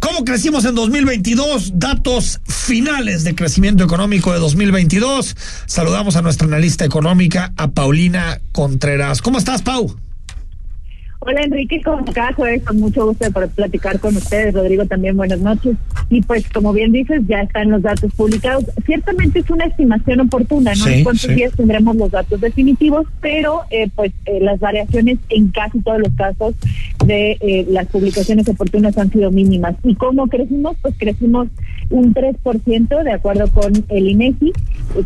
¿Cómo 0.00 0.24
crecimos 0.44 0.66
en 0.66 0.74
2022? 0.74 1.78
Datos 1.78 2.38
finales 2.46 3.24
de 3.24 3.34
crecimiento 3.34 3.82
económico 3.82 4.30
de 4.30 4.40
2022. 4.40 5.34
Saludamos 5.64 6.16
a 6.16 6.22
nuestra 6.22 6.46
analista 6.46 6.84
económica, 6.84 7.54
a 7.56 7.68
Paulina 7.70 8.42
Contreras. 8.52 9.22
¿Cómo 9.22 9.38
estás, 9.38 9.62
Pau? 9.62 10.03
Hola 11.26 11.40
Enrique, 11.40 11.80
como 11.82 12.04
cada 12.12 12.34
jueves 12.34 12.62
con 12.64 12.78
mucho 12.78 13.06
gusto 13.06 13.24
de 13.24 13.30
poder 13.30 13.48
platicar 13.48 13.98
con 13.98 14.14
ustedes. 14.14 14.52
Rodrigo 14.52 14.84
también 14.84 15.16
buenas 15.16 15.40
noches. 15.40 15.74
Y 16.10 16.20
pues 16.20 16.46
como 16.50 16.74
bien 16.74 16.92
dices, 16.92 17.22
ya 17.26 17.40
están 17.40 17.70
los 17.70 17.80
datos 17.80 18.12
publicados. 18.12 18.66
Ciertamente 18.84 19.38
es 19.38 19.48
una 19.48 19.64
estimación 19.64 20.20
oportuna, 20.20 20.72
¿no? 20.74 20.84
Sí, 20.84 20.92
en 20.92 21.04
cuántos 21.04 21.22
sí. 21.22 21.34
días 21.34 21.52
tendremos 21.56 21.96
los 21.96 22.10
datos 22.10 22.42
definitivos, 22.42 23.06
pero 23.22 23.62
eh, 23.70 23.88
pues 23.94 24.12
eh, 24.26 24.38
las 24.40 24.60
variaciones 24.60 25.18
en 25.30 25.48
casi 25.48 25.80
todos 25.80 25.98
los 26.00 26.12
casos 26.14 26.54
de 27.06 27.38
eh, 27.40 27.66
las 27.70 27.86
publicaciones 27.86 28.46
oportunas 28.46 28.98
han 28.98 29.10
sido 29.10 29.30
mínimas. 29.30 29.76
¿Y 29.82 29.94
cómo 29.94 30.26
crecimos? 30.26 30.76
Pues 30.82 30.94
crecimos 30.98 31.48
un 31.88 32.12
3% 32.12 33.02
de 33.02 33.12
acuerdo 33.12 33.50
con 33.50 33.72
el 33.88 34.08
INEGI 34.08 34.52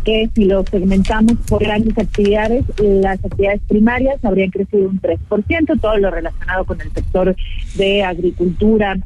que 0.03 0.29
si 0.35 0.45
lo 0.45 0.63
segmentamos 0.65 1.37
por 1.47 1.63
grandes 1.63 1.97
actividades, 1.97 2.65
las 2.77 3.23
actividades 3.23 3.61
primarias 3.67 4.23
habrían 4.23 4.51
crecido 4.51 4.89
un 4.89 5.01
3%, 5.01 5.79
todo 5.79 5.97
relacionado 6.11 6.65
con 6.65 6.81
el 6.81 6.91
sector 6.91 7.35
de 7.75 8.03
agricultura, 8.03 8.97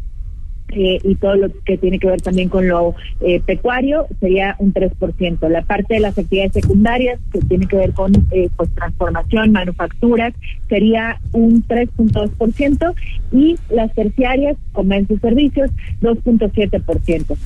eh, 0.75 0.99
y 1.03 1.15
todo 1.15 1.35
lo 1.35 1.49
que 1.65 1.77
tiene 1.77 1.99
que 1.99 2.07
ver 2.07 2.21
también 2.21 2.49
con 2.49 2.67
lo 2.67 2.95
eh, 3.21 3.39
pecuario 3.41 4.07
sería 4.19 4.55
un 4.57 4.73
3%. 4.73 5.47
La 5.49 5.61
parte 5.61 5.95
de 5.95 5.99
las 5.99 6.17
actividades 6.17 6.53
secundarias 6.53 7.19
que 7.31 7.39
tiene 7.41 7.67
que 7.67 7.75
ver 7.75 7.93
con 7.93 8.11
eh, 8.31 8.49
pues 8.55 8.73
transformación, 8.73 9.51
manufacturas, 9.51 10.33
sería 10.69 11.19
un 11.31 11.63
3.2% 11.67 12.95
y 13.31 13.55
las 13.69 13.93
terciarias, 13.93 14.57
comercio 14.71 15.15
y 15.15 15.19
servicios, 15.19 15.69
2.7%. 16.01 17.37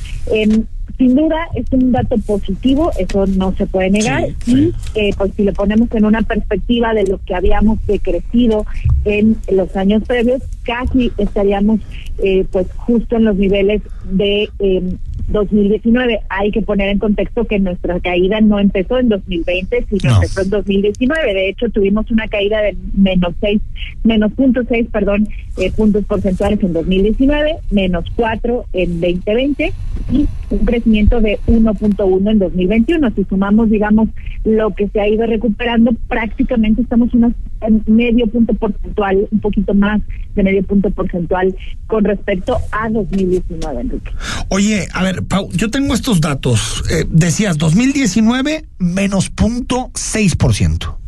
Sin 0.98 1.16
duda 1.16 1.48
es 1.54 1.66
un 1.72 1.92
dato 1.92 2.18
positivo, 2.20 2.92
eso 2.98 3.28
no 3.28 3.54
se 3.56 3.68
puede 3.68 3.92
negar. 3.92 4.26
Y 4.46 4.74
eh, 4.96 5.12
pues 5.18 5.32
si 5.36 5.44
lo 5.44 5.54
ponemos 5.54 5.90
en 5.92 6.06
una 6.06 6.22
perspectiva 6.24 6.94
de 6.94 7.06
lo 7.06 7.20
que 7.24 7.36
habíamos 7.36 7.86
decrecido 7.86 8.66
en 9.06 9.38
los 9.52 9.76
años 9.76 10.04
previos, 10.08 10.42
casi 10.64 11.12
estaríamos 11.18 11.82
eh, 12.18 12.46
pues 12.52 12.68
justo 12.76 13.18
en 13.18 13.26
los 13.26 13.36
niveles 13.36 13.82
de 14.10 14.50
eh, 14.60 14.98
2019. 15.28 16.20
Hay 16.30 16.52
que 16.52 16.62
poner 16.62 16.90
en 16.90 17.00
contexto 17.00 17.46
que 17.46 17.60
nuestra 17.60 18.00
caída 18.00 18.42
no 18.42 18.60
empezó 18.60 18.98
en 18.98 19.10
2020, 19.10 19.86
sino 19.90 20.10
No. 20.12 20.16
empezó 20.16 20.42
en 20.42 20.50
2019. 20.50 21.34
De 21.34 21.50
hecho, 21.50 21.70
tuvimos 21.70 22.10
una 22.12 22.28
caída 22.28 22.62
de 22.62 22.76
menos 22.96 23.34
seis, 23.42 23.62
menos 24.04 24.32
punto 24.34 24.62
seis, 24.68 24.88
perdón, 24.92 25.28
eh, 25.58 25.72
puntos 25.72 26.06
porcentuales 26.06 26.62
en 26.64 26.74
2019, 26.74 27.58
menos 27.72 28.06
cuatro 28.16 28.66
en 28.74 29.02
2020 29.02 29.74
y 30.12 30.28
un 30.50 30.60
crecimiento 30.60 31.20
de 31.20 31.40
1.1 31.48 32.32
en 32.32 32.40
2021. 32.40 33.12
Si 33.16 33.24
sumamos, 33.26 33.70
digamos, 33.70 34.10
lo 34.46 34.72
que 34.72 34.88
se 34.88 35.02
ha 35.02 35.08
ido 35.08 35.26
recuperando, 35.26 35.92
prácticamente 36.08 36.82
estamos 36.82 37.14
unos 37.14 37.34
en 37.62 37.82
medio 37.88 38.28
punto 38.28 38.54
porcentual, 38.54 39.28
un 39.32 39.40
poquito 39.40 39.74
más 39.74 40.02
de 40.36 40.44
medio 40.44 40.64
punto 40.64 40.90
porcentual 40.92 41.56
con 41.88 42.04
respecto 42.04 42.58
a 42.72 42.90
2019, 42.90 43.82
Enrique. 43.82 44.12
Oye, 44.50 44.86
a 44.94 45.04
ver, 45.04 45.17
Pau, 45.24 45.50
yo 45.54 45.70
tengo 45.70 45.94
estos 45.94 46.22
datos. 46.22 46.84
Eh, 46.90 47.06
decías, 47.10 47.58
2019 47.58 48.68
menos 48.80 49.30
punto 49.30 49.92
seis 49.96 50.36
por 50.36 50.54
ciento. 50.54 51.00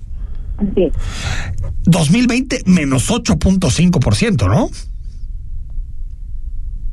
Así 0.57 0.84
es. 0.84 0.93
2020 1.86 2.64
menos 2.66 3.10
8.5%, 3.10 4.47
¿no? 4.47 4.70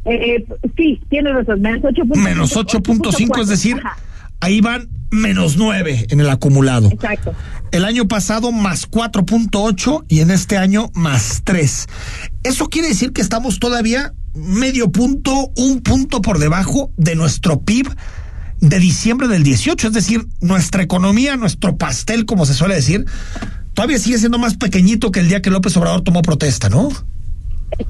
Eh, 0.04 0.46
sí, 0.76 1.00
tiene 1.10 1.32
razón, 1.32 1.60
menos 1.60 1.82
8.5. 1.82 2.16
Menos 2.16 2.56
8.5, 2.56 3.42
es 3.42 3.48
decir, 3.48 3.76
Ajá, 3.76 3.96
ahí 4.40 4.60
van 4.60 4.88
menos 5.10 5.56
9 5.56 6.06
en 6.10 6.20
el 6.20 6.30
acumulado. 6.30 6.88
exacto. 6.90 7.34
El 7.72 7.84
año 7.84 8.06
pasado 8.06 8.52
más 8.52 8.88
4.8 8.88 10.04
y 10.08 10.20
en 10.20 10.30
este 10.30 10.56
año 10.56 10.90
más 10.94 11.42
3. 11.44 11.86
Eso 12.44 12.68
quiere 12.68 12.88
decir 12.88 13.12
que 13.12 13.20
estamos 13.20 13.58
todavía 13.58 14.14
medio 14.36 14.90
punto, 14.90 15.50
un 15.56 15.80
punto 15.80 16.22
por 16.22 16.38
debajo 16.38 16.92
de 16.96 17.14
nuestro 17.16 17.60
PIB 17.60 17.88
de 18.60 18.78
diciembre 18.78 19.28
del 19.28 19.42
18. 19.42 19.88
Es 19.88 19.92
decir, 19.92 20.26
nuestra 20.40 20.82
economía, 20.82 21.36
nuestro 21.36 21.76
pastel, 21.76 22.26
como 22.26 22.46
se 22.46 22.54
suele 22.54 22.74
decir, 22.74 23.04
todavía 23.74 23.98
sigue 23.98 24.18
siendo 24.18 24.38
más 24.38 24.56
pequeñito 24.56 25.10
que 25.10 25.20
el 25.20 25.28
día 25.28 25.42
que 25.42 25.50
López 25.50 25.76
Obrador 25.76 26.02
tomó 26.02 26.22
protesta, 26.22 26.68
¿no? 26.68 26.88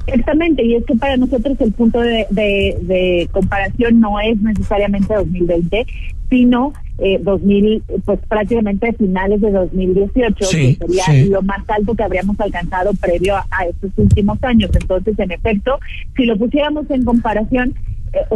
Exactamente, 0.07 0.65
y 0.65 0.75
es 0.75 0.85
que 0.85 0.95
para 0.97 1.17
nosotros 1.17 1.61
el 1.61 1.73
punto 1.73 2.01
de, 2.01 2.27
de, 2.31 2.79
de 2.83 3.29
comparación 3.31 4.01
no 4.01 4.19
es 4.21 4.41
necesariamente 4.41 5.15
2020, 5.15 5.87
sino 6.31 6.73
eh, 6.99 7.19
2000, 7.23 7.83
pues 8.05 8.19
prácticamente 8.29 8.93
finales 8.95 9.41
de 9.41 9.51
2018, 9.51 10.45
Sí, 10.45 10.77
que 10.77 10.87
sería 10.87 11.05
sí. 11.05 11.29
lo 11.29 11.43
más 11.43 11.69
alto 11.69 11.95
que 11.95 12.03
habríamos 12.03 12.41
alcanzado 12.41 12.93
previo 12.95 13.37
a, 13.37 13.47
a 13.51 13.67
estos 13.67 13.91
últimos 13.97 14.43
años. 14.43 14.71
Entonces, 14.75 15.19
en 15.19 15.31
efecto, 15.31 15.79
si 16.17 16.25
lo 16.25 16.37
pusiéramos 16.39 16.91
en 16.91 17.05
comparación, 17.05 17.75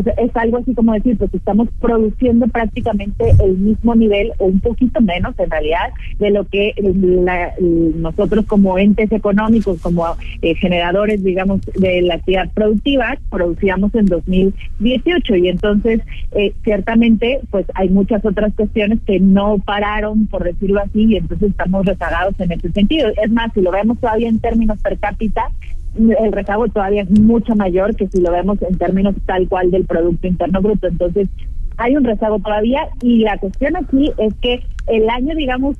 sea, 0.02 0.12
es 0.14 0.34
algo 0.36 0.58
así 0.58 0.74
como 0.74 0.92
decir, 0.92 1.16
pues 1.16 1.32
estamos 1.34 1.68
produciendo 1.80 2.46
prácticamente 2.48 3.32
el 3.42 3.56
mismo 3.58 3.94
nivel 3.94 4.32
o 4.38 4.46
un 4.46 4.60
poquito 4.60 5.00
menos 5.00 5.34
en 5.38 5.50
realidad 5.50 5.90
de 6.18 6.30
lo 6.30 6.44
que 6.44 6.74
la- 6.82 7.52
nosotros 7.60 8.44
como 8.46 8.78
entes 8.78 9.10
económicos, 9.12 9.80
como 9.80 10.06
eh, 10.42 10.54
generadores, 10.54 11.22
digamos, 11.22 11.60
de 11.78 12.02
la 12.02 12.14
actividad 12.14 12.50
productiva, 12.52 13.16
producíamos 13.30 13.94
en 13.94 14.06
2018 14.06 15.36
y 15.36 15.48
entonces 15.48 16.00
eh, 16.32 16.52
ciertamente 16.64 17.40
pues 17.50 17.66
hay 17.74 17.88
muchas 17.88 18.24
otras 18.24 18.52
cuestiones 18.54 18.98
que 19.06 19.20
no 19.20 19.58
pararon, 19.64 20.26
por 20.26 20.44
decirlo 20.44 20.80
así, 20.80 21.04
y 21.04 21.16
entonces 21.16 21.50
estamos 21.50 21.84
rezagados 21.86 22.38
en 22.40 22.52
ese 22.52 22.70
sentido. 22.72 23.08
Es 23.22 23.30
más, 23.30 23.52
si 23.54 23.60
lo 23.60 23.70
vemos 23.70 23.98
todavía 23.98 24.28
en 24.28 24.38
términos 24.40 24.78
per 24.82 24.98
cápita, 24.98 25.50
el 25.96 26.32
rezago 26.32 26.68
todavía 26.68 27.02
es 27.02 27.10
mucho 27.10 27.54
mayor 27.56 27.96
que 27.96 28.08
si 28.08 28.20
lo 28.20 28.30
vemos 28.32 28.58
en 28.62 28.76
términos 28.78 29.14
tal 29.26 29.48
cual 29.48 29.70
del 29.70 29.84
Producto 29.84 30.26
Interno 30.26 30.60
Bruto. 30.62 30.86
Entonces, 30.86 31.28
hay 31.76 31.96
un 31.96 32.04
rezago 32.04 32.38
todavía 32.38 32.80
y 33.02 33.20
la 33.20 33.38
cuestión 33.38 33.76
aquí 33.76 34.10
es 34.18 34.34
que 34.40 34.62
el 34.86 35.08
año, 35.08 35.34
digamos, 35.34 35.76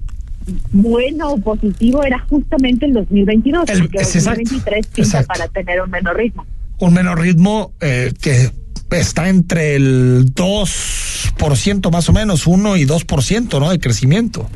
bueno 0.72 1.32
o 1.32 1.38
positivo 1.38 2.02
era 2.02 2.18
justamente 2.28 2.86
el 2.86 2.94
2022, 2.94 3.68
El- 3.68 3.80
porque 3.80 3.98
el 3.98 4.02
es 4.02 4.16
exacto, 4.16 4.40
2023 4.40 4.86
pinta 4.88 5.22
para 5.24 5.48
tener 5.48 5.80
un 5.82 5.90
menor 5.90 6.16
ritmo. 6.16 6.44
Un 6.78 6.94
menor 6.94 7.20
ritmo 7.20 7.72
eh, 7.80 8.12
que 8.20 8.50
está 8.96 9.28
entre 9.28 9.76
el 9.76 10.32
2% 10.34 11.90
más 11.92 12.08
o 12.08 12.12
menos, 12.12 12.46
1 12.46 12.76
y 12.76 12.84
2%, 12.86 13.60
¿no? 13.60 13.70
De 13.70 13.78
crecimiento. 13.78 14.48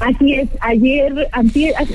Así 0.00 0.34
es, 0.34 0.48
ayer, 0.60 1.28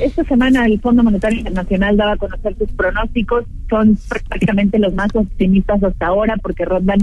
esta 0.01 0.23
semana 0.25 0.65
el 0.65 0.79
Fondo 0.81 1.03
Monetario 1.03 1.39
Internacional 1.39 1.95
daba 1.95 2.13
a 2.13 2.17
conocer 2.17 2.55
sus 2.57 2.69
pronósticos, 2.71 3.45
son 3.73 3.97
prácticamente 4.07 4.77
los 4.77 4.93
más 4.93 5.09
optimistas 5.15 5.81
hasta 5.83 6.05
ahora 6.05 6.37
porque 6.37 6.63
rondan 6.63 6.99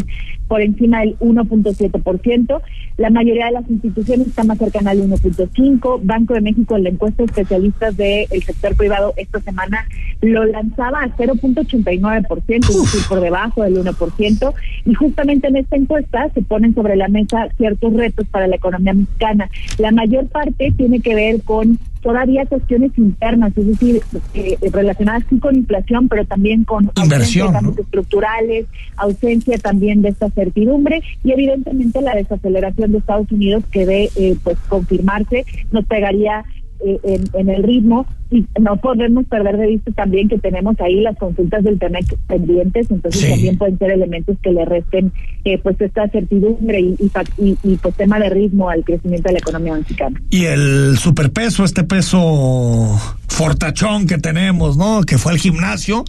por 0.47 0.61
encima 0.61 1.01
del 1.01 1.19
1.7%, 1.19 2.61
la 2.97 3.11
mayoría 3.11 3.47
de 3.47 3.53
las 3.53 3.69
instituciones 3.69 4.29
están 4.29 4.47
más 4.47 4.59
cercanas 4.59 4.93
al 4.93 5.11
1.5%, 5.11 6.01
Banco 6.05 6.35
de 6.35 6.41
México 6.43 6.77
en 6.77 6.85
la 6.85 6.91
encuesta 6.91 7.25
de 7.25 7.27
especialistas 7.27 7.97
del 7.97 8.43
sector 8.45 8.77
privado 8.77 9.15
esta 9.17 9.41
semana 9.41 9.85
lo 10.21 10.45
lanzaba 10.45 11.03
a 11.03 11.09
0.89%, 11.17 12.47
es 12.49 12.67
decir, 12.67 13.01
por 13.09 13.21
debajo 13.21 13.65
del 13.65 13.85
1%, 13.85 14.55
y 14.85 14.95
justamente 14.95 15.49
en 15.49 15.57
esta 15.57 15.77
encuesta 15.77 16.29
se 16.35 16.43
ponen 16.43 16.75
sobre 16.75 16.95
la 16.95 17.09
mesa 17.09 17.49
ciertos 17.57 17.93
retos 17.95 18.27
para 18.29 18.47
la 18.47 18.57
economía 18.57 18.95
mexicana. 18.95 19.51
La 19.79 19.91
mayor 19.91 20.27
parte 20.29 20.73
tiene 20.77 21.01
que 21.01 21.17
ver 21.17 21.43
con 21.43 21.79
todavía 22.03 22.47
cuestiones 22.47 22.93
internas, 22.97 23.53
es 23.57 23.67
decir, 23.67 24.01
eh, 24.35 24.57
relacionadas 24.73 25.25
sí 25.29 25.39
con 25.39 25.57
inflación, 25.57 26.09
pero 26.09 26.25
también 26.25 26.65
con 26.65 26.87
ausencia 26.87 27.45
Inversión, 27.45 27.75
estructurales, 27.79 28.67
ausencia 28.97 29.59
también 29.59 30.03
de 30.03 30.11
esta 30.11 30.31
certidumbre 30.31 31.03
y 31.25 31.33
evidentemente 31.33 32.01
la 32.01 32.15
desaceleración 32.15 32.93
de 32.93 32.99
Estados 32.99 33.31
Unidos 33.31 33.65
que 33.71 33.87
de 33.87 34.11
eh, 34.17 34.37
pues 34.43 34.57
confirmarse 34.69 35.45
nos 35.73 35.85
pegaría 35.87 36.45
en, 36.85 37.25
en 37.35 37.49
el 37.51 37.63
ritmo 37.63 38.07
y 38.31 38.47
no 38.61 38.77
podemos 38.77 39.25
perder 39.27 39.57
de 39.57 39.67
vista 39.67 39.91
también 39.93 40.29
que 40.29 40.39
tenemos 40.39 40.77
ahí 40.81 41.01
las 41.01 41.17
consultas 41.19 41.65
del 41.65 41.79
TEMEC 41.79 42.17
pendientes, 42.29 42.91
entonces 42.91 43.21
Sí. 43.21 43.31
también 43.31 43.59
pueden 43.59 43.79
ser 43.79 43.91
elementos 43.91 44.37
que 44.43 44.53
le 44.53 44.65
resten 44.65 45.13
eh, 45.45 45.59
pues 45.59 45.81
esta 45.81 46.09
certidumbre 46.09 46.81
y, 46.81 46.95
y, 46.99 47.09
fac- 47.11 47.33
y, 47.39 47.57
y, 47.65 47.77
pues 47.77 47.95
tema 47.97 48.19
de 48.21 48.31
ritmo 48.31 48.71
al 48.71 48.85
crecimiento 48.85 49.29
de 49.29 49.33
la 49.35 49.39
economía 49.41 49.75
mexicana. 49.75 50.21
Y 50.31 50.45
el 50.45 50.97
superpeso, 50.99 51.65
este 51.65 51.83
peso 51.83 52.97
fortachón 53.29 54.07
que 54.07 54.19
tenemos, 54.19 54.77
¿no? 54.77 55.03
Que 55.03 55.19
fue 55.19 55.33
al 55.33 55.39
gimnasio. 55.39 56.05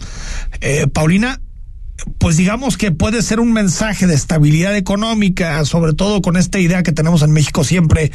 Eh, 0.60 0.86
Paulina, 0.92 1.40
pues 2.18 2.36
digamos 2.36 2.76
que 2.76 2.92
puede 2.92 3.22
ser 3.22 3.40
un 3.40 3.52
mensaje 3.52 4.06
de 4.06 4.14
estabilidad 4.14 4.76
económica, 4.76 5.64
sobre 5.64 5.92
todo 5.92 6.22
con 6.22 6.36
esta 6.36 6.58
idea 6.58 6.82
que 6.82 6.92
tenemos 6.92 7.22
en 7.22 7.32
México 7.32 7.64
siempre 7.64 8.12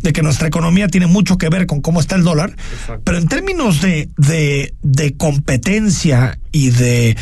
de 0.00 0.12
que 0.12 0.22
nuestra 0.22 0.48
economía 0.48 0.88
tiene 0.88 1.06
mucho 1.06 1.38
que 1.38 1.48
ver 1.48 1.66
con 1.66 1.80
cómo 1.80 2.00
está 2.00 2.16
el 2.16 2.24
dólar. 2.24 2.56
Pero 3.04 3.18
en 3.18 3.28
términos 3.28 3.80
de, 3.80 4.08
de, 4.16 4.74
de 4.82 5.16
competencia 5.16 6.38
y 6.52 6.70
de 6.70 7.16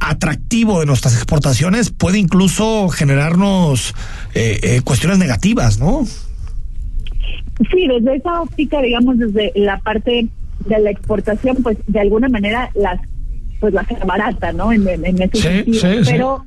atractivo 0.00 0.80
de 0.80 0.86
nuestras 0.86 1.14
exportaciones, 1.14 1.90
puede 1.90 2.18
incluso 2.18 2.88
generarnos 2.88 3.94
eh, 4.34 4.60
eh, 4.62 4.80
cuestiones 4.84 5.18
negativas, 5.18 5.78
¿no? 5.78 6.04
Sí, 7.70 7.86
desde 7.86 8.16
esa 8.16 8.42
óptica, 8.42 8.82
digamos, 8.82 9.18
desde 9.18 9.52
la 9.54 9.78
parte 9.78 10.28
de 10.66 10.78
la 10.78 10.90
exportación, 10.90 11.58
pues 11.62 11.78
de 11.86 12.00
alguna 12.00 12.28
manera 12.28 12.70
las 12.74 13.00
pues 13.64 13.72
las 13.72 13.86
barata, 14.06 14.52
¿no? 14.52 14.70
En, 14.72 14.86
en, 14.86 15.06
en 15.06 15.22
ese 15.22 15.36
Sí, 15.38 15.42
sentido. 15.80 16.04
sí. 16.04 16.10
Pero 16.10 16.44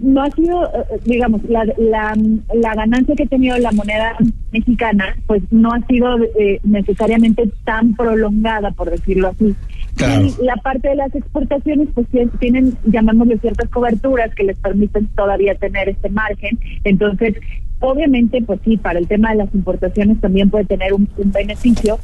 no 0.00 0.22
ha 0.24 0.30
sido, 0.32 0.64
eh, 0.66 0.98
digamos, 1.04 1.40
la, 1.48 1.64
la, 1.76 2.16
la 2.52 2.74
ganancia 2.74 3.14
que 3.14 3.22
ha 3.22 3.26
tenido 3.26 3.56
la 3.58 3.70
moneda 3.70 4.16
mexicana, 4.50 5.14
pues 5.28 5.40
no 5.52 5.72
ha 5.72 5.80
sido 5.86 6.18
eh, 6.36 6.58
necesariamente 6.64 7.48
tan 7.64 7.94
prolongada, 7.94 8.72
por 8.72 8.90
decirlo 8.90 9.28
así. 9.28 9.54
Claro. 9.94 10.24
Y 10.26 10.34
la 10.44 10.56
parte 10.56 10.88
de 10.88 10.96
las 10.96 11.14
exportaciones, 11.14 11.88
pues 11.94 12.08
tien- 12.10 12.30
tienen, 12.40 12.76
llamámosle 12.86 13.38
ciertas 13.38 13.68
coberturas 13.70 14.34
que 14.34 14.42
les 14.42 14.58
permiten 14.58 15.06
todavía 15.14 15.54
tener 15.54 15.88
este 15.88 16.08
margen. 16.08 16.58
Entonces, 16.82 17.36
Obviamente, 17.80 18.42
pues 18.42 18.60
sí, 18.64 18.76
para 18.76 18.98
el 18.98 19.06
tema 19.06 19.30
de 19.30 19.36
las 19.36 19.54
importaciones 19.54 20.20
también 20.20 20.50
puede 20.50 20.64
tener 20.64 20.92
un, 20.92 21.08
beneficio, 21.16 21.98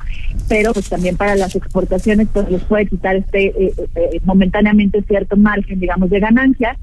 pero 0.48 0.72
pues 0.72 0.88
también 0.88 1.16
para 1.16 1.34
las 1.34 1.56
exportaciones 1.56 2.28
pues 2.32 2.48
les 2.48 2.62
puede 2.62 2.86
quitar 2.86 3.16
este 3.16 3.46
eh, 3.46 3.74
eh, 3.96 4.20
momentáneamente 4.24 5.02
cierto 5.02 5.36
margen, 5.36 5.80
digamos, 5.80 6.10
de 6.10 6.20
ganancias 6.20 6.76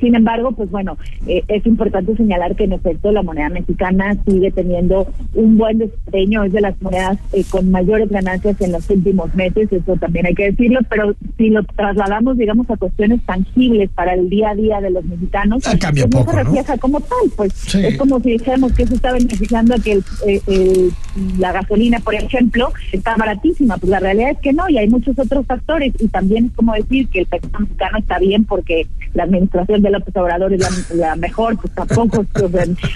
sin 0.00 0.14
embargo, 0.14 0.52
pues 0.52 0.70
bueno, 0.70 0.96
eh, 1.26 1.42
es 1.48 1.66
importante 1.66 2.16
señalar 2.16 2.56
que 2.56 2.64
en 2.64 2.72
efecto 2.74 3.12
la 3.12 3.22
moneda 3.22 3.48
mexicana 3.48 4.16
sigue 4.26 4.50
teniendo 4.50 5.06
un 5.34 5.56
buen 5.58 5.78
desempeño, 5.78 6.44
es 6.44 6.52
de 6.52 6.60
las 6.60 6.80
monedas 6.82 7.18
eh, 7.32 7.44
con 7.50 7.70
mayores 7.70 8.08
ganancias 8.10 8.60
en 8.60 8.72
los 8.72 8.88
últimos 8.90 9.34
meses, 9.34 9.72
eso 9.72 9.96
también 9.96 10.26
hay 10.26 10.34
que 10.34 10.50
decirlo, 10.50 10.80
pero 10.88 11.14
si 11.36 11.50
lo 11.50 11.62
trasladamos, 11.64 12.36
digamos, 12.38 12.68
a 12.70 12.76
cuestiones 12.76 13.20
tangibles 13.24 13.90
para 13.90 14.14
el 14.14 14.28
día 14.30 14.50
a 14.50 14.54
día 14.54 14.80
de 14.80 14.90
los 14.90 15.04
mexicanos, 15.04 15.62
ah, 15.66 15.76
pues 15.80 16.06
poco, 16.06 16.24
no 16.24 16.30
se 16.30 16.36
¿no? 16.36 16.42
refleja 16.44 16.78
como 16.78 17.00
tal, 17.00 17.30
pues 17.36 17.74
es 17.74 17.96
como 17.96 18.20
si 18.20 18.30
dijéramos 18.32 18.72
que 18.72 18.86
se 18.86 18.94
está 18.94 19.12
beneficiando 19.12 19.74
a 19.74 19.78
que 19.78 19.92
el, 19.92 20.04
eh, 20.26 20.40
el- 20.46 20.92
la 21.38 21.52
gasolina, 21.52 22.00
por 22.00 22.14
ejemplo, 22.14 22.72
está 22.92 23.16
baratísima, 23.16 23.76
pues 23.78 23.90
la 23.90 24.00
realidad 24.00 24.30
es 24.30 24.38
que 24.38 24.52
no, 24.52 24.68
y 24.68 24.78
hay 24.78 24.88
muchos 24.88 25.16
otros 25.18 25.46
factores, 25.46 25.92
y 26.00 26.08
también 26.08 26.46
es 26.46 26.52
como 26.52 26.72
decir 26.74 27.08
que 27.08 27.20
el 27.20 27.26
peso 27.26 27.48
mexicano 27.58 27.98
está 27.98 28.18
bien 28.18 28.44
porque 28.44 28.86
la 29.14 29.24
administración 29.24 29.80
de 29.82 29.90
López 29.90 30.14
Obrador 30.16 30.52
es 30.52 30.60
la, 30.60 30.70
la 30.94 31.16
mejor, 31.16 31.56
pues 31.56 31.72
tampoco, 31.74 32.26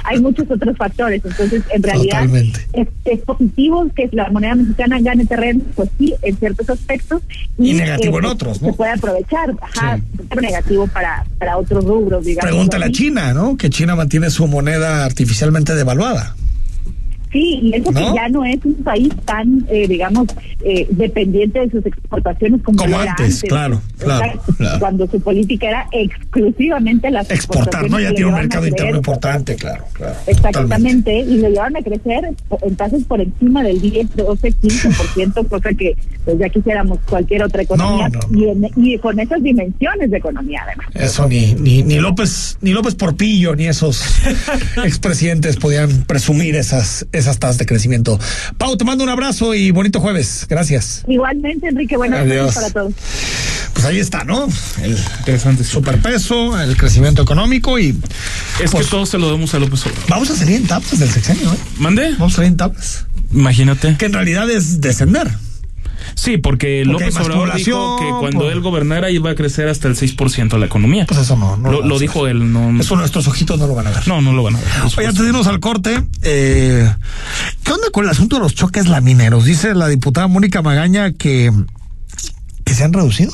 hay 0.05 0.21
muchos 0.21 0.51
otros 0.51 0.77
factores, 0.77 1.25
entonces 1.25 1.63
en 1.73 1.83
realidad 1.83 2.23
Totalmente. 2.23 2.61
es, 3.05 3.19
positivo 3.21 3.87
que 3.95 4.09
la 4.13 4.29
moneda 4.31 4.55
mexicana 4.55 4.99
gane 5.01 5.25
terreno, 5.27 5.63
pues 5.75 5.89
sí, 5.99 6.15
en 6.23 6.37
ciertos 6.37 6.69
aspectos. 6.71 7.23
Y 7.59 7.75
negativo 7.75 8.19
en 8.19 8.25
eh, 8.25 8.29
otros, 8.29 8.59
Se 8.59 8.67
¿no? 8.67 8.75
puede 8.75 8.93
aprovechar, 8.93 9.55
ajá, 9.61 9.99
negativo 10.41 10.87
para, 10.89 11.25
para 11.39 11.57
otros 11.57 11.85
rubros, 11.85 12.25
digamos. 12.25 12.51
Pregúntale 12.51 12.87
a. 12.87 12.91
China, 12.91 13.33
¿no? 13.33 13.57
Que 13.57 13.71
China 13.71 13.95
mantiene 13.95 14.31
su 14.31 14.47
moneda 14.47 15.05
artificialmente 15.05 15.75
devaluada. 15.75 16.35
Sí, 17.33 17.61
y 17.63 17.75
eso 17.75 17.91
¿No? 17.93 17.99
que 18.11 18.15
ya 18.17 18.29
no 18.29 18.45
es 18.45 18.59
un 18.65 18.75
país 18.77 19.09
tan, 19.25 19.67
eh, 19.71 19.87
digamos, 19.87 20.27
eh, 20.65 20.87
dependiente 20.91 21.61
de 21.61 21.71
sus 21.71 21.85
exportaciones 21.87 22.63
como, 22.63 22.79
Como 22.79 23.01
era 23.01 23.11
antes, 23.13 23.43
claro, 23.49 23.81
claro. 23.99 24.41
Cuando 24.79 25.07
su 25.11 25.21
política 25.21 25.69
era 25.69 25.87
exclusivamente 25.93 27.11
las 27.11 27.31
Exportar, 27.31 27.91
¿no? 27.91 28.01
Ya 28.01 28.11
tiene 28.13 28.27
un 28.31 28.35
mercado 28.37 28.67
interno 28.67 28.97
importante, 28.97 29.57
claro, 29.57 29.85
claro. 29.93 30.15
Exactamente, 30.27 31.19
y 31.21 31.39
lo 31.39 31.49
llevaron 31.49 31.77
a 31.77 31.83
crecer 31.83 32.31
en 32.63 32.77
tasas 32.77 33.03
por 33.05 33.21
encima 33.21 33.63
del 33.63 33.81
10, 33.81 34.17
12, 34.17 34.49
15%, 34.53 35.49
cosa 35.49 35.71
que 35.75 35.95
pues 36.25 36.39
ya 36.39 36.49
quisiéramos 36.49 36.99
cualquier 37.09 37.43
otra 37.43 37.63
economía 37.63 38.09
No, 38.09 38.21
Y, 38.39 38.49
en- 38.49 38.71
y 38.77 38.99
con 38.99 39.19
esas 39.21 39.43
dimensiones 39.43 40.11
de 40.11 40.19
economía 40.19 40.63
además. 40.67 40.87
Eso 40.95 41.29
ni, 41.29 41.55
ni, 41.55 41.83
ni 41.83 41.97
López, 41.99 42.59
ni 42.61 42.73
López 42.73 42.95
Porpillo, 42.95 43.55
ni 43.57 43.67
esos 43.67 44.03
expresidentes 44.85 45.57
podían 45.57 46.05
presumir 46.05 46.57
esas, 46.57 47.07
esas 47.19 47.39
tasas 47.39 47.59
de 47.59 47.67
crecimiento. 47.67 48.19
Pau, 48.57 48.77
te 48.77 48.85
mando 48.85 49.05
un 49.05 49.11
abrazo 49.11 49.55
y 49.55 49.71
bonito 49.71 50.01
jueves. 50.01 50.47
Gracias. 50.49 51.05
Igualmente, 51.09 51.69
Enrique, 51.69 51.97
buenas 51.97 52.21
Adiós. 52.21 52.47
noches 52.47 52.55
para 52.55 52.71
todos. 52.71 52.95
Pues 53.73 53.85
ahí 53.85 53.99
está, 53.99 54.25
¿no? 54.25 54.49
El 54.83 55.65
superpeso, 55.65 56.61
el 56.61 56.77
crecimiento 56.77 57.23
económico 57.23 57.79
y. 57.79 57.91
Es 58.63 58.71
pues, 58.71 58.87
que 58.87 58.91
todo 58.91 59.07
se 59.07 59.19
lo 59.19 59.31
demos 59.31 59.55
a 59.55 59.59
López 59.59 59.87
Obrador. 59.87 60.05
Vamos 60.09 60.31
a 60.31 60.37
salir 60.37 60.57
en 60.57 60.67
tablas 60.67 60.99
del 60.99 61.11
sexenio, 61.11 61.53
¿eh? 61.53 61.59
¿Mande? 61.79 62.13
Vamos 62.13 62.33
a 62.33 62.37
salir 62.37 62.49
en 62.49 62.57
tablas. 62.57 63.07
Imagínate. 63.33 63.97
Que 63.97 64.07
en 64.07 64.13
realidad 64.15 64.51
es 64.51 64.81
descender. 64.81 65.31
Sí, 66.15 66.39
porque, 66.39 66.85
López 66.85 67.17
Obrador 67.17 67.55
dijo 67.55 67.97
que 67.99 68.09
cuando 68.21 68.41
por- 68.41 68.53
él 68.53 68.61
gobernara 68.61 69.11
iba 69.11 69.31
a 69.31 69.35
crecer 69.35 69.69
hasta 69.69 69.89
el 69.89 69.97
6% 69.97 70.59
la 70.59 70.67
economía. 70.67 71.07
Pues 71.07 71.21
eso 71.21 71.37
no. 71.37 71.57
no 71.57 71.81
lo, 71.83 71.99
dijo 71.99 72.27
él, 72.27 72.53
no. 72.53 72.81
Eso 72.81 72.97
nuestros 72.97 73.27
ojitos 73.29 73.59
no 73.59 73.67
lo 73.67 73.75
van 73.75 73.87
a 73.89 73.91
ver. 73.91 74.07
No, 74.09 74.21
no 74.21 74.33
lo 74.33 74.43
van 74.43 74.57
a 74.57 74.59
ver. 74.59 74.69
Oye, 74.97 75.07
antes 75.07 75.23
de 75.23 75.29
irnos 75.29 75.47
al 75.47 75.61
corte, 75.61 76.03
eh, 76.23 76.93
¿qué 77.63 77.73
onda 77.73 77.89
con 77.93 78.05
el 78.05 78.11
asunto 78.11 78.37
de 78.37 78.43
los 78.43 78.55
choques 78.55 78.89
lamineros? 78.89 79.45
Dice 79.45 79.75
la 79.75 79.89
diputada 79.89 80.27
Mónica 80.27 80.63
Magaña 80.63 81.13
que, 81.13 81.53
que 82.65 82.75
se 82.75 82.85
han 82.85 82.93
reducido. 82.93 83.33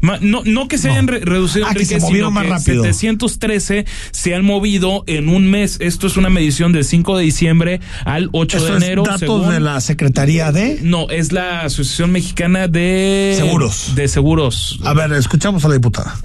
No, 0.00 0.42
no 0.44 0.66
que 0.68 0.78
se 0.78 0.90
hayan 0.90 1.06
re- 1.08 1.20
reducido, 1.20 1.66
Ah, 1.66 1.70
que 1.74 1.80
Enrique, 1.82 2.00
se 2.00 2.00
movieron 2.00 2.30
sino 2.30 2.48
más 2.50 2.64
que 2.64 2.72
rápido. 2.72 2.84
713 2.84 3.84
se 4.12 4.34
han 4.34 4.44
movido 4.44 5.04
en 5.06 5.28
un 5.28 5.50
mes. 5.50 5.76
Esto 5.80 6.06
es 6.06 6.16
una 6.16 6.30
medición 6.30 6.72
del 6.72 6.84
5 6.84 7.16
de 7.18 7.24
diciembre 7.24 7.80
al 8.04 8.28
8 8.32 8.56
Esto 8.56 8.72
de 8.72 8.78
es 8.78 8.84
enero. 8.84 9.02
datos 9.02 9.20
según- 9.20 9.50
de 9.50 9.60
la 9.60 9.80
Secretaría 9.80 10.52
de... 10.52 10.78
No, 10.82 11.10
es 11.10 11.32
la 11.32 11.60
Asociación 11.62 12.12
Mexicana 12.12 12.66
de... 12.68 13.34
Seguros. 13.36 13.92
De 13.94 14.08
Seguros. 14.08 14.80
A 14.84 14.94
ver, 14.94 15.12
escuchamos 15.12 15.64
a 15.64 15.68
la 15.68 15.74
diputada. 15.74 16.16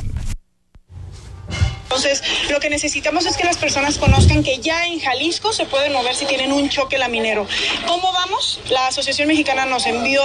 Entonces, 1.96 2.22
lo 2.50 2.60
que 2.60 2.70
necesitamos 2.70 3.26
es 3.26 3.38
que 3.38 3.46
las 3.46 3.56
personas 3.56 3.98
conozcan 3.98 4.44
que 4.44 4.60
ya 4.60 4.86
en 4.86 5.00
Jalisco 5.00 5.54
se 5.54 5.66
pueden 5.66 5.94
mover 5.94 6.14
si 6.14 6.26
tienen 6.26 6.52
un 6.52 6.68
choque 6.68 6.98
laminero. 6.98 7.48
¿Cómo 7.88 8.12
vamos? 8.12 8.60
La 8.70 8.88
Asociación 8.88 9.30
Mexicana 9.30 9.66
nos 9.66 9.86
envió 9.86 10.22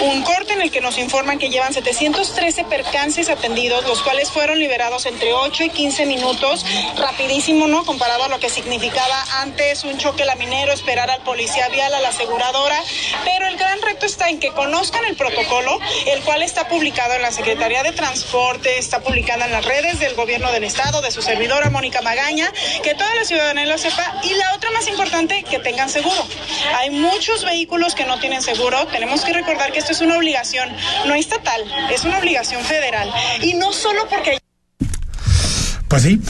un 0.00 0.22
corte 0.22 0.54
en 0.54 0.62
el 0.62 0.72
que 0.72 0.80
nos 0.80 0.98
informan 0.98 1.38
que 1.38 1.48
llevan 1.48 1.72
713 1.72 2.64
percances 2.64 3.28
atendidos, 3.28 3.84
los 3.84 4.02
cuales 4.02 4.32
fueron 4.32 4.58
liberados 4.58 5.06
entre 5.06 5.32
8 5.32 5.62
y 5.62 5.70
15 5.70 6.06
minutos, 6.06 6.66
rapidísimo, 6.96 7.68
¿no? 7.68 7.84
Comparado 7.84 8.24
a 8.24 8.28
lo 8.28 8.40
que 8.40 8.50
significaba 8.50 9.24
antes 9.42 9.84
un 9.84 9.98
choque 9.98 10.24
laminero, 10.24 10.72
esperar 10.72 11.08
al 11.08 11.22
policía 11.22 11.68
vial, 11.68 11.94
a 11.94 12.00
la 12.00 12.08
aseguradora. 12.08 12.82
Pero 13.24 13.46
el 13.46 13.56
gran 13.56 13.80
reto 13.80 14.06
está 14.06 14.28
en 14.28 14.40
que 14.40 14.50
conozcan 14.50 15.04
el 15.04 15.14
protocolo, 15.14 15.78
el 16.06 16.20
cual 16.22 16.42
está 16.42 16.66
publicado 16.66 17.14
en 17.14 17.22
la 17.22 17.30
Secretaría 17.30 17.84
de 17.84 17.92
Transporte, 17.92 18.76
está 18.78 18.98
publicado 18.98 19.44
en 19.44 19.52
las 19.52 19.64
redes 19.64 20.00
del 20.00 20.16
gobierno 20.16 20.50
del 20.50 20.64
estado, 20.64 21.00
de 21.00 21.11
su 21.12 21.22
servidora 21.22 21.70
Mónica 21.70 22.02
Magaña, 22.02 22.50
que 22.82 22.94
toda 22.94 23.14
la 23.14 23.24
ciudadanía 23.24 23.66
lo 23.66 23.78
sepa. 23.78 24.20
Y 24.24 24.34
la 24.34 24.54
otra 24.56 24.70
más 24.72 24.88
importante, 24.88 25.44
que 25.48 25.58
tengan 25.60 25.88
seguro. 25.88 26.26
Hay 26.78 26.90
muchos 26.90 27.44
vehículos 27.44 27.94
que 27.94 28.04
no 28.04 28.18
tienen 28.18 28.42
seguro. 28.42 28.86
Tenemos 28.90 29.20
que 29.24 29.32
recordar 29.32 29.72
que 29.72 29.78
esto 29.78 29.92
es 29.92 30.00
una 30.00 30.16
obligación 30.16 30.68
no 31.06 31.14
estatal, 31.14 31.60
es 31.92 32.04
una 32.04 32.18
obligación 32.18 32.62
federal. 32.64 33.10
Y 33.42 33.54
no 33.54 33.72
solo 33.72 34.08
porque 34.08 34.38
Pues 35.88 36.02
sí, 36.04 36.20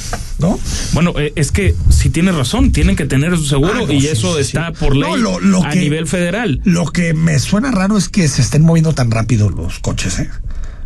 ¿no? 0.40 0.58
Bueno, 0.92 1.14
eh, 1.18 1.32
es 1.36 1.52
que 1.52 1.74
si 1.90 2.10
tiene 2.10 2.32
razón, 2.32 2.72
tienen 2.72 2.96
que 2.96 3.04
tener 3.04 3.36
su 3.36 3.44
seguro 3.44 3.84
Ah, 3.84 3.86
no, 3.86 3.92
y 3.92 4.00
sí, 4.00 4.08
eso 4.08 4.36
sí, 4.36 4.42
sí. 4.44 4.48
está 4.56 4.72
por 4.72 4.96
ley 4.96 5.08
No, 5.08 5.16
lo- 5.16 5.38
lo 5.40 5.64
a 5.64 5.70
que- 5.70 5.78
nivel 5.78 6.08
federal. 6.08 6.60
Lo 6.64 6.86
que 6.86 7.14
me 7.14 7.38
suena 7.38 7.70
raro 7.70 7.96
es 7.96 8.08
que 8.08 8.26
se 8.26 8.42
estén 8.42 8.62
moviendo 8.62 8.92
tan 8.92 9.10
rápido 9.12 9.48
los 9.50 9.78
coches, 9.78 10.18
¿eh? 10.18 10.28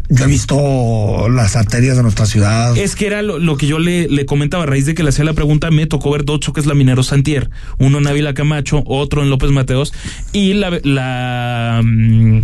Yo 0.08 0.24
he 0.24 0.28
visto 0.28 1.28
las 1.28 1.56
arterias 1.56 1.96
de 1.96 2.02
nuestra 2.02 2.26
ciudad. 2.26 2.76
Es 2.76 2.94
que 2.94 3.06
era 3.06 3.22
lo, 3.22 3.38
lo 3.38 3.56
que 3.56 3.66
yo 3.66 3.78
le, 3.78 4.08
le 4.08 4.24
comentaba 4.26 4.62
a 4.62 4.66
raíz 4.66 4.86
de 4.86 4.94
que 4.94 5.02
le 5.02 5.08
hacía 5.08 5.24
la 5.24 5.32
pregunta. 5.32 5.70
Me 5.70 5.86
tocó 5.86 6.10
ver 6.12 6.24
dos 6.24 6.40
choques 6.40 6.66
lamineros 6.66 7.08
Santier, 7.08 7.50
uno 7.78 7.98
en 7.98 8.06
Ávila 8.06 8.32
Camacho, 8.34 8.82
otro 8.86 9.22
en 9.22 9.30
López 9.30 9.50
Mateos, 9.50 9.92
y 10.32 10.54
la, 10.54 10.78
la 10.84 11.80
mm, 11.84 12.40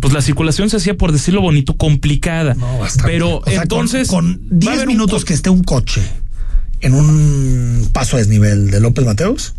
pues 0.00 0.12
la 0.12 0.20
circulación 0.22 0.70
se 0.70 0.76
hacía, 0.78 0.96
por 0.96 1.12
decirlo 1.12 1.40
bonito, 1.40 1.76
complicada. 1.76 2.56
Pero 3.04 3.38
O 3.38 3.44
sea, 3.44 3.54
con- 3.54 3.62
entonces 3.62 4.08
con, 4.08 4.32
va 4.34 4.46
a 4.46 4.58
10 4.58 4.72
haber 4.74 4.88
un 4.88 4.94
minutos 4.94 5.24
que 5.24 5.34
esté 5.34 5.50
un 5.50 5.62
coche 5.64 6.02
en 6.80 6.92
un 6.94 7.88
paso 7.92 8.16
a 8.16 8.18
desnivel 8.18 8.70
de 8.70 8.80
López 8.80 9.04
Mateos, 9.04 9.54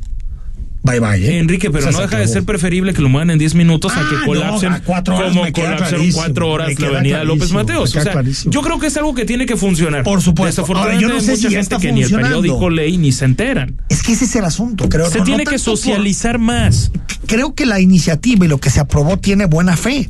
bye 0.87 0.99
bye. 0.99 1.23
¿eh? 1.27 1.37
Enrique, 1.39 1.69
pero 1.69 1.79
O 1.87 1.91
sea, 1.91 1.91
no 1.91 1.99
deja 2.07 2.17
de 2.17 2.27
ser 2.27 2.43
preferible 2.43 2.93
que 2.93 3.01
lo 3.01 3.09
muevan 3.09 3.29
en 3.29 3.37
10 3.37 3.53
minutos 3.55 3.91
a 3.95 3.99
Ah, 4.01 4.07
que 4.09 4.15
no, 4.15 4.25
colapsen 4.25 4.71
a 4.73 4.81
cuatro 4.81 5.15
horas 5.17 5.29
como 5.29 5.43
me 5.43 5.53
queda 5.53 5.65
colapsaron 5.65 5.89
clarísimo, 5.99 6.23
cuatro 6.23 6.45
me 6.47 6.51
horas 6.53 6.79
la 6.79 6.87
avenida 6.87 7.23
López 7.23 7.51
Mateos. 7.51 7.83
me 7.83 7.89
O 7.89 7.93
queda 7.93 8.03
sea, 8.03 8.11
clarísimo. 8.13 8.51
yo 8.51 8.61
creo 8.61 8.79
que 8.79 8.87
es 8.87 8.97
algo 8.97 9.13
que 9.13 9.25
tiene 9.25 9.45
que 9.45 9.55
funcionar. 9.57 10.03
Por 10.03 10.21
supuesto. 10.21 10.61
Desafortunadamente 10.63 11.05
Ahora, 11.05 11.13
yo 11.15 11.19
no 11.19 11.21
sé 11.25 11.31
hay 11.31 11.37
mucha 11.37 11.49
si 11.49 11.55
gente 11.55 11.77
que 11.87 11.91
ni 11.91 12.01
el 12.03 12.11
periódico 12.11 12.69
lee 12.69 12.97
ni 12.97 13.11
se 13.11 13.25
enteran. 13.25 13.81
Es 13.89 14.01
que 14.03 14.13
ese 14.13 14.25
es 14.25 14.35
el 14.35 14.45
asunto, 14.45 14.87
creo. 14.89 15.07
Se 15.09 15.15
no- 15.15 15.19
no 15.19 15.25
tiene 15.25 15.43
que 15.43 15.51
por- 15.51 15.59
socializar 15.59 16.39
más. 16.39 16.91
creo 17.27 17.53
que 17.53 17.65
la 17.65 17.79
iniciativa 17.81 18.45
y 18.45 18.47
lo 18.47 18.59
que 18.59 18.69
se 18.69 18.79
aprobó 18.79 19.17
tiene 19.19 19.45
buena 19.45 19.75
fe, 19.75 20.09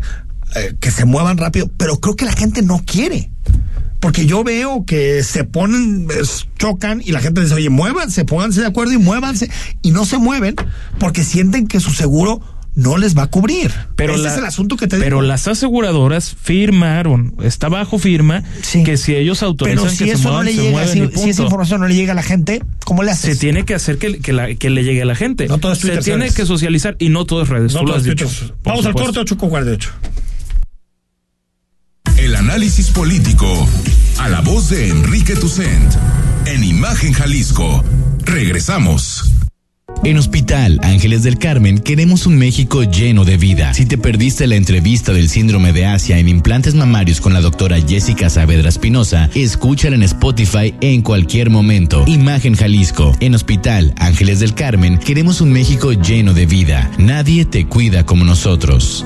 eh, 0.55 0.75
que 0.79 0.91
se 0.91 1.05
muevan 1.05 1.37
rápido, 1.37 1.69
pero 1.77 1.99
creo 1.99 2.15
que 2.15 2.25
la 2.25 2.33
gente 2.33 2.61
no 2.61 2.83
quiere. 2.85 3.31
Porque 3.99 4.25
yo 4.25 4.43
veo 4.43 4.85
que 4.85 5.23
se 5.23 5.43
ponen, 5.43 6.07
chocan 6.59 7.01
y 7.03 7.11
la 7.11 7.19
gente 7.19 7.41
dice, 7.41 7.55
oye, 7.55 7.69
muévanse, 7.69 8.25
pónganse 8.25 8.61
de 8.61 8.67
acuerdo 8.67 8.93
y 8.93 8.97
muévanse. 8.97 9.49
Y 9.81 9.91
no 9.91 10.05
se 10.05 10.17
mueven 10.19 10.55
porque 10.99 11.23
sienten 11.23 11.67
que 11.67 11.79
su 11.79 11.91
seguro 11.91 12.39
no 12.75 12.97
les 12.97 13.17
va 13.17 13.23
a 13.23 13.27
cubrir. 13.27 13.71
Pero 13.95 14.13
Ese 14.13 14.23
la- 14.23 14.31
es 14.33 14.37
el 14.37 14.45
asunto 14.45 14.77
que 14.77 14.85
te 14.85 14.97
Pero 14.99 15.17
digo. 15.17 15.27
las 15.27 15.47
aseguradoras 15.47 16.35
firmaron, 16.39 17.33
está 17.41 17.69
bajo 17.69 17.97
firma, 17.97 18.43
que 18.85 18.97
si 18.97 19.15
ellos 19.15 19.41
autorizan 19.41 19.79
Pero 19.85 19.89
si 19.91 19.97
que 20.05 20.11
se 20.11 20.17
eso 20.17 20.23
no 20.29 20.35
muevan, 20.35 20.45
le 20.45 20.51
se 20.53 20.61
llega, 20.61 20.71
mueven 20.73 20.93
si, 21.11 21.19
y 21.19 21.23
si 21.23 21.29
esa 21.31 21.41
información 21.41 21.81
no 21.81 21.87
le 21.87 21.95
llega 21.95 22.11
a 22.11 22.15
la 22.15 22.21
gente, 22.21 22.61
¿cómo 22.85 23.01
le 23.01 23.09
haces? 23.09 23.33
Se 23.33 23.39
tiene 23.39 23.65
que 23.65 23.73
hacer 23.73 23.97
que, 23.97 24.19
que 24.19 24.31
la- 24.31 24.53
que 24.53 24.69
le 24.69 24.83
llegue 24.83 25.01
a 25.01 25.05
la 25.05 25.15
gente. 25.15 25.47
No 25.47 25.57
todo 25.57 25.71
es 25.71 25.79
se 25.79 25.87
Twitter, 25.87 26.03
tiene 26.03 26.25
¿sabes? 26.27 26.35
que 26.35 26.45
socializar 26.45 26.95
y 26.99 27.09
no 27.09 27.25
todo 27.25 27.41
es 27.41 27.49
redes. 27.49 27.73
No 27.73 27.79
tú 27.79 27.87
lo 27.87 27.95
has 27.95 28.03
dicho. 28.03 28.29
Vamos 28.63 28.85
al 28.85 28.93
corte 28.93 29.17
8 29.21 29.37
con 29.39 29.49
48. 29.49 29.89
El 32.17 32.35
análisis 32.35 32.89
político 32.89 33.67
a 34.19 34.29
la 34.29 34.41
voz 34.41 34.69
de 34.69 34.89
Enrique 34.89 35.35
Tucent 35.35 35.93
en 36.45 36.63
Imagen 36.63 37.13
Jalisco. 37.13 37.83
Regresamos. 38.25 39.31
En 40.03 40.17
Hospital 40.17 40.79
Ángeles 40.83 41.23
del 41.23 41.37
Carmen 41.37 41.79
queremos 41.79 42.25
un 42.25 42.37
México 42.37 42.83
lleno 42.83 43.25
de 43.25 43.37
vida. 43.37 43.73
Si 43.73 43.85
te 43.85 43.97
perdiste 43.97 44.47
la 44.47 44.55
entrevista 44.55 45.13
del 45.13 45.29
síndrome 45.29 45.73
de 45.73 45.85
Asia 45.85 46.17
en 46.19 46.29
implantes 46.29 46.75
mamarios 46.75 47.19
con 47.19 47.33
la 47.33 47.41
doctora 47.41 47.79
Jessica 47.81 48.29
Saavedra 48.29 48.69
Espinosa, 48.69 49.29
escúchala 49.33 49.95
en 49.95 50.03
Spotify 50.03 50.73
en 50.81 51.01
cualquier 51.01 51.49
momento. 51.49 52.03
Imagen 52.07 52.55
Jalisco. 52.55 53.15
En 53.19 53.35
Hospital 53.35 53.93
Ángeles 53.97 54.39
del 54.39 54.53
Carmen 54.53 54.97
queremos 54.99 55.41
un 55.41 55.51
México 55.51 55.91
lleno 55.91 56.33
de 56.33 56.45
vida. 56.45 56.91
Nadie 56.97 57.45
te 57.45 57.65
cuida 57.65 58.05
como 58.05 58.23
nosotros. 58.23 59.05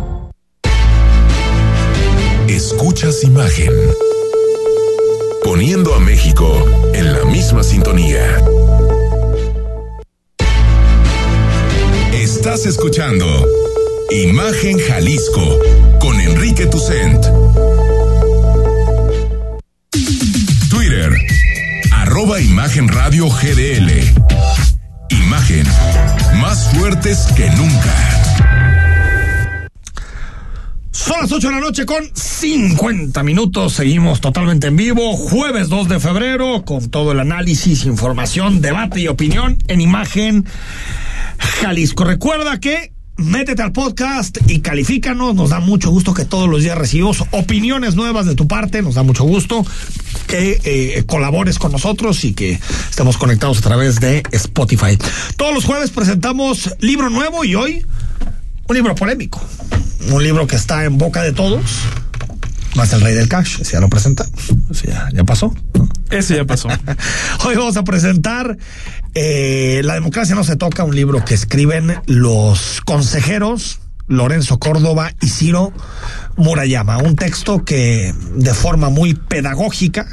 Escuchas 2.51 3.23
imagen. 3.23 3.71
Poniendo 5.41 5.95
a 5.95 6.01
México 6.01 6.65
en 6.93 7.13
la 7.13 7.23
misma 7.23 7.63
sintonía. 7.63 8.43
Estás 12.11 12.65
escuchando 12.65 13.25
Imagen 14.09 14.79
Jalisco 14.79 15.59
con 16.01 16.19
Enrique 16.19 16.65
Tucent. 16.65 17.25
Twitter, 20.69 21.09
arroba 21.93 22.41
Imagen 22.41 22.89
Radio 22.89 23.29
GDL. 23.29 23.91
Imagen, 25.09 25.65
más 26.41 26.69
fuertes 26.73 27.27
que 27.37 27.49
nunca. 27.51 28.20
Son 30.91 31.21
las 31.21 31.31
8 31.31 31.47
de 31.47 31.53
la 31.53 31.61
noche 31.61 31.85
con 31.85 32.03
50 32.13 33.23
minutos. 33.23 33.73
Seguimos 33.73 34.19
totalmente 34.19 34.67
en 34.67 34.75
vivo. 34.75 35.15
Jueves 35.15 35.69
2 35.69 35.87
de 35.87 35.99
febrero 36.01 36.65
con 36.65 36.89
todo 36.89 37.13
el 37.13 37.21
análisis, 37.21 37.85
información, 37.85 38.59
debate 38.59 38.99
y 38.99 39.07
opinión 39.07 39.57
en 39.67 39.79
imagen 39.79 40.45
Jalisco. 41.37 42.03
Recuerda 42.03 42.59
que 42.59 42.91
métete 43.15 43.61
al 43.61 43.71
podcast 43.71 44.37
y 44.47 44.59
califícanos. 44.59 45.33
Nos 45.33 45.51
da 45.51 45.61
mucho 45.61 45.91
gusto 45.91 46.13
que 46.13 46.25
todos 46.25 46.49
los 46.49 46.61
días 46.61 46.77
recibimos 46.77 47.23
opiniones 47.31 47.95
nuevas 47.95 48.25
de 48.25 48.35
tu 48.35 48.49
parte. 48.49 48.81
Nos 48.81 48.95
da 48.95 49.03
mucho 49.03 49.23
gusto 49.23 49.65
que 50.27 50.59
eh, 50.65 51.03
colabores 51.05 51.57
con 51.57 51.71
nosotros 51.71 52.25
y 52.25 52.33
que 52.33 52.59
estemos 52.89 53.17
conectados 53.17 53.59
a 53.59 53.61
través 53.61 54.01
de 54.01 54.23
Spotify. 54.31 54.97
Todos 55.37 55.53
los 55.53 55.63
jueves 55.63 55.89
presentamos 55.89 56.75
libro 56.79 57.09
nuevo 57.09 57.45
y 57.45 57.55
hoy 57.55 57.85
un 58.67 58.75
libro 58.75 58.93
polémico. 58.93 59.41
Un 60.09 60.23
libro 60.23 60.47
que 60.47 60.55
está 60.55 60.85
en 60.85 60.97
boca 60.97 61.21
de 61.21 61.31
todos. 61.31 61.61
Más 62.75 62.93
el 62.93 63.01
rey 63.01 63.13
del 63.13 63.27
cash, 63.27 63.59
ese 63.61 63.73
ya 63.73 63.79
lo 63.79 63.89
presenta. 63.89 64.25
Ese 64.69 64.87
ya, 64.87 65.09
ya 65.13 65.23
pasó. 65.23 65.53
¿no? 65.73 65.89
Ese 66.09 66.37
ya 66.37 66.45
pasó. 66.45 66.69
Hoy 67.45 67.55
vamos 67.55 67.77
a 67.77 67.83
presentar 67.83 68.57
eh, 69.13 69.81
La 69.83 69.95
democracia 69.95 70.35
no 70.35 70.43
se 70.43 70.55
toca, 70.55 70.83
un 70.83 70.95
libro 70.95 71.23
que 71.23 71.33
escriben 71.33 71.95
los 72.07 72.81
consejeros 72.85 73.79
Lorenzo 74.07 74.59
Córdoba 74.59 75.11
y 75.21 75.27
Ciro 75.27 75.73
Murayama. 76.37 76.97
Un 76.97 77.15
texto 77.15 77.63
que 77.63 78.13
de 78.35 78.53
forma 78.53 78.89
muy 78.89 79.13
pedagógica 79.13 80.07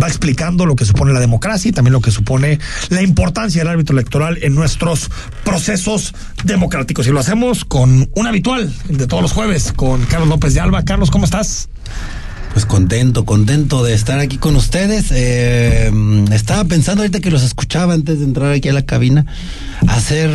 va 0.00 0.06
explicando 0.06 0.66
lo 0.66 0.76
que 0.76 0.84
supone 0.84 1.12
la 1.12 1.20
democracia 1.20 1.68
y 1.68 1.72
también 1.72 1.92
lo 1.92 2.00
que 2.00 2.10
supone 2.10 2.58
la 2.88 3.02
importancia 3.02 3.60
del 3.60 3.68
árbitro 3.68 3.94
electoral 3.96 4.38
en 4.42 4.54
nuestros 4.54 5.10
procesos 5.44 6.14
democráticos. 6.44 7.06
Y 7.06 7.10
lo 7.10 7.20
hacemos 7.20 7.64
con 7.64 8.08
un 8.14 8.26
habitual 8.26 8.72
de 8.88 9.06
todos 9.06 9.22
los 9.22 9.32
jueves, 9.32 9.72
con 9.72 10.04
Carlos 10.06 10.28
López 10.28 10.54
de 10.54 10.60
Alba. 10.60 10.84
Carlos, 10.84 11.10
¿cómo 11.10 11.24
estás? 11.24 11.68
Pues 12.52 12.66
contento, 12.66 13.24
contento 13.24 13.84
de 13.84 13.94
estar 13.94 14.18
aquí 14.18 14.38
con 14.38 14.56
ustedes. 14.56 15.12
Eh, 15.12 15.92
estaba 16.32 16.64
pensando 16.64 17.02
ahorita 17.02 17.20
que 17.20 17.30
los 17.30 17.42
escuchaba 17.42 17.94
antes 17.94 18.18
de 18.18 18.24
entrar 18.24 18.52
aquí 18.52 18.68
a 18.68 18.72
la 18.72 18.84
cabina, 18.84 19.26
hacer 19.86 20.30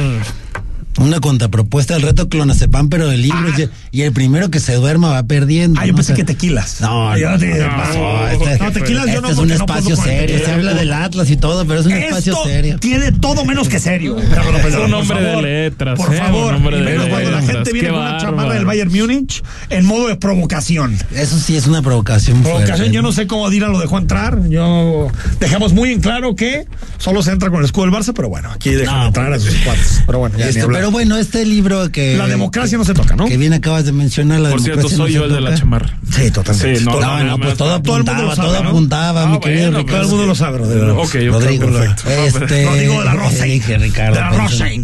una 1.00 1.20
contrapropuesta 1.20 1.96
del 1.96 2.04
reto 2.04 2.30
clonazepam, 2.30 2.90
pero 2.90 3.08
de 3.08 3.18
libros 3.18 3.54
ah. 3.58 3.70
y, 3.92 4.00
y, 4.00 4.02
el 4.04 4.12
primero 4.12 4.50
que 4.52 4.60
se 4.60 4.76
duerma 4.76 5.10
va 5.10 5.24
perdiendo. 5.24 5.80
Ah, 5.80 5.86
yo 5.86 5.94
¿no? 5.94 5.98
pensé 5.98 6.14
o 6.14 6.16
sea, 6.16 6.26
que 6.26 6.34
tequilas. 6.34 6.82
No, 6.82 7.18
yo 7.18 7.32
no, 7.32 7.40
te, 7.40 7.48
no, 7.48 7.68
no, 7.68 8.28
este, 8.28 8.60
no, 8.60 8.72
tequilas 8.72 9.06
este 9.06 9.16
yo 9.16 9.22
no. 9.22 9.30
es 9.30 9.38
un 9.38 9.52
espacio 9.52 9.96
serio. 9.96 10.40
Se 10.44 10.52
habla 10.52 10.74
del 10.74 10.92
Atlas 10.92 11.30
y 11.30 11.38
todo, 11.38 11.66
pero 11.66 11.80
es 11.80 11.86
un 11.86 11.94
Esto 11.94 12.18
espacio 12.18 12.44
serio. 12.44 12.80
Tiene 12.80 13.12
todo 13.12 13.46
menos 13.46 13.70
que 13.70 13.80
serio. 13.80 14.18
es 14.68 14.76
un 14.76 14.94
hombre 14.94 15.22
de 15.22 15.42
letras. 15.42 15.98
Por 15.98 16.14
eh, 16.14 16.18
favor, 16.18 16.56
y 16.56 16.60
menos 16.60 17.08
cuando 17.08 17.32
la 17.32 17.42
gente 17.42 17.72
viene 17.72 17.90
con 17.90 18.00
una 18.00 18.18
chamarra 18.18 18.54
del 18.54 18.66
Bayern 18.66 18.92
Múnich 18.92 19.44
en 19.70 19.86
modo 19.86 20.08
de 20.08 20.16
provocación. 20.16 20.98
Eso 21.12 21.40
sí 21.40 21.56
es 21.56 21.68
una 21.68 21.82
provocación. 21.82 22.42
Provocación, 22.42 22.78
fuerte, 22.78 22.94
yo 22.94 23.02
no 23.02 23.12
sé 23.12 23.28
cómo 23.28 23.50
Dina 23.50 23.68
lo 23.68 23.80
dejó 23.80 23.98
entrar. 23.98 24.48
Yo 24.50 25.08
dejamos 25.40 25.74
muy 25.74 25.92
en 25.92 26.02
claro 26.02 26.36
que 26.36 26.68
solo 26.98 27.24
se 27.24 27.32
entra 27.32 27.50
con 27.50 27.60
el 27.60 27.66
escudo 27.66 27.86
del 27.86 27.94
Barça, 27.94 28.14
pero 28.16 28.30
bueno, 28.30 28.52
aquí 28.52 28.72
dejan 28.72 29.00
No, 29.00 29.08
entrar 29.08 29.34
a 29.34 29.40
sus 29.40 29.56
cuates. 29.58 30.04
Pero 30.06 30.20
bueno, 30.20 30.38
ya 30.38 30.48
Este. 30.48 30.62
Pero 30.84 30.92
bueno, 30.92 31.16
este 31.16 31.46
libro 31.46 31.90
que. 31.94 32.18
La 32.18 32.28
democracia 32.28 32.78
no 32.78 32.84
se 32.84 32.94
toca, 32.94 33.16
¿no? 33.16 33.26
Que 33.26 33.38
bien 33.38 33.54
acabas 33.54 33.86
de 33.86 33.94
mencionar, 33.94 34.42
la 34.42 34.50
Por 34.50 34.62
cierto, 34.62 34.90
soy 34.90 34.98
no 34.98 35.08
yo 35.08 35.24
el 35.24 35.32
de 35.32 35.40
la 35.40 35.52
toca. 35.52 35.60
chamarra. 35.62 35.98
Sí, 36.12 36.30
totalmente. 36.30 36.80
Sí, 36.80 36.84
no, 36.84 37.00
No, 37.00 37.00
no, 37.00 37.18
no, 37.20 37.24
no, 37.24 37.38
pues 37.40 37.56
todo 37.56 37.82
todo 37.82 37.96
el 38.00 38.04
mundo 38.04 38.12
apuntaba, 38.12 38.22
lo 38.24 38.36
sabe, 38.36 38.48
todo 38.50 38.64
¿no? 38.64 38.70
apuntaba, 38.70 39.24
Ah, 39.24 39.28
mi 39.28 39.40
querido 39.40 39.64
bueno, 39.72 39.78
Ricardo. 39.80 40.02
Todo 40.02 40.04
el 40.12 40.16
mundo 40.18 40.28
lo 40.28 40.36
sabe, 40.36 40.68
de 40.68 40.76
verdad. 40.76 40.96
Ok, 40.98 41.04
ok, 41.06 41.16
Rodrigo. 41.32 41.72
perfecto. 41.72 42.10
Este, 42.10 42.66
Rodrigo 42.66 43.00
de 43.00 43.06
la 43.06 43.14
Rosa. 43.14 43.44
Dije 43.46 43.78
Ricardo. 43.78 44.16
De 44.16 44.20
la 44.20 44.30
pensé. 44.32 44.84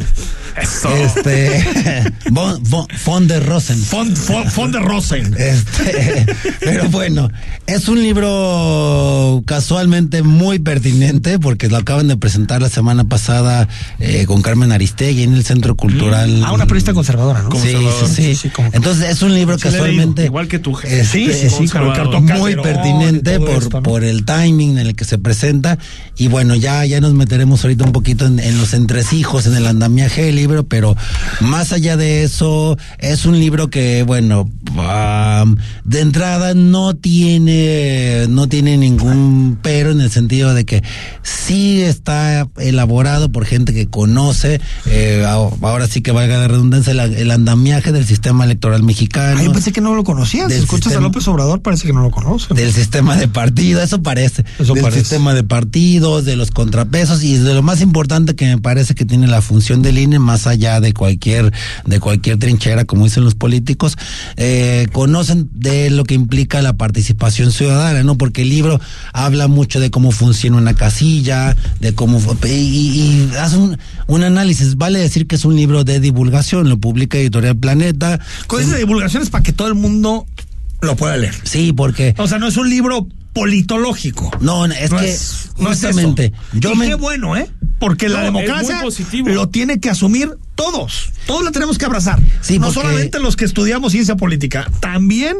Eso. 0.61 0.89
Este, 0.95 1.63
von, 2.31 2.63
von, 2.63 2.87
von 3.05 3.27
der 3.27 3.45
Rosen. 3.45 3.77
Fond, 3.77 4.17
fond, 4.17 4.49
fond 4.49 4.73
de 4.73 4.79
Rosen. 4.79 5.35
Este, 5.37 6.25
pero 6.59 6.89
bueno, 6.89 7.29
es 7.67 7.87
un 7.87 8.01
libro 8.01 9.43
casualmente 9.45 10.23
muy 10.23 10.59
pertinente 10.59 11.39
porque 11.39 11.69
lo 11.69 11.77
acaban 11.77 12.07
de 12.07 12.17
presentar 12.17 12.61
la 12.61 12.69
semana 12.69 13.03
pasada 13.05 13.67
eh, 13.99 14.25
con 14.25 14.41
Carmen 14.41 14.71
Aristegui 14.71 15.23
en 15.23 15.33
el 15.33 15.43
Centro 15.43 15.75
Cultural. 15.75 16.43
Ah, 16.45 16.51
una 16.51 16.65
periodista 16.65 16.93
conservadora, 16.93 17.43
¿no? 17.43 17.51
Sí, 17.51 17.75
sí, 18.13 18.35
sí. 18.35 18.51
Entonces 18.73 19.09
es 19.09 19.21
un 19.21 19.33
libro 19.33 19.57
Sí, 19.57 19.63
casualmente 19.63 20.25
Igual 20.25 20.47
que 20.47 20.59
tú, 20.59 20.73
jefe. 20.73 21.01
Este, 21.01 21.19
Sí, 21.19 21.49
sí, 21.49 21.67
sí, 21.67 21.77
muy 22.37 22.55
pertinente 22.55 23.39
por, 23.39 23.49
esto, 23.49 23.77
¿no? 23.77 23.83
por 23.83 24.03
el 24.03 24.25
timing 24.25 24.77
en 24.77 24.87
el 24.87 24.95
que 24.95 25.05
se 25.05 25.17
presenta. 25.17 25.77
Y 26.17 26.27
bueno, 26.27 26.55
ya, 26.55 26.85
ya 26.85 27.01
nos 27.01 27.13
meteremos 27.13 27.63
ahorita 27.63 27.83
un 27.85 27.91
poquito 27.91 28.25
en, 28.25 28.39
en 28.39 28.57
los 28.57 28.73
entresijos, 28.73 29.45
en 29.47 29.55
el 29.55 29.67
andamiaje 29.67 30.23
del 30.23 30.35
libro, 30.35 30.48
pero 30.67 30.95
más 31.41 31.71
allá 31.73 31.97
de 31.97 32.23
eso, 32.23 32.77
es 32.99 33.25
un 33.25 33.39
libro 33.39 33.69
que, 33.69 34.03
bueno, 34.03 34.49
um, 34.75 35.55
de 35.83 36.01
entrada 36.01 36.53
no 36.53 36.95
tiene, 36.95 38.25
no 38.29 38.47
tiene 38.47 38.77
ningún 38.77 39.57
pero 39.61 39.91
en 39.91 40.01
el 40.01 40.11
sentido 40.11 40.53
de 40.53 40.65
que 40.65 40.83
sí 41.23 41.81
está 41.81 42.47
elaborado 42.57 43.31
por 43.31 43.45
gente 43.45 43.73
que 43.73 43.87
conoce, 43.87 44.61
eh, 44.85 45.25
ahora 45.25 45.87
sí 45.87 46.01
que 46.01 46.11
valga 46.11 46.37
la 46.37 46.47
redundancia, 46.47 46.91
el, 46.91 46.99
el 46.99 47.31
andamiaje 47.31 47.91
del 47.91 48.05
sistema 48.05 48.45
electoral 48.45 48.83
mexicano 48.83 49.39
Ah, 49.39 49.43
yo 49.43 49.51
pensé 49.51 49.71
que 49.71 49.81
no 49.81 49.95
lo 49.95 50.03
conocías. 50.03 50.51
Si 50.51 50.59
escuchas 50.59 50.95
a 50.95 50.99
López 50.99 51.27
Obrador, 51.27 51.61
parece 51.61 51.87
que 51.87 51.93
no 51.93 52.01
lo 52.01 52.11
conoce. 52.11 52.53
del 52.53 52.71
sistema 52.73 53.15
de 53.15 53.27
partido, 53.27 53.81
eso 53.81 54.01
parece, 54.01 54.45
Eso 54.59 54.73
del 54.73 54.83
parece. 54.83 55.01
sistema 55.01 55.33
de 55.33 55.43
partidos, 55.43 56.25
de 56.25 56.35
los 56.35 56.51
contrapesos 56.51 57.23
y 57.23 57.37
de 57.37 57.53
lo 57.53 57.61
más 57.63 57.81
importante 57.81 58.35
que 58.35 58.45
me 58.45 58.57
parece 58.57 58.95
que 58.95 59.05
tiene 59.05 59.27
la 59.27 59.41
función 59.41 59.81
del 59.81 59.97
INE 59.97 60.19
más 60.29 60.45
allá 60.45 60.79
de 60.79 60.93
cualquier 60.93 61.51
de 61.87 61.99
cualquier 61.99 62.37
trinchera 62.37 62.85
como 62.85 63.05
dicen 63.05 63.23
los 63.23 63.33
políticos, 63.33 63.97
eh, 64.37 64.85
conocen 64.91 65.49
de 65.53 65.89
lo 65.89 66.03
que 66.03 66.13
implica 66.13 66.61
la 66.61 66.73
participación 66.73 67.51
ciudadana, 67.51 68.03
¿no? 68.03 68.15
Porque 68.15 68.43
el 68.43 68.49
libro 68.49 68.79
habla 69.11 69.47
mucho 69.47 69.79
de 69.79 69.89
cómo 69.89 70.11
funciona 70.11 70.57
una 70.57 70.75
casilla, 70.75 71.57
de 71.79 71.95
cómo 71.95 72.19
y, 72.45 73.27
hace 73.39 73.57
un, 73.57 73.77
un 74.05 74.23
análisis, 74.23 74.75
vale 74.75 74.99
decir 74.99 75.25
que 75.25 75.35
es 75.35 75.45
un 75.45 75.55
libro 75.55 75.83
de 75.83 75.99
divulgación, 75.99 76.69
lo 76.69 76.77
publica 76.77 77.17
Editorial 77.17 77.57
Planeta. 77.57 78.19
Con 78.45 78.61
esa 78.61 78.75
divulgación 78.75 79.23
es 79.23 79.31
para 79.31 79.43
que 79.43 79.53
todo 79.53 79.67
el 79.67 79.75
mundo 79.75 80.27
lo 80.81 80.95
pueda 80.95 81.17
leer. 81.17 81.35
Sí, 81.43 81.73
porque 81.73 82.13
O 82.17 82.27
sea, 82.27 82.37
no 82.39 82.47
es 82.47 82.57
un 82.57 82.69
libro 82.69 83.07
politológico. 83.33 84.31
no, 84.41 84.65
es 84.65 84.91
No 84.91 84.97
que 84.97 85.11
es- 85.11 85.49
no 85.57 85.71
es 85.71 85.79
justamente 85.81 86.33
yo 86.53 86.71
y 86.73 86.75
me 86.77 86.87
qué 86.87 86.95
bueno, 86.95 87.35
¿eh? 87.35 87.49
Porque 87.79 88.09
la 88.09 88.19
No, 88.19 88.25
democracia 88.25 88.81
lo 89.25 89.47
tiene 89.49 89.79
que 89.79 89.89
asumir 89.89 90.29
todos. 90.55 91.11
Todos 91.25 91.43
la 91.43 91.51
tenemos 91.51 91.77
que 91.77 91.85
abrazar. 91.85 92.19
Sí, 92.41 92.59
no 92.59 92.67
porque- 92.67 92.81
solamente 92.81 93.19
los 93.19 93.35
que 93.35 93.45
estudiamos 93.45 93.91
ciencia 93.93 94.15
política, 94.15 94.69
también 94.81 95.37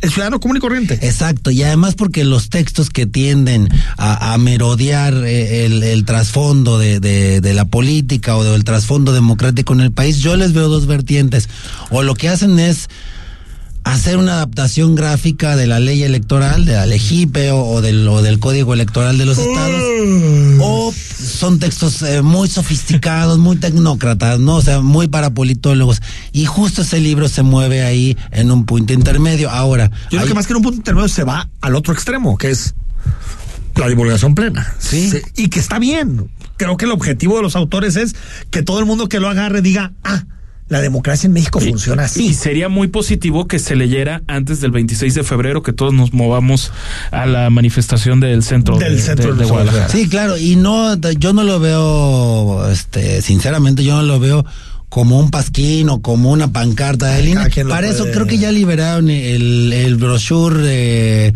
el 0.00 0.10
ciudadano 0.10 0.38
común 0.38 0.58
y 0.58 0.60
corriente. 0.60 0.98
Exacto, 1.02 1.50
y 1.50 1.62
además 1.62 1.94
porque 1.94 2.24
los 2.24 2.50
textos 2.50 2.90
que 2.90 3.06
tienden 3.06 3.68
a, 3.96 4.34
a 4.34 4.38
merodear 4.38 5.14
eh, 5.24 5.64
el, 5.66 5.82
el 5.82 6.04
trasfondo 6.04 6.78
de, 6.78 7.00
de, 7.00 7.40
de, 7.40 7.54
la 7.54 7.64
política 7.64 8.36
o 8.36 8.44
del 8.44 8.64
trasfondo 8.64 9.12
democrático 9.12 9.72
en 9.72 9.80
el 9.80 9.92
país, 9.92 10.18
yo 10.18 10.36
les 10.36 10.52
veo 10.52 10.68
dos 10.68 10.86
vertientes. 10.86 11.48
O 11.90 12.02
lo 12.02 12.14
que 12.14 12.28
hacen 12.28 12.58
es 12.58 12.88
hacer 13.84 14.16
una 14.16 14.34
adaptación 14.34 14.94
gráfica 14.94 15.56
de 15.56 15.66
la 15.66 15.78
ley 15.78 16.02
electoral, 16.02 16.64
de 16.64 16.72
la 16.72 16.86
LEGIPE 16.86 17.52
o, 17.52 17.64
o, 17.64 17.80
del, 17.82 18.08
o 18.08 18.22
del 18.22 18.38
código 18.40 18.72
electoral 18.74 19.18
de 19.18 19.26
los 19.26 19.38
estados, 19.38 19.82
o 20.60 20.92
son 20.92 21.58
textos 21.58 22.02
eh, 22.02 22.22
muy 22.22 22.48
sofisticados, 22.48 23.38
muy 23.38 23.56
tecnócratas, 23.56 24.40
¿no? 24.40 24.56
O 24.56 24.62
sea, 24.62 24.80
muy 24.80 25.06
para 25.08 25.30
politólogos. 25.30 26.00
Y 26.32 26.46
justo 26.46 26.82
ese 26.82 26.98
libro 26.98 27.28
se 27.28 27.42
mueve 27.42 27.82
ahí 27.82 28.16
en 28.30 28.50
un 28.50 28.64
punto 28.64 28.92
intermedio. 28.92 29.50
Ahora. 29.50 29.90
Yo 30.10 30.18
creo 30.18 30.28
que 30.28 30.34
más 30.34 30.46
que 30.46 30.54
en 30.54 30.56
un 30.56 30.62
punto 30.62 30.78
intermedio 30.78 31.08
se 31.08 31.24
va 31.24 31.48
al 31.60 31.76
otro 31.76 31.92
extremo, 31.92 32.38
que 32.38 32.50
es 32.50 32.74
la 33.76 33.88
divulgación 33.88 34.34
plena. 34.34 34.74
Sí. 34.78 35.10
sí. 35.10 35.18
Y 35.36 35.48
que 35.48 35.60
está 35.60 35.78
bien. 35.78 36.30
Creo 36.56 36.76
que 36.76 36.86
el 36.86 36.92
objetivo 36.92 37.36
de 37.36 37.42
los 37.42 37.56
autores 37.56 37.96
es 37.96 38.14
que 38.50 38.62
todo 38.62 38.78
el 38.78 38.86
mundo 38.86 39.08
que 39.08 39.20
lo 39.20 39.28
agarre 39.28 39.60
diga, 39.60 39.92
ah, 40.04 40.24
la 40.68 40.80
democracia 40.80 41.26
en 41.26 41.34
México 41.34 41.60
y, 41.62 41.68
funciona 41.68 42.04
así. 42.04 42.26
Y 42.26 42.34
sería 42.34 42.68
muy 42.68 42.88
positivo 42.88 43.46
que 43.46 43.58
se 43.58 43.76
leyera 43.76 44.22
antes 44.26 44.60
del 44.60 44.70
26 44.70 45.14
de 45.14 45.22
febrero, 45.22 45.62
que 45.62 45.72
todos 45.72 45.92
nos 45.92 46.12
movamos 46.12 46.72
a 47.10 47.26
la 47.26 47.50
manifestación 47.50 48.20
del 48.20 48.42
centro, 48.42 48.78
del 48.78 48.96
de, 48.96 49.02
centro 49.02 49.34
de, 49.34 49.44
de 49.44 49.50
Guadalajara. 49.50 49.88
Sí, 49.88 50.08
claro, 50.08 50.38
y 50.38 50.56
no, 50.56 50.96
yo 50.96 51.32
no 51.32 51.44
lo 51.44 51.60
veo, 51.60 52.70
este, 52.70 53.20
sinceramente, 53.22 53.84
yo 53.84 53.96
no 53.96 54.02
lo 54.02 54.18
veo 54.18 54.44
como 54.94 55.18
un 55.18 55.32
pasquín 55.32 55.88
o 55.88 56.00
como 56.02 56.30
una 56.30 56.52
pancarta 56.52 57.08
del 57.08 57.26
INE. 57.30 57.50
Para 57.68 57.88
eso 57.88 58.04
creo 58.12 58.28
que 58.28 58.38
ya 58.38 58.52
liberaron 58.52 59.10
el, 59.10 59.72
el 59.72 59.96
brochure 59.96 60.60
eh, 60.66 61.32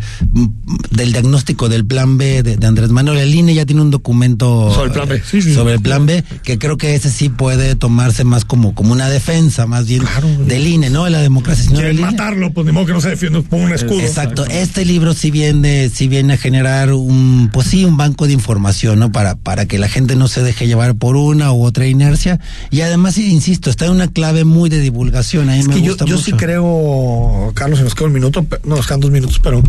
del 0.91 1.11
diagnóstico 1.11 1.67
del 1.67 1.85
plan 1.85 2.17
B 2.17 2.41
de, 2.41 2.55
de, 2.55 2.67
Andrés 2.67 2.89
Manuel. 2.91 3.17
El 3.17 3.35
INE 3.35 3.53
ya 3.53 3.65
tiene 3.65 3.81
un 3.81 3.91
documento 3.91 4.73
sobre 4.73 4.85
el 4.85 4.91
plan 4.93 5.09
B, 5.09 5.21
sí, 5.29 5.41
sí. 5.41 5.53
sobre 5.53 5.73
el 5.73 5.81
plan 5.81 6.05
B 6.05 6.23
que 6.41 6.57
creo 6.57 6.77
que 6.77 6.95
ese 6.95 7.09
sí 7.09 7.27
puede 7.27 7.75
tomarse 7.75 8.23
más 8.23 8.45
como, 8.45 8.73
como 8.73 8.93
una 8.93 9.09
defensa, 9.09 9.65
más 9.65 9.87
bien 9.87 10.03
claro, 10.03 10.29
del 10.45 10.65
INE, 10.65 10.89
¿no? 10.89 11.03
De 11.03 11.09
la 11.09 11.19
democracia. 11.19 11.65
Sino 11.65 11.79
Quieren 11.79 11.99
matarlo, 11.99 12.53
pues 12.53 12.65
ni 12.65 12.71
modo 12.71 12.85
que 12.85 12.93
no 12.93 13.01
se 13.01 13.09
defienda 13.09 13.41
con 13.41 13.59
un 13.59 13.73
escudo. 13.73 13.99
Exacto. 13.99 14.43
Exacto. 14.43 14.57
Este 14.57 14.85
libro 14.85 15.13
sí 15.13 15.31
viene, 15.31 15.89
sí 15.89 16.07
viene 16.07 16.35
a 16.35 16.37
generar 16.37 16.93
un, 16.93 17.49
pues 17.51 17.67
sí, 17.67 17.83
un 17.83 17.97
banco 17.97 18.25
de 18.25 18.31
información, 18.31 18.99
¿no? 18.99 19.11
Para, 19.11 19.35
para 19.35 19.65
que 19.65 19.77
la 19.79 19.89
gente 19.89 20.15
no 20.15 20.29
se 20.29 20.43
deje 20.43 20.65
llevar 20.65 20.95
por 20.95 21.17
una 21.17 21.51
u 21.51 21.65
otra 21.65 21.87
inercia. 21.87 22.39
Y 22.71 22.79
además, 22.79 23.17
insisto, 23.17 23.48
está 23.53 23.85
en 23.85 23.91
una 23.91 24.07
clave 24.07 24.45
muy 24.45 24.69
de 24.69 24.79
divulgación. 24.79 25.49
A 25.49 25.53
mí 25.53 25.59
es 25.59 25.67
me 25.67 25.75
que 25.75 25.81
gusta 25.81 26.05
yo, 26.05 26.11
yo 26.11 26.15
mucho. 26.15 26.25
sí 26.25 26.31
creo, 26.33 27.51
Carlos, 27.55 27.79
se 27.79 27.83
nos 27.83 27.95
queda 27.95 28.07
un 28.07 28.13
minuto, 28.13 28.45
no 28.63 28.75
nos 28.75 28.87
quedan 28.87 28.99
dos 28.99 29.11
minutos, 29.11 29.39
pero 29.41 29.61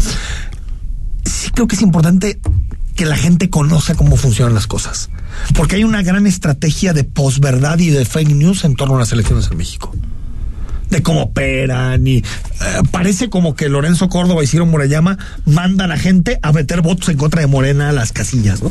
sí 1.24 1.50
creo 1.50 1.66
que 1.66 1.76
es 1.76 1.82
importante 1.82 2.38
que 2.96 3.06
la 3.06 3.16
gente 3.16 3.48
conozca 3.48 3.94
cómo 3.94 4.16
funcionan 4.16 4.54
las 4.54 4.66
cosas. 4.66 5.10
Porque 5.54 5.76
hay 5.76 5.84
una 5.84 6.02
gran 6.02 6.26
estrategia 6.26 6.92
de 6.92 7.04
posverdad 7.04 7.78
y 7.78 7.90
de 7.90 8.04
fake 8.04 8.34
news 8.34 8.64
en 8.64 8.76
torno 8.76 8.96
a 8.96 8.98
las 8.98 9.12
elecciones 9.12 9.48
en 9.50 9.56
México. 9.56 9.94
De 10.90 11.02
cómo 11.02 11.22
operan 11.22 12.04
y 12.06 12.16
eh, 12.16 12.22
parece 12.90 13.30
como 13.30 13.54
que 13.54 13.68
Lorenzo 13.68 14.08
Córdoba 14.08 14.42
y 14.42 14.48
Ciro 14.48 14.66
Murayama 14.66 15.18
mandan 15.46 15.92
a 15.92 15.96
gente 15.96 16.40
a 16.42 16.52
meter 16.52 16.82
votos 16.82 17.08
en 17.08 17.16
contra 17.16 17.40
de 17.40 17.46
Morena 17.46 17.90
a 17.90 17.92
las 17.92 18.12
casillas, 18.12 18.60
¿no? 18.60 18.70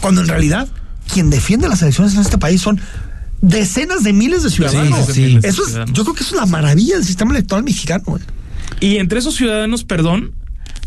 Cuando 0.00 0.20
en 0.20 0.26
realidad 0.26 0.68
quien 1.12 1.30
defiende 1.30 1.68
las 1.68 1.80
elecciones 1.82 2.14
en 2.14 2.20
este 2.22 2.38
país 2.38 2.60
son 2.60 2.80
decenas 3.40 4.02
de 4.02 4.12
miles 4.12 4.42
de 4.42 4.50
ciudadanos. 4.50 5.06
Sí, 5.06 5.12
sí. 5.12 5.38
Eso 5.42 5.66
es, 5.66 5.74
yo 5.92 6.04
creo 6.04 6.14
que 6.14 6.22
eso 6.22 6.34
es 6.34 6.40
la 6.40 6.46
maravilla 6.46 6.96
del 6.96 7.04
sistema 7.04 7.32
electoral 7.32 7.64
mexicano. 7.64 8.18
Y 8.80 8.96
entre 8.96 9.18
esos 9.18 9.34
ciudadanos, 9.34 9.84
perdón, 9.84 10.32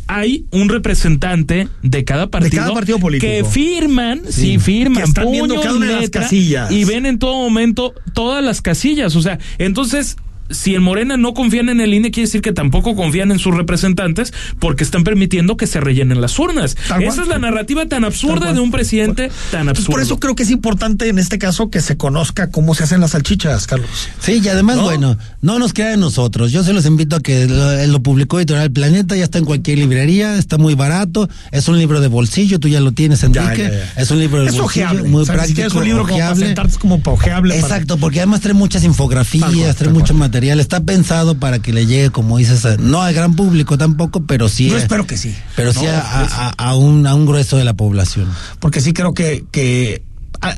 hay 0.08 0.45
un 0.51 0.70
representante 0.70 1.70
de 1.82 2.04
cada 2.04 2.28
partido, 2.28 2.51
de 2.51 2.58
cada 2.58 2.74
partido 2.74 2.99
político. 2.99 3.32
que 3.32 3.43
firman, 3.43 4.22
sí, 4.26 4.41
sí 4.41 4.60
firman, 4.60 5.04
que 5.04 5.10
están 5.10 5.26
puño 5.26 5.45
viendo 5.45 5.62
cada 5.62 5.76
una 5.76 5.88
de 5.88 6.01
las 6.01 6.10
casillas 6.10 6.72
y 6.72 6.84
ven 6.86 7.06
en 7.06 7.20
todo 7.20 7.36
momento 7.36 7.93
todas 8.14 8.43
las 8.43 8.62
casillas. 8.62 9.16
O 9.16 9.22
sea, 9.22 9.39
entonces 9.58 10.18
si 10.54 10.76
en 10.76 10.84
Morena 10.84 11.18
no 11.18 11.34
confían 11.34 11.70
en 11.70 11.82
el 11.82 11.93
INE, 11.93 12.12
quiere 12.12 12.28
decir 12.28 12.41
que 12.41 12.51
tampoco 12.54 12.95
confían 12.95 13.32
en 13.32 13.39
sus 13.39 13.56
representantes 13.56 14.34
porque 14.60 14.84
están 14.84 15.04
permitiendo 15.04 15.58
que 15.58 15.68
se 15.68 15.80
rellenen 15.80 16.22
las 16.22 16.38
urnas. 16.39 16.76
Tal 16.88 17.04
Esa 17.04 17.16
cual. 17.16 17.24
es 17.24 17.28
la 17.30 17.39
narrativa 17.39 17.86
tan 17.86 18.06
absurda 18.06 18.54
de 18.54 18.60
un 18.60 18.72
presidente 18.72 19.32
tan 19.51 19.70
absurdo. 19.70 19.91
Por 19.91 20.01
eso 20.01 20.20
creo 20.20 20.36
que 20.36 20.43
es 20.43 20.51
importante 20.51 21.10
en 21.10 21.20
este 21.20 21.38
caso 21.38 21.70
que 21.70 21.82
se 21.82 21.97
conozca 21.97 22.49
cómo 22.49 22.76
se 22.76 22.84
hacen 22.84 23.01
las 23.01 23.12
salchichas, 23.12 23.68
Carlos. 23.68 23.89
Sí, 24.20 24.41
y 24.43 24.47
además, 24.47 24.78
¿No? 24.78 24.84
bueno, 24.84 25.18
no 25.41 25.60
nos 25.60 25.74
queda 25.74 25.89
de 25.89 25.97
nosotros. 25.97 26.51
Yo 26.51 26.64
se 26.64 26.74
los 26.74 26.86
invito 26.86 27.16
a 27.16 27.20
que 27.20 27.47
lo, 27.47 27.86
lo 27.88 28.01
publicó 28.01 28.39
Editorial 28.39 28.72
Planeta, 28.72 29.16
ya 29.16 29.24
está 29.24 29.38
en 29.38 29.45
cualquier 29.45 29.80
librería, 29.80 30.38
está 30.38 30.58
muy 30.58 30.76
barato, 30.76 31.30
es 31.51 31.68
un 31.68 31.78
libro 31.78 32.01
de 32.01 32.08
bolsillo, 32.08 32.60
tú 32.60 32.68
ya 32.68 32.80
lo 32.80 32.91
tienes, 32.91 33.24
Enrique. 33.24 33.64
Ya, 33.64 33.70
ya, 33.70 33.93
ya. 33.95 34.01
Es 34.01 34.12
un 34.12 34.20
libro 34.20 34.41
de 34.41 34.49
es 34.49 34.58
bolsillo, 34.58 34.86
ojeable. 34.86 35.10
muy 35.10 35.22
o 35.22 35.26
sea, 35.26 35.36
práctico. 35.36 35.62
es 35.62 35.74
un 35.74 35.84
libro 35.86 36.04
ojeable. 36.04 36.56
como, 36.80 37.01
como 37.01 37.14
ojeable. 37.14 37.56
Exacto, 37.56 37.95
para... 37.95 38.01
porque 38.01 38.20
además 38.20 38.41
trae 38.41 38.54
muchas 38.54 38.84
infografías, 38.84 39.49
trae 39.51 39.74
tal 39.74 39.93
mucho 39.93 40.14
cual. 40.14 40.20
Material. 40.44 40.60
Está 40.60 40.82
pensado 40.82 41.39
para 41.39 41.60
que 41.60 41.72
le 41.72 41.86
llegue, 41.86 42.10
como 42.10 42.38
dices, 42.38 42.66
a, 42.66 42.76
no 42.76 43.02
al 43.02 43.14
gran 43.14 43.36
público 43.36 43.78
tampoco, 43.78 44.26
pero 44.26 44.50
sí. 44.50 44.70
Yo 44.70 44.78
espero 44.78 45.08
que 45.08 45.16
sí. 45.16 45.34
Pero 45.56 45.72
no, 45.72 45.80
sí 45.80 45.86
a, 45.86 46.02
a, 46.02 46.50
a, 46.50 46.76
un, 46.76 47.08
a 47.08 47.16
un 47.16 47.26
grueso 47.26 47.56
de 47.56 47.64
la 47.64 47.74
población. 47.74 48.30
Porque 48.60 48.82
sí 48.82 48.91
creo 48.91 49.14
que, 49.14 49.46
que 49.52 50.04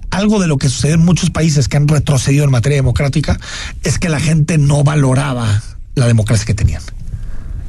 algo 0.10 0.40
de 0.40 0.48
lo 0.48 0.58
que 0.58 0.70
sucede 0.70 0.94
en 0.94 1.06
muchos 1.06 1.30
países 1.30 1.68
que 1.68 1.78
han 1.78 1.88
retrocedido 1.88 2.46
en 2.46 2.52
materia 2.52 2.78
democrática 2.78 3.40
es 3.84 4.00
que 4.00 4.10
la 4.10 4.20
gente 4.20 4.58
no 4.58 4.84
valoraba 4.84 5.62
la 5.94 6.08
democracia 6.08 6.46
que 6.48 6.56
tenían. 6.56 6.82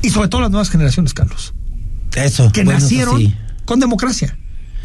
Y 0.00 0.08
sobre 0.08 0.28
todo 0.28 0.40
las 0.40 0.50
nuevas 0.50 0.70
generaciones, 0.70 1.12
Carlos. 1.12 1.52
Eso. 2.14 2.50
Que 2.50 2.64
bueno, 2.64 2.80
nacieron 2.80 3.18
sí. 3.18 3.34
con 3.66 3.78
democracia 3.78 4.38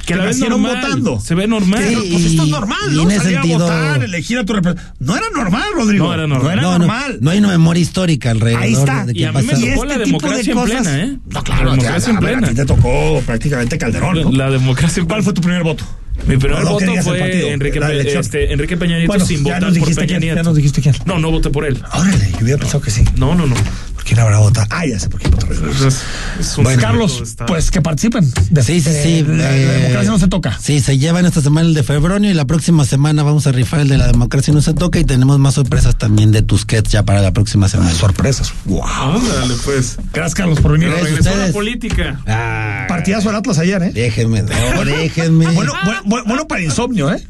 que, 0.05 0.15
la 0.15 0.25
nacieron 0.25 0.61
normal, 0.61 0.81
votando. 0.81 1.19
Se 1.19 1.35
ve 1.35 1.47
normal. 1.47 1.83
Sí, 1.87 2.09
pues 2.11 2.25
esto 2.25 2.43
es 2.43 2.49
normal, 2.49 2.79
¿no? 2.91 3.09
Salir 3.09 3.21
sentido... 3.21 3.55
a 3.55 3.59
votar, 3.59 4.03
elegir 4.03 4.37
a 4.37 4.45
tu 4.45 4.53
representante. 4.53 4.93
No 4.99 5.15
era 5.15 5.25
normal, 5.33 5.63
Rodrigo. 5.75 6.07
No 6.07 6.13
era 6.13 6.27
normal. 6.27 6.43
No 6.43 6.51
era 6.51 6.61
no, 6.61 6.77
normal. 6.79 7.13
No, 7.13 7.19
no, 7.21 7.31
hay 7.31 7.39
una 7.39 7.47
memoria 7.49 7.81
histórica 7.81 8.31
alrededor. 8.31 8.63
Ahí 8.63 8.73
está. 8.73 9.05
De 9.05 9.13
y 9.17 9.23
a 9.23 9.31
mí 9.31 9.43
me 9.43 9.53
tocó 9.53 9.85
la 9.85 9.97
democracia 9.97 10.53
en 10.53 10.63
plena, 10.63 10.99
¿eh? 10.99 11.17
No, 11.29 11.43
claro, 11.43 11.65
la 11.65 11.71
democracia 11.71 12.07
ya, 12.07 12.13
en 12.13 12.19
plena. 12.19 12.47
A 12.47 12.49
ti 12.49 12.55
te 12.55 12.65
tocó 12.65 13.21
prácticamente 13.25 13.77
Calderón, 13.77 14.21
¿no? 14.21 14.31
La 14.31 14.49
democracia 14.49 15.01
en 15.01 15.07
¿Cuál 15.07 15.23
fue 15.23 15.33
tu 15.33 15.41
primer 15.41 15.63
voto? 15.63 15.85
Mi 16.27 16.37
primer 16.37 16.63
no, 16.63 16.71
voto 16.71 16.85
fue 17.03 17.51
Enrique, 17.51 17.79
este, 18.19 18.53
Enrique 18.53 18.77
Peña 18.77 18.97
Nieto 18.97 19.07
bueno, 19.07 19.25
sin 19.25 19.43
votar 19.43 19.73
por 19.73 19.95
Peña 19.95 20.07
quién, 20.07 20.19
Nieto. 20.19 20.35
Ya 20.35 20.43
nos 20.43 20.55
dijiste 20.55 20.81
quién. 20.81 20.95
No, 21.05 21.19
no 21.19 21.31
voté 21.31 21.49
por 21.49 21.65
él. 21.65 21.81
Órale, 21.93 22.31
yo 22.31 22.39
hubiera 22.43 22.59
pensado 22.59 22.81
que 22.81 22.91
sí. 22.91 23.03
No, 23.17 23.33
no, 23.33 23.47
no. 23.47 23.55
¿Por 24.01 24.07
quién 24.07 24.19
habrá 24.19 24.39
votado? 24.39 24.65
Ah, 24.71 24.83
ya 24.83 24.99
sé 24.99 25.09
por 25.09 25.19
quién 25.19 25.31
votó. 25.31 25.45
Es, 25.53 26.03
es 26.39 26.55
bueno, 26.55 26.81
Carlos, 26.81 27.21
está... 27.21 27.45
pues 27.45 27.69
que 27.69 27.81
participen. 27.81 28.27
De, 28.49 28.63
sí, 28.63 28.81
sí, 28.81 28.89
sí. 28.91 29.23
La, 29.27 29.55
eh, 29.55 29.65
la, 29.67 29.73
democracia 29.73 30.09
no 30.09 30.17
se 30.17 30.27
toca. 30.27 30.57
Sí, 30.59 30.79
se 30.79 30.97
llevan 30.97 31.27
esta 31.27 31.39
semana 31.39 31.67
el 31.67 31.75
de 31.75 31.83
Febronio 31.83 32.31
y 32.31 32.33
la 32.33 32.45
próxima 32.45 32.83
semana 32.83 33.21
vamos 33.21 33.45
a 33.45 33.51
rifar 33.51 33.81
el 33.81 33.89
de 33.89 33.99
la 33.99 34.07
democracia 34.07 34.55
no 34.55 34.61
se 34.61 34.73
toca 34.73 34.97
y 34.97 35.03
tenemos 35.03 35.37
más 35.37 35.53
sorpresas 35.53 35.99
también 35.99 36.31
de 36.31 36.41
Tusquets 36.41 36.91
ya 36.91 37.03
para 37.03 37.21
la 37.21 37.31
próxima 37.31 37.69
semana. 37.69 37.91
Sorpresas. 37.91 38.51
Wow. 38.65 38.83
Ándale, 38.83 39.53
pues. 39.63 39.97
Gracias, 40.11 40.33
Carlos, 40.33 40.59
por 40.61 40.71
venir. 40.71 40.89
Regresó 40.89 41.29
a 41.29 41.35
la 41.35 41.53
política. 41.53 42.19
Ah, 42.25 42.85
Partidazo 42.87 43.29
del 43.29 43.37
Atlas 43.37 43.59
ayer, 43.59 43.83
¿eh? 43.83 43.91
Déjenme, 43.93 44.41
no, 44.41 44.83
déjenme. 44.83 45.45
bueno, 45.51 45.73
bueno, 46.05 46.25
bueno 46.25 46.47
para 46.47 46.61
insomnio, 46.63 47.13
¿eh? 47.13 47.23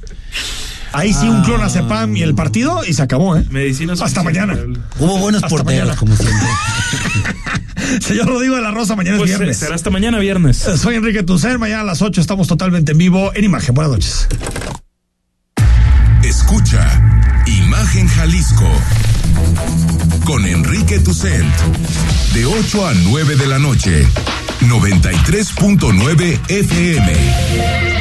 Ahí 0.94 1.14
sí, 1.14 1.28
un 1.28 1.42
clonazepam 1.44 2.16
y 2.16 2.22
el 2.22 2.36
partido 2.36 2.84
y 2.86 2.94
se 2.94 3.02
acabó, 3.02 3.38
¿eh? 3.38 3.46
Medicina 3.50 3.94
Hasta 4.00 4.24
mañana. 4.24 4.58
Hubo 5.00 5.18
buenos 5.20 5.44
hasta 5.44 5.56
porteros, 5.56 5.88
mañana. 5.88 5.98
como 5.98 6.16
siempre. 6.16 6.48
Señor 8.02 8.28
Rodrigo 8.28 8.56
de 8.56 8.62
la 8.62 8.72
Rosa, 8.72 8.96
mañana 8.96 9.18
pues 9.18 9.32
es 9.32 9.38
viernes. 9.38 9.58
Será 9.58 9.76
hasta 9.76 9.90
mañana 9.90 10.20
viernes. 10.20 10.58
Soy 10.58 10.96
Enrique 10.96 11.24
Tucen, 11.24 11.60
mañana 11.60 11.82
a 11.82 11.86
las 11.86 12.02
8 12.02 12.20
estamos 12.22 12.48
totalmente 12.48 12.92
en 12.94 12.98
vivo 12.98 13.32
en 13.34 13.44
Imagen. 13.46 13.74
Buenas 13.76 13.92
noches. 13.92 14.28
Escucha 16.24 17.02
Imagen 17.48 18.08
Jalisco 18.08 18.70
con 20.26 20.46
Enrique 20.46 21.00
Tucent 21.00 21.54
de 22.34 22.46
8 22.46 22.88
a 22.88 22.94
9 22.94 23.36
de 23.36 23.48
la 23.48 23.60
noche, 23.60 24.06
93.9 24.62 26.40
FM. 26.50 28.01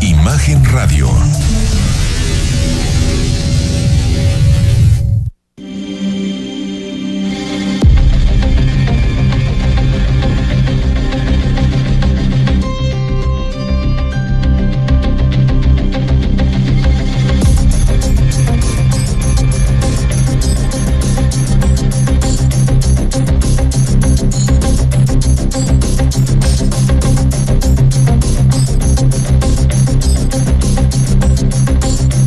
Imagen 0.00 0.64
Radio 0.72 1.06